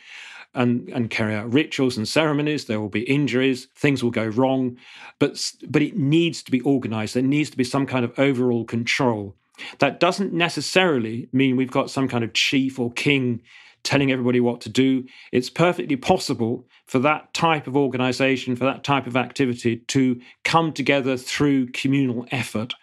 and, 0.55 0.89
and 0.89 1.11
carry 1.11 1.35
out 1.35 1.53
rituals 1.53 1.97
and 1.97 2.07
ceremonies. 2.07 2.67
There 2.67 2.81
will 2.81 2.89
be 2.89 3.03
injuries, 3.03 3.69
things 3.75 4.03
will 4.03 4.11
go 4.11 4.27
wrong, 4.27 4.77
but, 5.19 5.53
but 5.69 5.83
it 5.83 5.97
needs 5.97 6.43
to 6.43 6.51
be 6.51 6.61
organized. 6.61 7.15
There 7.15 7.23
needs 7.23 7.51
to 7.51 7.57
be 7.57 7.65
some 7.65 7.87
kind 7.87 8.05
of 8.05 8.19
overall 8.19 8.65
control. 8.65 9.37
That 9.79 10.01
doesn't 10.01 10.33
necessarily 10.33 11.29
mean 11.33 11.57
we've 11.57 11.71
got 11.71 11.91
some 11.91 12.09
kind 12.09 12.25
of 12.25 12.33
chief 12.33 12.79
or 12.79 12.91
king 12.93 13.43
telling 13.83 14.13
everybody 14.13 14.41
what 14.41 14.61
to 14.63 14.69
do. 14.69 15.05
It's 15.33 15.51
perfectly 15.51 15.97
possible 15.97 16.67
for 16.87 16.99
that 17.01 17.35
type 17.35 17.67
of 17.67 17.77
organization, 17.77 18.57
for 18.57 18.65
that 18.65 18.85
type 18.85 19.07
of 19.07 19.17
activity 19.17 19.79
to 19.89 20.21
come 20.45 20.73
together 20.73 21.17
through 21.17 21.73
communal 21.73 22.27
effort. 22.31 22.75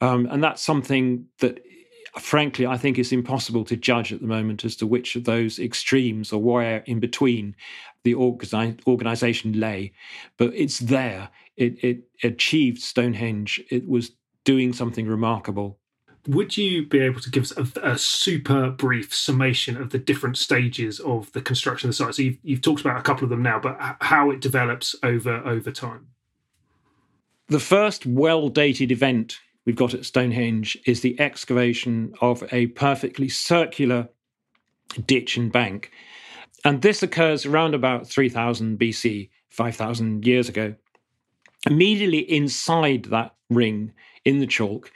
Um, 0.00 0.26
and 0.30 0.42
that's 0.42 0.62
something 0.62 1.26
that 1.38 1.60
frankly, 2.18 2.66
I 2.66 2.76
think 2.76 2.98
it's 2.98 3.12
impossible 3.12 3.64
to 3.64 3.76
judge 3.76 4.12
at 4.12 4.20
the 4.20 4.26
moment 4.26 4.64
as 4.64 4.76
to 4.76 4.86
which 4.86 5.16
of 5.16 5.24
those 5.24 5.58
extremes 5.58 6.32
or 6.32 6.42
where 6.42 6.78
in 6.86 7.00
between 7.00 7.56
the 8.04 8.14
organization 8.14 9.58
lay. 9.58 9.92
But 10.36 10.52
it's 10.54 10.78
there. 10.78 11.30
It, 11.56 11.82
it 11.82 12.02
achieved 12.22 12.82
Stonehenge. 12.82 13.62
It 13.70 13.88
was 13.88 14.12
doing 14.44 14.72
something 14.72 15.06
remarkable. 15.06 15.78
Would 16.28 16.56
you 16.56 16.86
be 16.86 17.00
able 17.00 17.20
to 17.20 17.30
give 17.30 17.42
us 17.44 17.52
a, 17.56 17.66
a, 17.82 17.98
super 17.98 18.70
brief 18.70 19.12
summation 19.12 19.76
of 19.76 19.90
the 19.90 19.98
different 19.98 20.38
stages 20.38 21.00
of 21.00 21.32
the 21.32 21.42
construction 21.42 21.88
of 21.88 21.96
the 21.96 22.04
site? 22.04 22.14
So 22.14 22.22
you've, 22.22 22.38
you've 22.44 22.62
talked 22.62 22.80
about 22.80 22.96
a 22.98 23.02
couple 23.02 23.24
of 23.24 23.30
them 23.30 23.42
now, 23.42 23.58
but 23.58 23.76
how 24.00 24.30
it 24.30 24.40
develops 24.40 24.94
over 25.02 25.38
over 25.38 25.72
time. 25.72 26.06
The 27.48 27.58
first 27.58 28.06
well 28.06 28.50
dated 28.50 28.92
event 28.92 29.40
we've 29.64 29.76
got 29.76 29.94
at 29.94 30.04
Stonehenge 30.04 30.78
is 30.86 31.00
the 31.00 31.18
excavation 31.20 32.14
of 32.20 32.44
a 32.52 32.66
perfectly 32.68 33.28
circular 33.28 34.08
ditch 35.06 35.36
and 35.36 35.52
bank. 35.52 35.90
And 36.64 36.82
this 36.82 37.02
occurs 37.02 37.46
around 37.46 37.74
about 37.74 38.06
3000 38.06 38.78
BC, 38.78 39.30
5000 39.50 40.26
years 40.26 40.48
ago. 40.48 40.74
Immediately 41.66 42.20
inside 42.30 43.04
that 43.06 43.34
ring 43.50 43.92
in 44.24 44.38
the 44.38 44.46
chalk, 44.46 44.90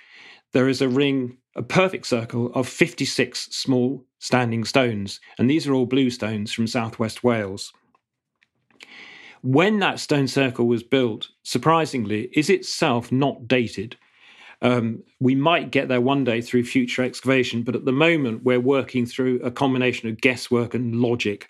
there 0.53 0.69
is 0.69 0.81
a 0.81 0.89
ring, 0.89 1.39
a 1.55 1.62
perfect 1.62 2.07
circle 2.07 2.53
of 2.55 2.69
56 2.69 3.49
small 3.51 4.05
standing 4.19 4.64
stones. 4.64 5.21
And 5.39 5.51
these 5.51 5.67
are 5.67 5.75
all 5.75 5.87
blue 5.87 6.11
stones 6.11 6.53
from 6.53 6.67
southwest 6.67 7.23
Wales. 7.25 7.73
when 9.43 9.79
that 9.79 10.01
stone 10.01 10.27
circle 10.27 10.67
was 10.67 10.83
built, 10.83 11.29
surprisingly, 11.45 12.29
is 12.33 12.51
itself 12.51 13.12
not 13.12 13.47
dated. 13.47 13.97
Um, 14.67 15.05
we 15.21 15.37
might 15.37 15.71
get 15.71 15.87
there 15.87 16.01
one 16.01 16.25
day 16.25 16.41
through 16.41 16.64
future 16.64 17.05
excavation, 17.05 17.62
but 17.62 17.77
at 17.77 17.85
the 17.85 17.93
moment 17.93 18.43
we're 18.43 18.59
working 18.59 19.07
through 19.07 19.39
a 19.45 19.51
combination 19.51 20.09
of 20.09 20.21
guesswork 20.21 20.75
and 20.75 20.97
logic. 20.97 21.49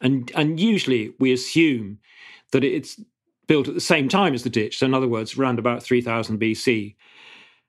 And, 0.00 0.32
and 0.34 0.58
usually 0.58 1.14
we 1.20 1.32
assume 1.32 2.00
that 2.50 2.64
it's 2.64 3.00
built 3.46 3.68
at 3.68 3.74
the 3.74 3.80
same 3.80 4.08
time 4.08 4.34
as 4.34 4.42
the 4.42 4.50
ditch, 4.50 4.78
so 4.78 4.86
in 4.86 4.94
other 4.94 5.06
words, 5.06 5.38
around 5.38 5.60
about 5.60 5.84
3000 5.84 6.40
BC. 6.40 6.96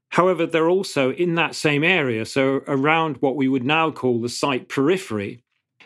However, 0.09 0.47
they're 0.47 0.69
also 0.69 1.11
in 1.11 1.35
that 1.35 1.53
same 1.53 1.83
area, 1.83 2.25
so 2.25 2.63
around 2.67 3.17
what 3.17 3.35
we 3.35 3.47
would 3.47 3.63
now 3.63 3.91
call 3.91 4.19
the 4.19 4.29
site 4.29 4.69
periphery, 4.69 5.43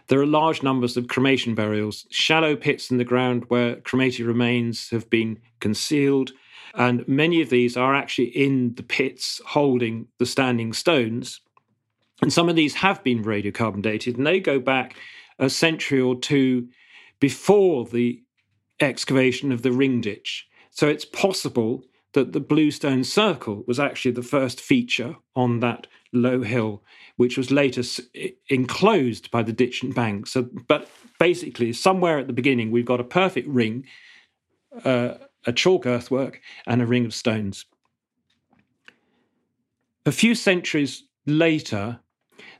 there 0.08 0.22
are 0.22 0.26
large 0.26 0.64
numbers 0.64 0.96
of 0.96 1.10
cremation 1.10 1.56
burials, 1.56 2.08
shallow 2.10 2.56
pits 2.56 2.90
in 2.90 3.00
the 3.00 3.04
ground 3.04 3.44
where 3.50 3.76
cremated 3.82 4.28
remains 4.28 4.90
have 4.92 5.10
been 5.10 5.42
concealed, 5.60 6.32
and 6.74 7.08
many 7.08 7.42
of 7.42 7.50
these 7.50 7.78
are 7.78 7.96
actually 7.96 8.28
in 8.28 8.76
the 8.76 8.84
pits 8.84 9.42
holding 9.46 10.08
the 10.18 10.26
standing 10.26 10.74
stones. 10.74 11.42
And 12.22 12.34
some 12.34 12.50
of 12.50 12.56
these 12.56 12.76
have 12.76 13.04
been 13.04 13.24
radiocarbon 13.24 13.82
dated, 13.82 14.18
and 14.18 14.28
they 14.28 14.40
go 14.40 14.60
back 14.60 14.96
a 15.40 15.50
century 15.50 16.02
or 16.02 16.20
two 16.20 16.68
before 17.20 17.86
the 17.86 18.22
excavation 18.80 19.52
of 19.52 19.62
the 19.62 19.72
ring 19.72 20.02
ditch. 20.02 20.48
So 20.72 20.88
it's 20.88 21.06
possible 21.06 21.84
that 22.14 22.34
the 22.34 22.40
Bluestone 22.40 23.04
Circle 23.04 23.64
was 23.68 23.80
actually 23.80 24.12
the 24.12 24.24
first 24.24 24.60
feature 24.60 25.16
on 25.36 25.60
that 25.60 25.88
low 26.12 26.42
hill, 26.42 26.84
which 27.18 27.38
was 27.38 27.52
later 27.52 27.84
enclosed 28.50 29.30
by 29.32 29.44
the 29.44 29.54
ditch 29.54 29.84
and 29.84 29.94
bank. 29.94 30.28
So, 30.28 30.50
but 30.68 30.90
basically, 31.20 31.74
somewhere 31.74 32.18
at 32.18 32.28
the 32.28 32.34
beginning, 32.34 32.72
we've 32.72 32.86
got 32.86 33.00
a 33.00 33.06
perfect 33.06 33.48
ring, 33.48 33.86
uh, 34.84 35.16
a 35.46 35.54
chalk 35.54 35.86
earthwork, 35.86 36.42
and 36.68 36.82
a 36.82 36.86
ring 36.86 37.06
of 37.06 37.14
stones. 37.14 37.66
A 40.06 40.12
few 40.12 40.36
centuries 40.36 41.04
later, 41.26 42.00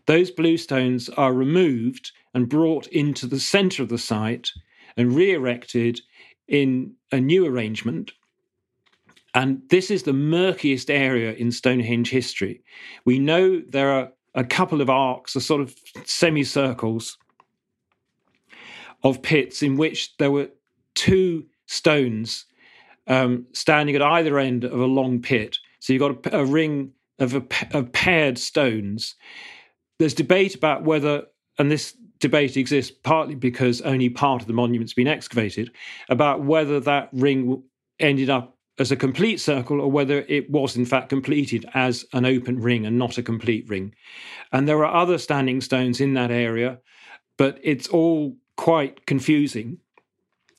those 0.06 0.32
bluestones 0.32 1.10
are 1.10 1.34
removed 1.34 2.12
and 2.34 2.50
brought 2.50 2.88
into 2.88 3.28
the 3.28 3.40
center 3.40 3.84
of 3.84 3.90
the 3.90 3.98
site 3.98 4.52
and 4.98 5.14
re 5.14 5.34
erected 5.34 6.02
in 6.48 6.94
a 7.12 7.20
new 7.20 7.46
arrangement. 7.46 8.12
And 9.34 9.62
this 9.70 9.92
is 9.92 10.04
the 10.04 10.14
murkiest 10.14 10.90
area 10.90 11.34
in 11.34 11.52
Stonehenge 11.52 12.10
history. 12.10 12.64
We 13.06 13.20
know 13.20 13.62
there 13.68 13.92
are 13.92 14.12
a 14.36 14.44
couple 14.44 14.82
of 14.82 14.90
arcs, 14.90 15.36
a 15.36 15.42
sort 15.42 15.62
of 15.62 15.76
semicircles 16.06 17.18
of 19.04 19.22
pits 19.22 19.62
in 19.62 19.78
which 19.78 20.18
there 20.18 20.32
were 20.32 20.50
two 20.96 21.46
stones 21.68 22.46
um, 23.08 23.46
standing 23.54 23.96
at 23.96 24.02
either 24.02 24.40
end 24.40 24.64
of 24.64 24.80
a 24.80 24.86
long 24.86 25.22
pit. 25.22 25.58
So 25.80 25.94
you've 25.94 26.00
got 26.02 26.34
a, 26.34 26.40
a 26.40 26.46
ring 26.46 26.92
of, 27.20 27.36
a, 27.36 27.44
of 27.72 27.92
paired 27.92 28.38
stones. 28.38 29.16
There's 29.98 30.14
debate 30.14 30.56
about 30.56 30.84
whether, 30.84 31.24
and 31.58 31.72
this 31.72 31.96
debate 32.20 32.58
exists 32.58 32.96
partly 33.04 33.36
because 33.36 33.82
only 33.82 34.10
part 34.10 34.42
of 34.42 34.48
the 34.48 34.54
monument's 34.54 34.94
been 34.94 35.08
excavated, 35.08 35.72
about 36.10 36.44
whether 36.44 36.80
that 36.82 37.10
ring 37.14 37.64
ended 38.00 38.30
up 38.30 38.58
as 38.78 38.92
a 38.92 38.96
complete 38.96 39.40
circle 39.40 39.82
or 39.82 39.92
whether 39.92 40.26
it 40.30 40.50
was 40.50 40.78
in 40.78 40.86
fact 40.86 41.10
completed 41.10 41.66
as 41.74 42.06
an 42.14 42.26
open 42.26 42.60
ring 42.60 42.86
and 42.86 42.98
not 42.98 43.18
a 43.18 43.24
complete 43.24 43.68
ring. 43.68 43.94
And 44.52 44.68
there 44.68 44.86
are 44.86 45.02
other 45.02 45.18
standing 45.18 45.60
stones 45.62 46.00
in 46.00 46.14
that 46.14 46.32
area, 46.32 46.80
but 47.38 47.60
it's 47.62 47.90
all 47.90 48.38
quite 48.56 49.06
confusing. 49.06 49.80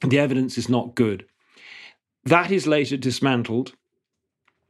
The 0.06 0.18
evidence 0.18 0.58
is 0.58 0.68
not 0.68 0.94
good. 0.94 1.26
That 2.24 2.50
is 2.50 2.66
later 2.66 2.96
dismantled. 2.96 3.72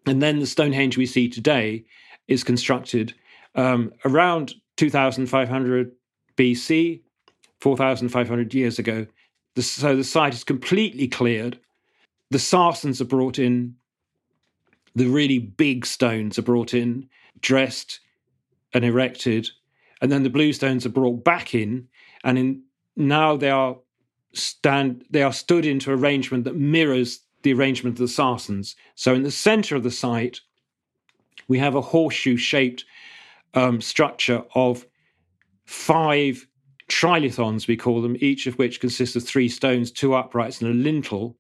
And 0.07 0.23
then 0.23 0.39
the 0.39 0.47
Stonehenge 0.47 0.97
we 0.97 1.07
see 1.07 1.29
today 1.29 1.85
is 2.29 2.45
constructed 2.45 3.15
um, 3.55 3.93
around 4.05 4.55
2500 4.77 5.93
BC, 6.37 7.03
4,500 7.61 8.55
years 8.55 8.79
ago. 8.79 9.07
The, 9.57 9.63
so 9.63 9.97
the 9.97 10.05
site 10.05 10.35
is 10.35 10.45
completely 10.45 11.09
cleared. 11.09 11.59
The 12.31 12.39
Sarsens 12.39 13.01
are 13.01 13.07
brought 13.07 13.39
in. 13.39 13.75
The 14.95 15.07
really 15.07 15.39
big 15.39 15.87
stones 15.87 16.39
are 16.39 16.43
brought 16.43 16.75
in, 16.75 17.09
dressed 17.41 18.01
and 18.73 18.85
erected. 18.85 19.49
And 20.01 20.11
then 20.11 20.23
the 20.23 20.31
blue 20.31 20.53
stones 20.53 20.87
are 20.87 20.91
brought 20.91 21.25
back 21.25 21.55
in. 21.55 21.89
And 22.25 22.39
in, 22.39 22.63
now 22.97 23.37
they 23.37 23.51
are 23.51 23.77
stand 24.33 25.05
they 25.11 25.25
are 25.25 25.33
stood 25.33 25.67
into 25.67 25.91
arrangement 25.91 26.45
that 26.45 26.55
mirrors 26.55 27.21
the 27.43 27.53
arrangement 27.53 27.95
of 27.95 28.07
the 28.07 28.13
Sarsens. 28.13 28.75
So 28.95 29.15
in 29.15 29.23
the 29.23 29.31
center 29.31 29.77
of 29.77 29.83
the 29.83 29.91
site, 29.91 30.41
we 31.49 31.59
have 31.59 31.75
a 31.75 31.81
horseshoe 31.81 32.37
shaped 32.37 32.85
um, 33.55 33.81
structure 33.81 34.45
of 34.55 34.87
five 35.65 36.47
trilithons, 36.89 37.67
we 37.67 37.77
call 37.77 38.03
them, 38.03 38.17
each 38.21 38.47
of 38.47 38.59
which 38.59 38.81
consists 38.81 39.17
of 39.17 39.25
three 39.25 39.49
stones, 39.49 39.91
two 39.91 40.15
uprights, 40.15 40.61
and 40.61 40.71
a 40.71 40.75
lintel. 40.75 41.37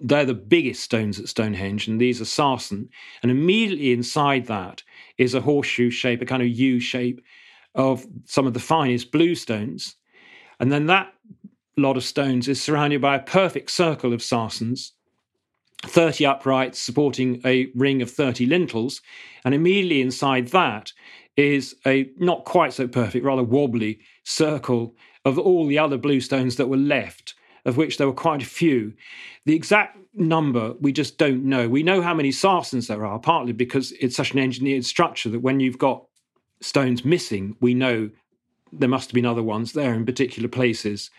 They're 0.00 0.24
the 0.24 0.34
biggest 0.34 0.82
stones 0.82 1.20
at 1.20 1.28
Stonehenge, 1.28 1.86
and 1.86 2.00
these 2.00 2.20
are 2.20 2.24
sarsen. 2.24 2.88
And 3.22 3.30
immediately 3.30 3.92
inside 3.92 4.46
that 4.46 4.82
is 5.18 5.34
a 5.34 5.40
horseshoe 5.40 5.90
shape, 5.90 6.20
a 6.20 6.26
kind 6.26 6.42
of 6.42 6.48
U 6.48 6.80
shape 6.80 7.22
of 7.74 8.06
some 8.24 8.46
of 8.46 8.54
the 8.54 8.60
finest 8.60 9.12
blue 9.12 9.34
stones. 9.34 9.96
And 10.60 10.70
then 10.70 10.86
that 10.86 11.12
lot 11.76 11.96
of 11.96 12.04
stones 12.04 12.48
is 12.48 12.60
surrounded 12.60 13.00
by 13.00 13.16
a 13.16 13.22
perfect 13.22 13.70
circle 13.70 14.12
of 14.12 14.20
sarsens, 14.20 14.92
30 15.84 16.26
uprights 16.26 16.78
supporting 16.78 17.40
a 17.44 17.70
ring 17.74 18.02
of 18.02 18.10
30 18.10 18.46
lintels. 18.46 19.00
And 19.44 19.54
immediately 19.54 20.00
inside 20.00 20.48
that 20.48 20.92
is 21.36 21.74
a 21.86 22.10
not 22.18 22.44
quite 22.44 22.72
so 22.72 22.86
perfect, 22.86 23.24
rather 23.24 23.42
wobbly 23.42 24.00
circle 24.24 24.94
of 25.24 25.38
all 25.38 25.66
the 25.66 25.78
other 25.78 25.98
bluestones 25.98 26.56
that 26.56 26.68
were 26.68 26.76
left, 26.76 27.34
of 27.64 27.76
which 27.76 27.96
there 27.96 28.06
were 28.06 28.12
quite 28.12 28.42
a 28.42 28.46
few. 28.46 28.92
The 29.46 29.54
exact 29.54 29.98
number 30.14 30.74
we 30.80 30.92
just 30.92 31.18
don't 31.18 31.44
know. 31.44 31.68
We 31.68 31.82
know 31.82 32.02
how 32.02 32.14
many 32.14 32.30
sarsens 32.30 32.88
there 32.88 33.06
are, 33.06 33.18
partly 33.18 33.52
because 33.52 33.92
it's 33.92 34.16
such 34.16 34.32
an 34.32 34.38
engineered 34.38 34.84
structure 34.84 35.30
that 35.30 35.40
when 35.40 35.60
you've 35.60 35.78
got 35.78 36.04
stones 36.60 37.04
missing, 37.04 37.56
we 37.60 37.74
know 37.74 38.10
there 38.72 38.88
must 38.88 39.10
have 39.10 39.14
been 39.14 39.26
other 39.26 39.42
ones 39.42 39.72
there 39.72 39.94
in 39.94 40.06
particular 40.06 40.48
places. 40.48 41.10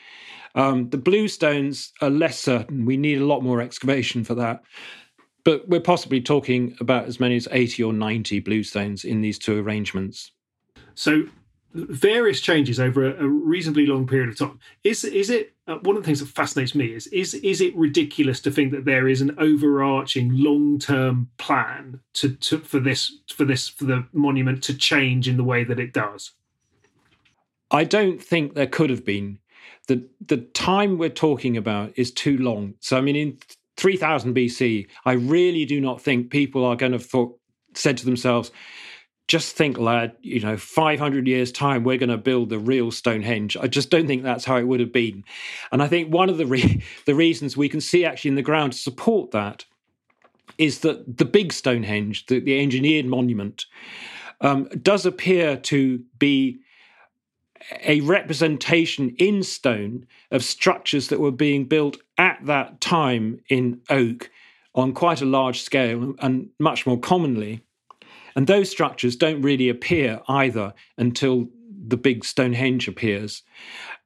Um, 0.56 0.90
the 0.90 0.98
bluestones 0.98 1.92
are 2.02 2.10
less 2.10 2.38
certain. 2.38 2.86
We 2.86 2.98
need 2.98 3.20
a 3.20 3.26
lot 3.26 3.42
more 3.42 3.62
excavation 3.62 4.24
for 4.24 4.36
that. 4.36 4.64
But 5.44 5.68
we're 5.68 5.82
possibly 5.82 6.22
talking 6.22 6.76
about 6.80 7.06
as 7.06 7.20
many 7.20 7.36
as 7.36 7.48
80 7.52 7.84
or 7.84 7.94
90 7.94 8.40
bluestones 8.42 9.04
in 9.04 9.22
these 9.22 9.38
two 9.38 9.60
arrangements. 9.60 10.32
So 10.96 11.24
various 11.74 12.40
changes 12.40 12.80
over 12.80 13.06
a, 13.06 13.24
a, 13.24 13.28
reasonably 13.28 13.86
long 13.86 14.06
period 14.08 14.30
of 14.30 14.38
time. 14.38 14.60
Is 14.84 15.04
is 15.04 15.30
it 15.30 15.54
uh, 15.68 15.76
one 15.82 15.98
of 15.98 16.04
the 16.04 16.06
things 16.06 16.20
that 16.20 16.28
fascinates 16.28 16.76
me 16.76 16.94
is 16.94 17.08
is 17.08 17.34
is 17.36 17.62
it 17.62 17.76
ridiculous 17.76 18.40
to 18.42 18.52
think 18.52 18.72
that 18.72 18.86
there 18.86 19.08
is 19.08 19.22
an 19.22 19.36
overarching 19.40 20.32
long 20.34 20.78
term 20.80 21.30
plan 21.38 22.00
to, 22.14 22.36
to 22.36 22.60
for 22.60 22.80
this 22.80 23.20
for 23.34 23.46
this 23.46 23.68
for 23.68 23.86
the 23.86 24.06
monument 24.14 24.64
to 24.64 24.74
change 24.74 25.28
in 25.28 25.38
the 25.38 25.44
way 25.44 25.64
that 25.64 25.80
it 25.80 25.94
does? 25.94 26.32
I 27.72 27.86
don't 27.86 28.22
think 28.22 28.54
there 28.54 28.68
could 28.68 28.92
have 28.92 29.04
been. 29.04 29.40
The 29.88 30.08
the 30.26 30.38
time 30.38 30.98
we're 30.98 31.10
talking 31.10 31.58
about 31.58 31.94
is 31.96 32.12
too 32.12 32.38
long. 32.38 32.76
So 32.80 32.98
I 32.98 33.02
mean 33.02 33.16
in 33.16 33.38
3000 33.78 34.36
BC, 34.36 34.88
I 35.06 35.14
really 35.14 35.66
do 35.66 35.82
not 35.82 36.02
think 36.02 36.30
people 36.30 36.66
are 36.66 36.76
going 36.76 36.92
to 36.92 37.00
thought, 37.00 37.38
said 37.74 37.98
to 37.98 38.06
themselves, 38.06 38.52
just 39.28 39.56
think, 39.56 39.78
lad, 39.78 40.16
you 40.22 40.42
know, 40.42 40.58
500 40.58 41.28
years' 41.28 41.52
time, 41.52 41.84
we're 41.84 41.98
going 41.98 42.10
to 42.10 42.18
build 42.18 42.50
the 42.50 42.60
real 42.60 42.92
Stonehenge. 42.92 43.56
I 43.58 43.68
just 43.68 43.90
don't 43.90 44.06
think 44.06 44.24
that's 44.24 44.46
how 44.46 44.58
it 44.58 44.68
would 44.68 44.80
have 44.80 44.92
been. 44.92 45.24
And 45.72 45.82
I 45.82 45.88
think 45.88 46.14
one 46.14 46.30
of 46.30 46.38
the, 46.38 46.46
re- 46.46 46.84
the 47.06 47.16
reasons 47.16 47.56
we 47.56 47.70
can 47.70 47.82
see 47.82 48.06
actually 48.06 48.30
in 48.30 48.36
the 48.36 48.42
ground 48.42 48.74
to 48.74 48.78
support 48.78 49.32
that 49.32 49.66
is 50.58 50.80
that 50.80 51.18
the 51.18 51.26
big 51.26 51.54
Stonehenge, 51.54 52.26
the, 52.28 52.40
the 52.40 52.62
engineered 52.62 53.06
monument, 53.06 53.66
um, 54.42 54.66
does 54.82 55.06
appear 55.06 55.56
to 55.56 56.04
be 56.20 56.60
a 57.82 58.02
representation 58.02 59.16
in 59.18 59.44
stone 59.44 60.06
of 60.32 60.44
structures 60.44 61.08
that 61.10 61.20
were 61.20 61.32
being 61.32 61.66
built 61.66 61.98
at 62.18 62.40
that 62.46 62.82
time 62.82 63.40
in 63.50 63.82
oak 63.90 64.30
on 64.76 64.94
quite 64.94 65.22
a 65.22 65.26
large 65.26 65.62
scale 65.62 66.16
and 66.20 66.50
much 66.60 66.86
more 66.86 67.00
commonly. 67.00 67.62
And 68.36 68.48
those 68.48 68.70
structures 68.70 69.16
don't 69.16 69.42
really 69.42 69.70
appear 69.70 70.20
either 70.28 70.74
until 70.98 71.48
the 71.88 71.98
big 71.98 72.26
Stonehenge 72.26 72.88
appears. 72.88 73.44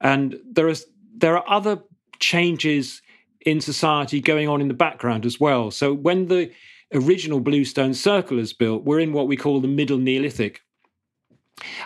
And 0.01 0.37
there 0.45 0.67
is 0.67 0.85
there 1.15 1.37
are 1.37 1.49
other 1.49 1.81
changes 2.19 3.01
in 3.41 3.61
society 3.61 4.19
going 4.19 4.47
on 4.47 4.61
in 4.61 4.67
the 4.67 4.73
background 4.73 5.25
as 5.25 5.39
well. 5.39 5.71
So 5.71 5.93
when 5.93 6.27
the 6.27 6.51
original 6.93 7.39
Bluestone 7.39 7.93
Circle 7.93 8.39
is 8.39 8.53
built, 8.53 8.83
we're 8.83 8.99
in 8.99 9.13
what 9.13 9.27
we 9.27 9.37
call 9.37 9.61
the 9.61 9.67
Middle 9.67 9.97
Neolithic. 9.97 10.61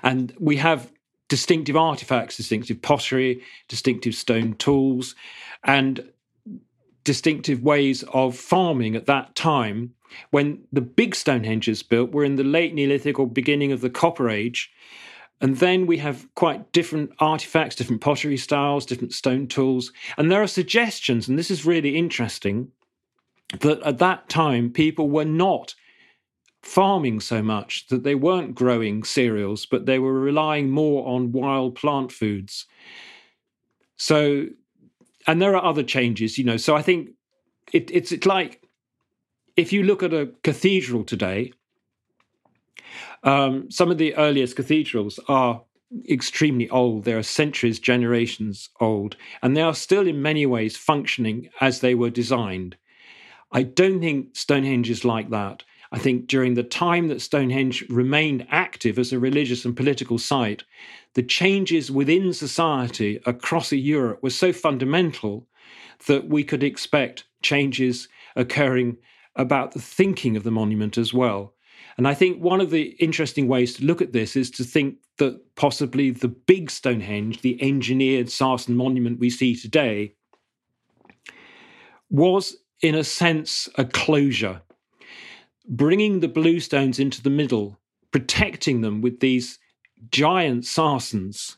And 0.03 0.33
we 0.39 0.57
have 0.57 0.91
distinctive 1.31 1.77
artifacts, 1.77 2.35
distinctive 2.35 2.81
pottery, 2.81 3.41
distinctive 3.69 4.13
stone 4.13 4.53
tools, 4.55 5.15
and 5.63 6.11
distinctive 7.05 7.63
ways 7.63 8.03
of 8.11 8.35
farming 8.35 8.97
at 8.97 9.05
that 9.05 9.33
time 9.33 9.93
when 10.31 10.61
the 10.73 10.81
big 10.81 11.15
Stonehenges 11.15 11.87
built 11.87 12.11
were 12.11 12.25
in 12.25 12.35
the 12.35 12.43
late 12.43 12.73
Neolithic 12.73 13.17
or 13.17 13.25
beginning 13.25 13.71
of 13.71 13.79
the 13.79 13.89
Copper 13.89 14.29
Age. 14.29 14.69
And 15.39 15.55
then 15.55 15.87
we 15.87 15.99
have 15.99 16.27
quite 16.35 16.73
different 16.73 17.11
artifacts, 17.19 17.77
different 17.77 18.01
pottery 18.01 18.35
styles, 18.35 18.85
different 18.85 19.13
stone 19.13 19.47
tools. 19.47 19.93
And 20.17 20.29
there 20.29 20.43
are 20.43 20.47
suggestions, 20.47 21.29
and 21.29 21.39
this 21.39 21.49
is 21.49 21.65
really 21.65 21.95
interesting, 21.95 22.67
that 23.61 23.81
at 23.83 23.99
that 23.99 24.27
time 24.27 24.69
people 24.69 25.09
were 25.09 25.23
not 25.23 25.75
farming 26.63 27.19
so 27.19 27.41
much, 27.41 27.87
that 27.87 28.03
they 28.03 28.15
weren't 28.15 28.55
growing 28.55 29.03
cereals, 29.03 29.65
but 29.65 29.85
they 29.85 29.99
were 29.99 30.19
relying 30.19 30.69
more 30.69 31.07
on 31.07 31.31
wild 31.31 31.75
plant 31.75 32.11
foods. 32.11 32.65
So, 33.97 34.47
and 35.27 35.41
there 35.41 35.55
are 35.55 35.63
other 35.63 35.83
changes, 35.83 36.37
you 36.37 36.43
know. 36.43 36.57
So 36.57 36.75
I 36.75 36.81
think 36.81 37.11
it, 37.73 37.89
it's, 37.91 38.11
it's 38.11 38.25
like 38.25 38.61
if 39.55 39.73
you 39.73 39.83
look 39.83 40.03
at 40.03 40.13
a 40.13 40.31
cathedral 40.43 41.03
today, 41.03 41.53
um, 43.23 43.69
some 43.69 43.91
of 43.91 43.97
the 43.97 44.15
earliest 44.15 44.55
cathedrals 44.55 45.19
are 45.27 45.63
extremely 46.09 46.69
old. 46.69 47.03
They 47.03 47.13
are 47.13 47.23
centuries, 47.23 47.79
generations 47.79 48.69
old, 48.79 49.15
and 49.41 49.55
they 49.55 49.61
are 49.61 49.75
still 49.75 50.07
in 50.07 50.21
many 50.21 50.45
ways 50.45 50.77
functioning 50.77 51.49
as 51.59 51.79
they 51.79 51.95
were 51.95 52.09
designed. 52.09 52.77
I 53.51 53.63
don't 53.63 53.99
think 53.99 54.35
Stonehenge 54.35 54.89
is 54.89 55.03
like 55.03 55.29
that. 55.31 55.63
I 55.91 55.99
think 55.99 56.27
during 56.27 56.53
the 56.53 56.63
time 56.63 57.09
that 57.09 57.21
Stonehenge 57.21 57.83
remained 57.89 58.47
active 58.49 58.97
as 58.97 59.11
a 59.11 59.19
religious 59.19 59.65
and 59.65 59.75
political 59.75 60.17
site, 60.17 60.63
the 61.15 61.23
changes 61.23 61.91
within 61.91 62.31
society 62.31 63.19
across 63.25 63.71
Europe 63.73 64.23
were 64.23 64.29
so 64.29 64.53
fundamental 64.53 65.47
that 66.07 66.29
we 66.29 66.43
could 66.43 66.63
expect 66.63 67.25
changes 67.41 68.07
occurring 68.35 68.97
about 69.35 69.73
the 69.73 69.81
thinking 69.81 70.37
of 70.37 70.43
the 70.43 70.51
monument 70.51 70.97
as 70.97 71.13
well. 71.13 71.53
And 71.97 72.07
I 72.07 72.13
think 72.13 72.41
one 72.41 72.61
of 72.61 72.71
the 72.71 72.95
interesting 72.99 73.47
ways 73.47 73.73
to 73.75 73.85
look 73.85 74.01
at 74.01 74.13
this 74.13 74.35
is 74.35 74.49
to 74.51 74.63
think 74.63 74.95
that 75.17 75.55
possibly 75.55 76.09
the 76.09 76.29
big 76.29 76.71
Stonehenge, 76.71 77.41
the 77.41 77.61
engineered 77.61 78.27
Sarsen 78.27 78.75
monument 78.75 79.19
we 79.19 79.29
see 79.29 79.55
today, 79.55 80.15
was 82.09 82.55
in 82.81 82.95
a 82.95 83.03
sense 83.03 83.69
a 83.75 83.85
closure, 83.85 84.61
bringing 85.67 86.19
the 86.19 86.27
bluestones 86.27 86.99
into 86.99 87.21
the 87.21 87.29
middle, 87.29 87.79
protecting 88.11 88.81
them 88.81 89.01
with 89.01 89.19
these 89.19 89.59
giant 90.09 90.63
sarsens. 90.63 91.57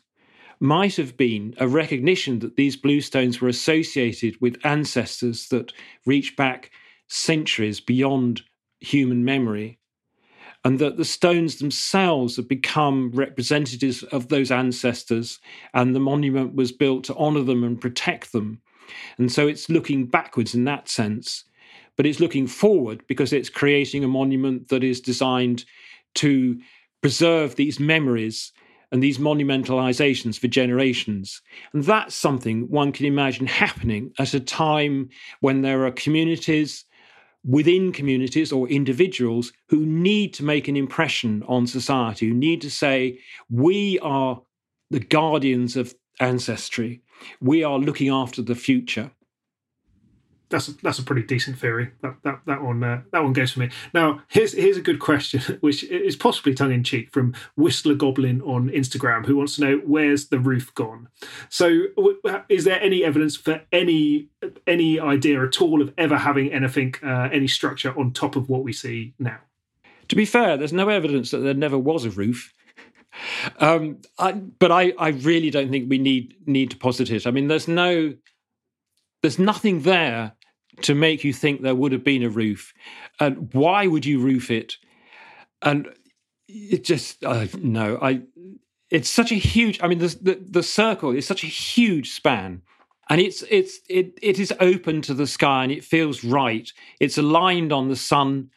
Might 0.60 0.96
have 0.96 1.18
been 1.18 1.56
a 1.58 1.68
recognition 1.68 2.40
that 2.40 2.56
these 2.56 2.78
bluestones 2.78 3.42
were 3.42 3.50
associated 3.50 4.40
with 4.40 4.66
ancestors 4.66 5.50
that 5.50 5.74
reach 6.06 6.36
back 6.36 6.72
centuries 7.08 7.80
beyond 7.80 8.42
human 8.80 9.26
memory, 9.26 9.80
and 10.64 10.80
that 10.80 10.96
the 10.98 11.06
stones 11.06 11.58
themselves 11.58 12.38
have 12.38 12.48
become 12.48 13.12
representatives 13.14 14.04
of 14.04 14.30
those 14.30 14.52
ancestors, 14.52 15.40
and 15.74 15.94
the 15.94 16.00
monument 16.00 16.56
was 16.56 16.72
built 16.72 17.04
to 17.06 17.16
honor 17.16 17.44
them 17.44 17.64
and 17.64 17.82
protect 17.82 18.32
them. 18.32 18.62
And 19.18 19.32
so 19.32 19.48
it's 19.48 19.70
looking 19.70 20.06
backwards 20.06 20.56
in 20.56 20.64
that 20.66 20.88
sense, 20.88 21.44
but 21.96 22.06
it's 22.06 22.20
looking 22.20 22.48
forward 22.48 23.04
because 23.08 23.34
it's 23.34 23.50
creating 23.50 24.04
a 24.04 24.08
monument 24.08 24.70
that 24.70 24.84
is 24.84 25.02
designed 25.02 25.66
to 26.16 26.60
preserve 27.02 27.56
these 27.56 27.80
memories 27.80 28.52
and 28.92 29.02
these 29.02 29.18
monumentalizations 29.18 30.40
for 30.40 30.48
generations. 30.48 31.42
And 31.74 31.84
that's 31.84 32.16
something 32.16 32.70
one 32.70 32.92
can 32.92 33.08
imagine 33.08 33.48
happening 33.48 34.14
at 34.20 34.34
a 34.34 34.40
time 34.40 35.10
when 35.42 35.62
there 35.62 35.86
are 35.86 35.92
communities 35.92 36.86
within 37.46 37.92
communities 37.92 38.52
or 38.52 38.70
individuals 38.70 39.52
who 39.68 39.86
need 39.86 40.34
to 40.36 40.44
make 40.44 40.68
an 40.68 40.78
impression 40.78 41.44
on 41.48 41.68
society, 41.68 42.30
who 42.30 42.34
need 42.34 42.62
to 42.62 42.72
say, 42.72 43.20
we 43.50 44.00
are 44.00 44.42
the 44.92 45.00
guardians 45.00 45.76
of 45.76 45.94
ancestry, 46.20 47.02
we 47.42 47.64
are 47.64 47.80
looking 47.80 48.10
after 48.10 48.42
the 48.42 48.56
future. 48.56 49.12
That's 50.54 50.68
a, 50.68 50.74
that's 50.84 51.00
a 51.00 51.04
pretty 51.04 51.24
decent 51.24 51.58
theory. 51.58 51.90
That 52.02 52.18
that 52.22 52.42
that 52.46 52.62
one 52.62 52.84
uh, 52.84 53.02
that 53.12 53.24
one 53.24 53.34
goes 53.34 53.54
for 53.54 53.60
me. 53.62 53.72
Now 53.92 54.22
here's 54.28 54.54
here's 54.54 54.78
a 54.78 54.82
good 54.82 55.00
question, 55.00 55.42
which 55.62 55.84
is 55.84 56.16
possibly 56.16 56.54
tongue 56.54 56.72
in 56.72 56.84
cheek 56.84 57.12
from 57.12 57.34
Whistler 57.56 57.96
Goblin 57.96 58.40
on 58.44 58.70
Instagram, 58.70 59.26
who 59.26 59.36
wants 59.36 59.56
to 59.56 59.62
know 59.62 59.82
where's 59.84 60.28
the 60.28 60.38
roof 60.38 60.72
gone. 60.76 61.10
So, 61.50 61.88
is 62.50 62.66
there 62.66 62.80
any 62.80 63.04
evidence 63.04 63.36
for 63.36 63.62
any 63.72 64.28
any 64.68 65.00
idea 65.00 65.44
at 65.44 65.60
all 65.60 65.82
of 65.82 65.92
ever 65.98 66.20
having 66.20 66.54
anything 66.54 66.94
uh, 67.02 67.30
any 67.34 67.48
structure 67.48 67.98
on 68.00 68.14
top 68.14 68.36
of 68.36 68.48
what 68.48 68.64
we 68.64 68.74
see 68.74 69.16
now? 69.18 69.40
To 70.10 70.16
be 70.16 70.26
fair, 70.26 70.56
there's 70.56 70.72
no 70.72 70.90
evidence 70.90 71.32
that 71.32 71.40
there 71.40 71.56
never 71.56 71.80
was 71.80 72.06
a 72.06 72.12
roof. 72.12 72.54
Um, 73.60 74.02
I, 74.20 74.34
but 74.34 74.72
I, 74.72 74.94
I 75.00 75.10
really 75.10 75.50
don't 75.50 75.72
think 75.72 75.90
we 75.90 75.98
need 75.98 76.36
need 76.46 76.70
to 76.70 76.78
posit 76.78 77.10
it. 77.10 77.26
I 77.26 77.32
mean, 77.32 77.48
there's 77.48 77.68
no, 77.68 78.14
there's 79.24 79.40
nothing 79.40 79.82
there 79.82 80.34
to 80.82 80.96
make 80.96 81.24
you 81.24 81.34
think 81.34 81.62
there 81.62 81.76
would 81.76 81.92
have 81.92 82.04
been 82.04 82.24
a 82.24 82.30
roof. 82.30 82.74
And 83.20 83.54
why 83.54 83.88
would 83.88 84.06
you 84.06 84.20
roof 84.20 84.52
it? 84.52 84.78
And 85.62 85.88
it 86.48 86.84
just 86.84 87.24
uh, 87.24 87.48
no, 87.58 87.98
I. 88.02 88.22
It's 88.90 89.10
such 89.10 89.32
a 89.32 89.36
huge. 89.36 89.82
I 89.82 89.88
mean, 89.88 90.00
the, 90.00 90.18
the 90.22 90.40
the 90.50 90.64
circle 90.64 91.12
is 91.12 91.26
such 91.26 91.44
a 91.44 91.48
huge 91.48 92.12
span, 92.12 92.62
and 93.10 93.20
it's 93.20 93.44
it's 93.50 93.80
it 93.90 94.18
it 94.22 94.40
is 94.40 94.54
open 94.60 95.02
to 95.04 95.14
the 95.14 95.28
sky, 95.28 95.64
and 95.64 95.72
it 95.72 95.84
feels 95.84 96.24
right. 96.24 96.70
It's 97.00 97.18
aligned 97.18 97.72
on 97.72 97.90
the 97.90 97.96
sun, 97.96 98.52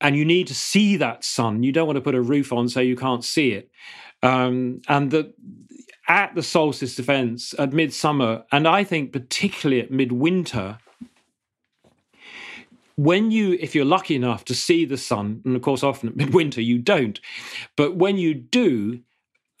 and 0.00 0.16
you 0.16 0.24
need 0.24 0.48
to 0.48 0.54
see 0.54 0.96
that 0.96 1.24
sun. 1.24 1.62
You 1.62 1.72
don't 1.72 1.86
want 1.86 1.96
to 1.96 2.02
put 2.02 2.14
a 2.14 2.22
roof 2.22 2.52
on 2.52 2.68
so 2.68 2.80
you 2.80 2.96
can't 2.96 3.24
see 3.24 3.52
it. 3.52 3.70
Um, 4.22 4.80
and 4.88 5.10
the 5.10 5.34
at 6.08 6.34
the 6.34 6.42
solstice 6.42 6.98
events 6.98 7.54
at 7.58 7.72
midsummer, 7.72 8.44
and 8.50 8.66
I 8.66 8.84
think 8.84 9.12
particularly 9.12 9.82
at 9.82 9.90
midwinter, 9.90 10.78
when 12.96 13.30
you, 13.30 13.56
if 13.60 13.74
you're 13.74 13.84
lucky 13.84 14.14
enough 14.14 14.44
to 14.46 14.54
see 14.54 14.84
the 14.84 14.96
sun, 14.96 15.42
and 15.44 15.54
of 15.54 15.62
course 15.62 15.82
often 15.82 16.12
midwinter 16.14 16.60
you 16.70 16.78
don't, 16.78 17.20
but 17.76 17.96
when 17.96 18.18
you 18.18 18.34
do, 18.34 19.00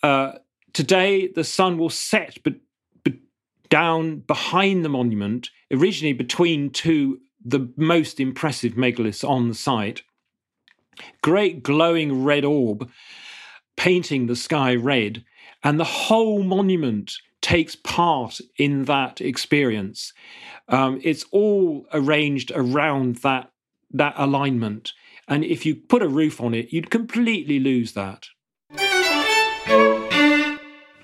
uh, 0.02 0.32
today 0.72 1.28
the 1.28 1.44
sun 1.44 1.78
will 1.78 1.90
set 1.90 2.38
but 2.42 2.54
down 3.68 4.20
behind 4.20 4.84
the 4.84 4.88
monument, 4.88 5.50
originally 5.72 6.12
between 6.12 6.70
two 6.70 7.20
the 7.44 7.68
most 7.76 8.18
impressive 8.18 8.72
megaliths 8.72 9.28
on 9.28 9.48
the 9.48 9.54
site. 9.54 10.02
Great 11.22 11.62
glowing 11.62 12.24
red 12.24 12.44
orb 12.44 12.90
painting 13.76 14.26
the 14.26 14.36
sky 14.36 14.74
red, 14.74 15.24
and 15.62 15.78
the 15.78 15.84
whole 15.84 16.42
monument 16.42 17.18
takes 17.46 17.76
part 17.76 18.40
in 18.58 18.86
that 18.86 19.20
experience. 19.20 20.12
Um, 20.68 21.00
it's 21.04 21.24
all 21.30 21.86
arranged 21.92 22.50
around 22.52 23.18
that 23.18 23.52
that 23.92 24.14
alignment, 24.16 24.92
and 25.28 25.44
if 25.44 25.64
you 25.64 25.76
put 25.76 26.02
a 26.02 26.08
roof 26.08 26.40
on 26.40 26.54
it, 26.54 26.72
you'd 26.72 26.90
completely 26.90 27.60
lose 27.60 27.92
that. 27.92 28.26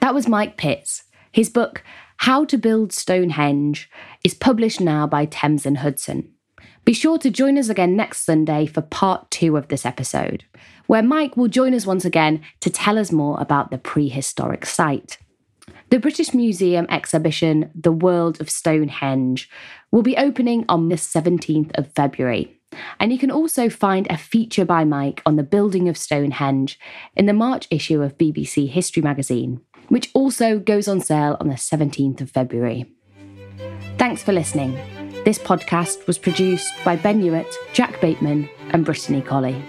That 0.00 0.14
was 0.14 0.26
Mike 0.26 0.56
Pitts. 0.56 1.04
His 1.30 1.48
book, 1.48 1.84
How 2.16 2.44
to 2.46 2.58
Build 2.58 2.92
Stonehenge, 2.92 3.88
is 4.24 4.34
published 4.34 4.80
now 4.80 5.06
by 5.06 5.26
Thames 5.26 5.64
and 5.64 5.78
Hudson. 5.78 6.32
Be 6.84 6.92
sure 6.92 7.18
to 7.18 7.30
join 7.30 7.56
us 7.56 7.68
again 7.68 7.94
next 7.94 8.26
Sunday 8.26 8.66
for 8.66 8.82
part 8.82 9.30
two 9.30 9.56
of 9.56 9.68
this 9.68 9.86
episode, 9.86 10.42
where 10.88 11.04
Mike 11.04 11.36
will 11.36 11.46
join 11.46 11.72
us 11.72 11.86
once 11.86 12.04
again 12.04 12.42
to 12.58 12.68
tell 12.68 12.98
us 12.98 13.12
more 13.12 13.40
about 13.40 13.70
the 13.70 13.78
prehistoric 13.78 14.66
site. 14.66 15.18
The 15.92 16.00
British 16.00 16.32
Museum 16.32 16.86
exhibition, 16.88 17.70
The 17.74 17.92
World 17.92 18.40
of 18.40 18.48
Stonehenge, 18.48 19.50
will 19.90 20.00
be 20.00 20.16
opening 20.16 20.64
on 20.66 20.88
the 20.88 20.94
17th 20.94 21.70
of 21.76 21.92
February. 21.92 22.58
And 22.98 23.12
you 23.12 23.18
can 23.18 23.30
also 23.30 23.68
find 23.68 24.06
a 24.08 24.16
feature 24.16 24.64
by 24.64 24.84
Mike 24.84 25.20
on 25.26 25.36
the 25.36 25.42
building 25.42 25.90
of 25.90 25.98
Stonehenge 25.98 26.78
in 27.14 27.26
the 27.26 27.34
March 27.34 27.68
issue 27.70 28.00
of 28.00 28.16
BBC 28.16 28.70
History 28.70 29.02
magazine, 29.02 29.60
which 29.88 30.10
also 30.14 30.58
goes 30.58 30.88
on 30.88 30.98
sale 30.98 31.36
on 31.40 31.48
the 31.48 31.56
17th 31.56 32.22
of 32.22 32.30
February. 32.30 32.90
Thanks 33.98 34.22
for 34.22 34.32
listening. 34.32 34.72
This 35.26 35.38
podcast 35.38 36.06
was 36.06 36.16
produced 36.16 36.72
by 36.86 36.96
Ben 36.96 37.20
Hewitt, 37.20 37.54
Jack 37.74 38.00
Bateman, 38.00 38.48
and 38.70 38.86
Brittany 38.86 39.20
Colley. 39.20 39.62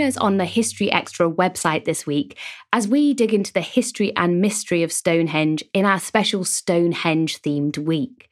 On 0.00 0.38
the 0.38 0.46
History 0.46 0.90
Extra 0.90 1.30
website 1.30 1.84
this 1.84 2.06
week 2.06 2.38
as 2.72 2.88
we 2.88 3.12
dig 3.12 3.34
into 3.34 3.52
the 3.52 3.60
history 3.60 4.16
and 4.16 4.40
mystery 4.40 4.82
of 4.82 4.90
Stonehenge 4.90 5.62
in 5.74 5.84
our 5.84 6.00
special 6.00 6.42
Stonehenge 6.42 7.42
themed 7.42 7.76
week. 7.76 8.30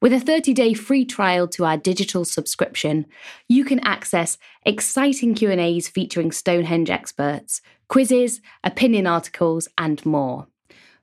With 0.00 0.12
a 0.12 0.20
30 0.20 0.54
day 0.54 0.72
free 0.72 1.04
trial 1.04 1.48
to 1.48 1.64
our 1.64 1.76
digital 1.76 2.24
subscription, 2.24 3.06
you 3.48 3.64
can 3.64 3.80
access 3.80 4.38
exciting 4.64 5.34
Q&As 5.34 5.88
featuring 5.88 6.30
Stonehenge 6.30 6.90
experts, 6.90 7.60
quizzes, 7.88 8.40
opinion 8.62 9.08
articles, 9.08 9.66
and 9.76 10.06
more. 10.06 10.46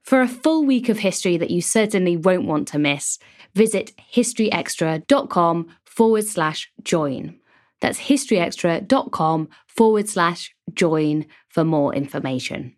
For 0.03 0.21
a 0.21 0.27
full 0.27 0.63
week 0.63 0.87
of 0.87 0.99
history 0.99 1.35
that 1.35 1.51
you 1.51 1.61
certainly 1.61 2.15
won't 2.15 2.47
want 2.47 2.69
to 2.69 2.79
miss, 2.79 3.19
visit 3.53 3.91
historyextra.com 4.13 5.67
forward 5.83 6.23
slash 6.23 6.71
join. 6.81 7.37
That's 7.81 7.99
historyextra.com 7.99 9.49
forward 9.67 10.09
slash 10.09 10.55
join 10.73 11.25
for 11.49 11.63
more 11.63 11.93
information. 11.93 12.75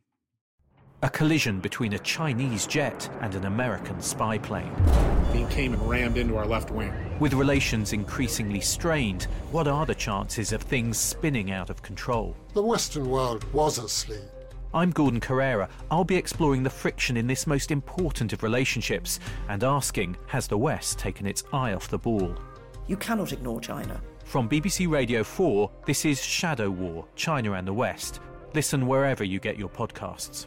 A 1.02 1.10
collision 1.10 1.62
between 1.62 1.94
a 1.94 2.00
Chinese 2.00 2.68
jet 2.68 3.10
and 3.22 3.34
an 3.34 3.46
American 3.46 4.02
spy 4.02 4.38
plane. 4.38 4.74
He 5.32 5.46
came 5.46 5.74
and 5.74 5.90
rammed 5.90 6.18
into 6.18 6.36
our 6.36 6.46
left 6.46 6.72
wing. 6.72 6.94
With 7.22 7.34
relations 7.34 7.94
increasingly 7.94 8.60
strained, 8.60 9.24
what 9.52 9.68
are 9.68 9.86
the 9.86 9.96
chances 9.96 10.52
of 10.52 10.62
things 10.62 10.98
spinning 10.98 11.52
out 11.52 11.70
of 11.70 11.82
control? 11.82 12.36
The 12.54 12.64
Western 12.64 13.10
world 13.10 13.46
was 13.54 13.78
asleep. 13.78 14.20
I'm 14.74 14.92
Gordon 14.92 15.22
Corera. 15.22 15.70
I'll 15.90 16.04
be 16.04 16.18
exploring 16.18 16.64
the 16.64 16.70
friction 16.70 17.16
in 17.16 17.28
this 17.28 17.48
most 17.48 17.72
important 17.72 18.34
of 18.34 18.44
relationships 18.44 19.22
and 19.48 19.64
asking 19.64 20.18
Has 20.28 20.48
the 20.48 20.58
West 20.58 21.00
taken 21.00 21.26
its 21.26 21.44
eye 21.54 21.74
off 21.74 21.88
the 21.88 21.98
ball? 21.98 22.36
You 22.88 22.98
cannot 22.98 23.32
ignore 23.32 23.62
China. 23.62 24.02
From 24.30 24.48
BBC 24.48 24.88
Radio 24.88 25.24
4, 25.24 25.72
this 25.88 26.06
is 26.06 26.24
Shadow 26.24 26.70
War 26.70 27.08
China 27.16 27.54
and 27.54 27.68
the 27.68 27.74
West. 27.74 28.20
Listen 28.54 28.86
wherever 28.86 29.24
you 29.24 29.40
get 29.40 29.58
your 29.58 29.70
podcasts. 29.70 30.46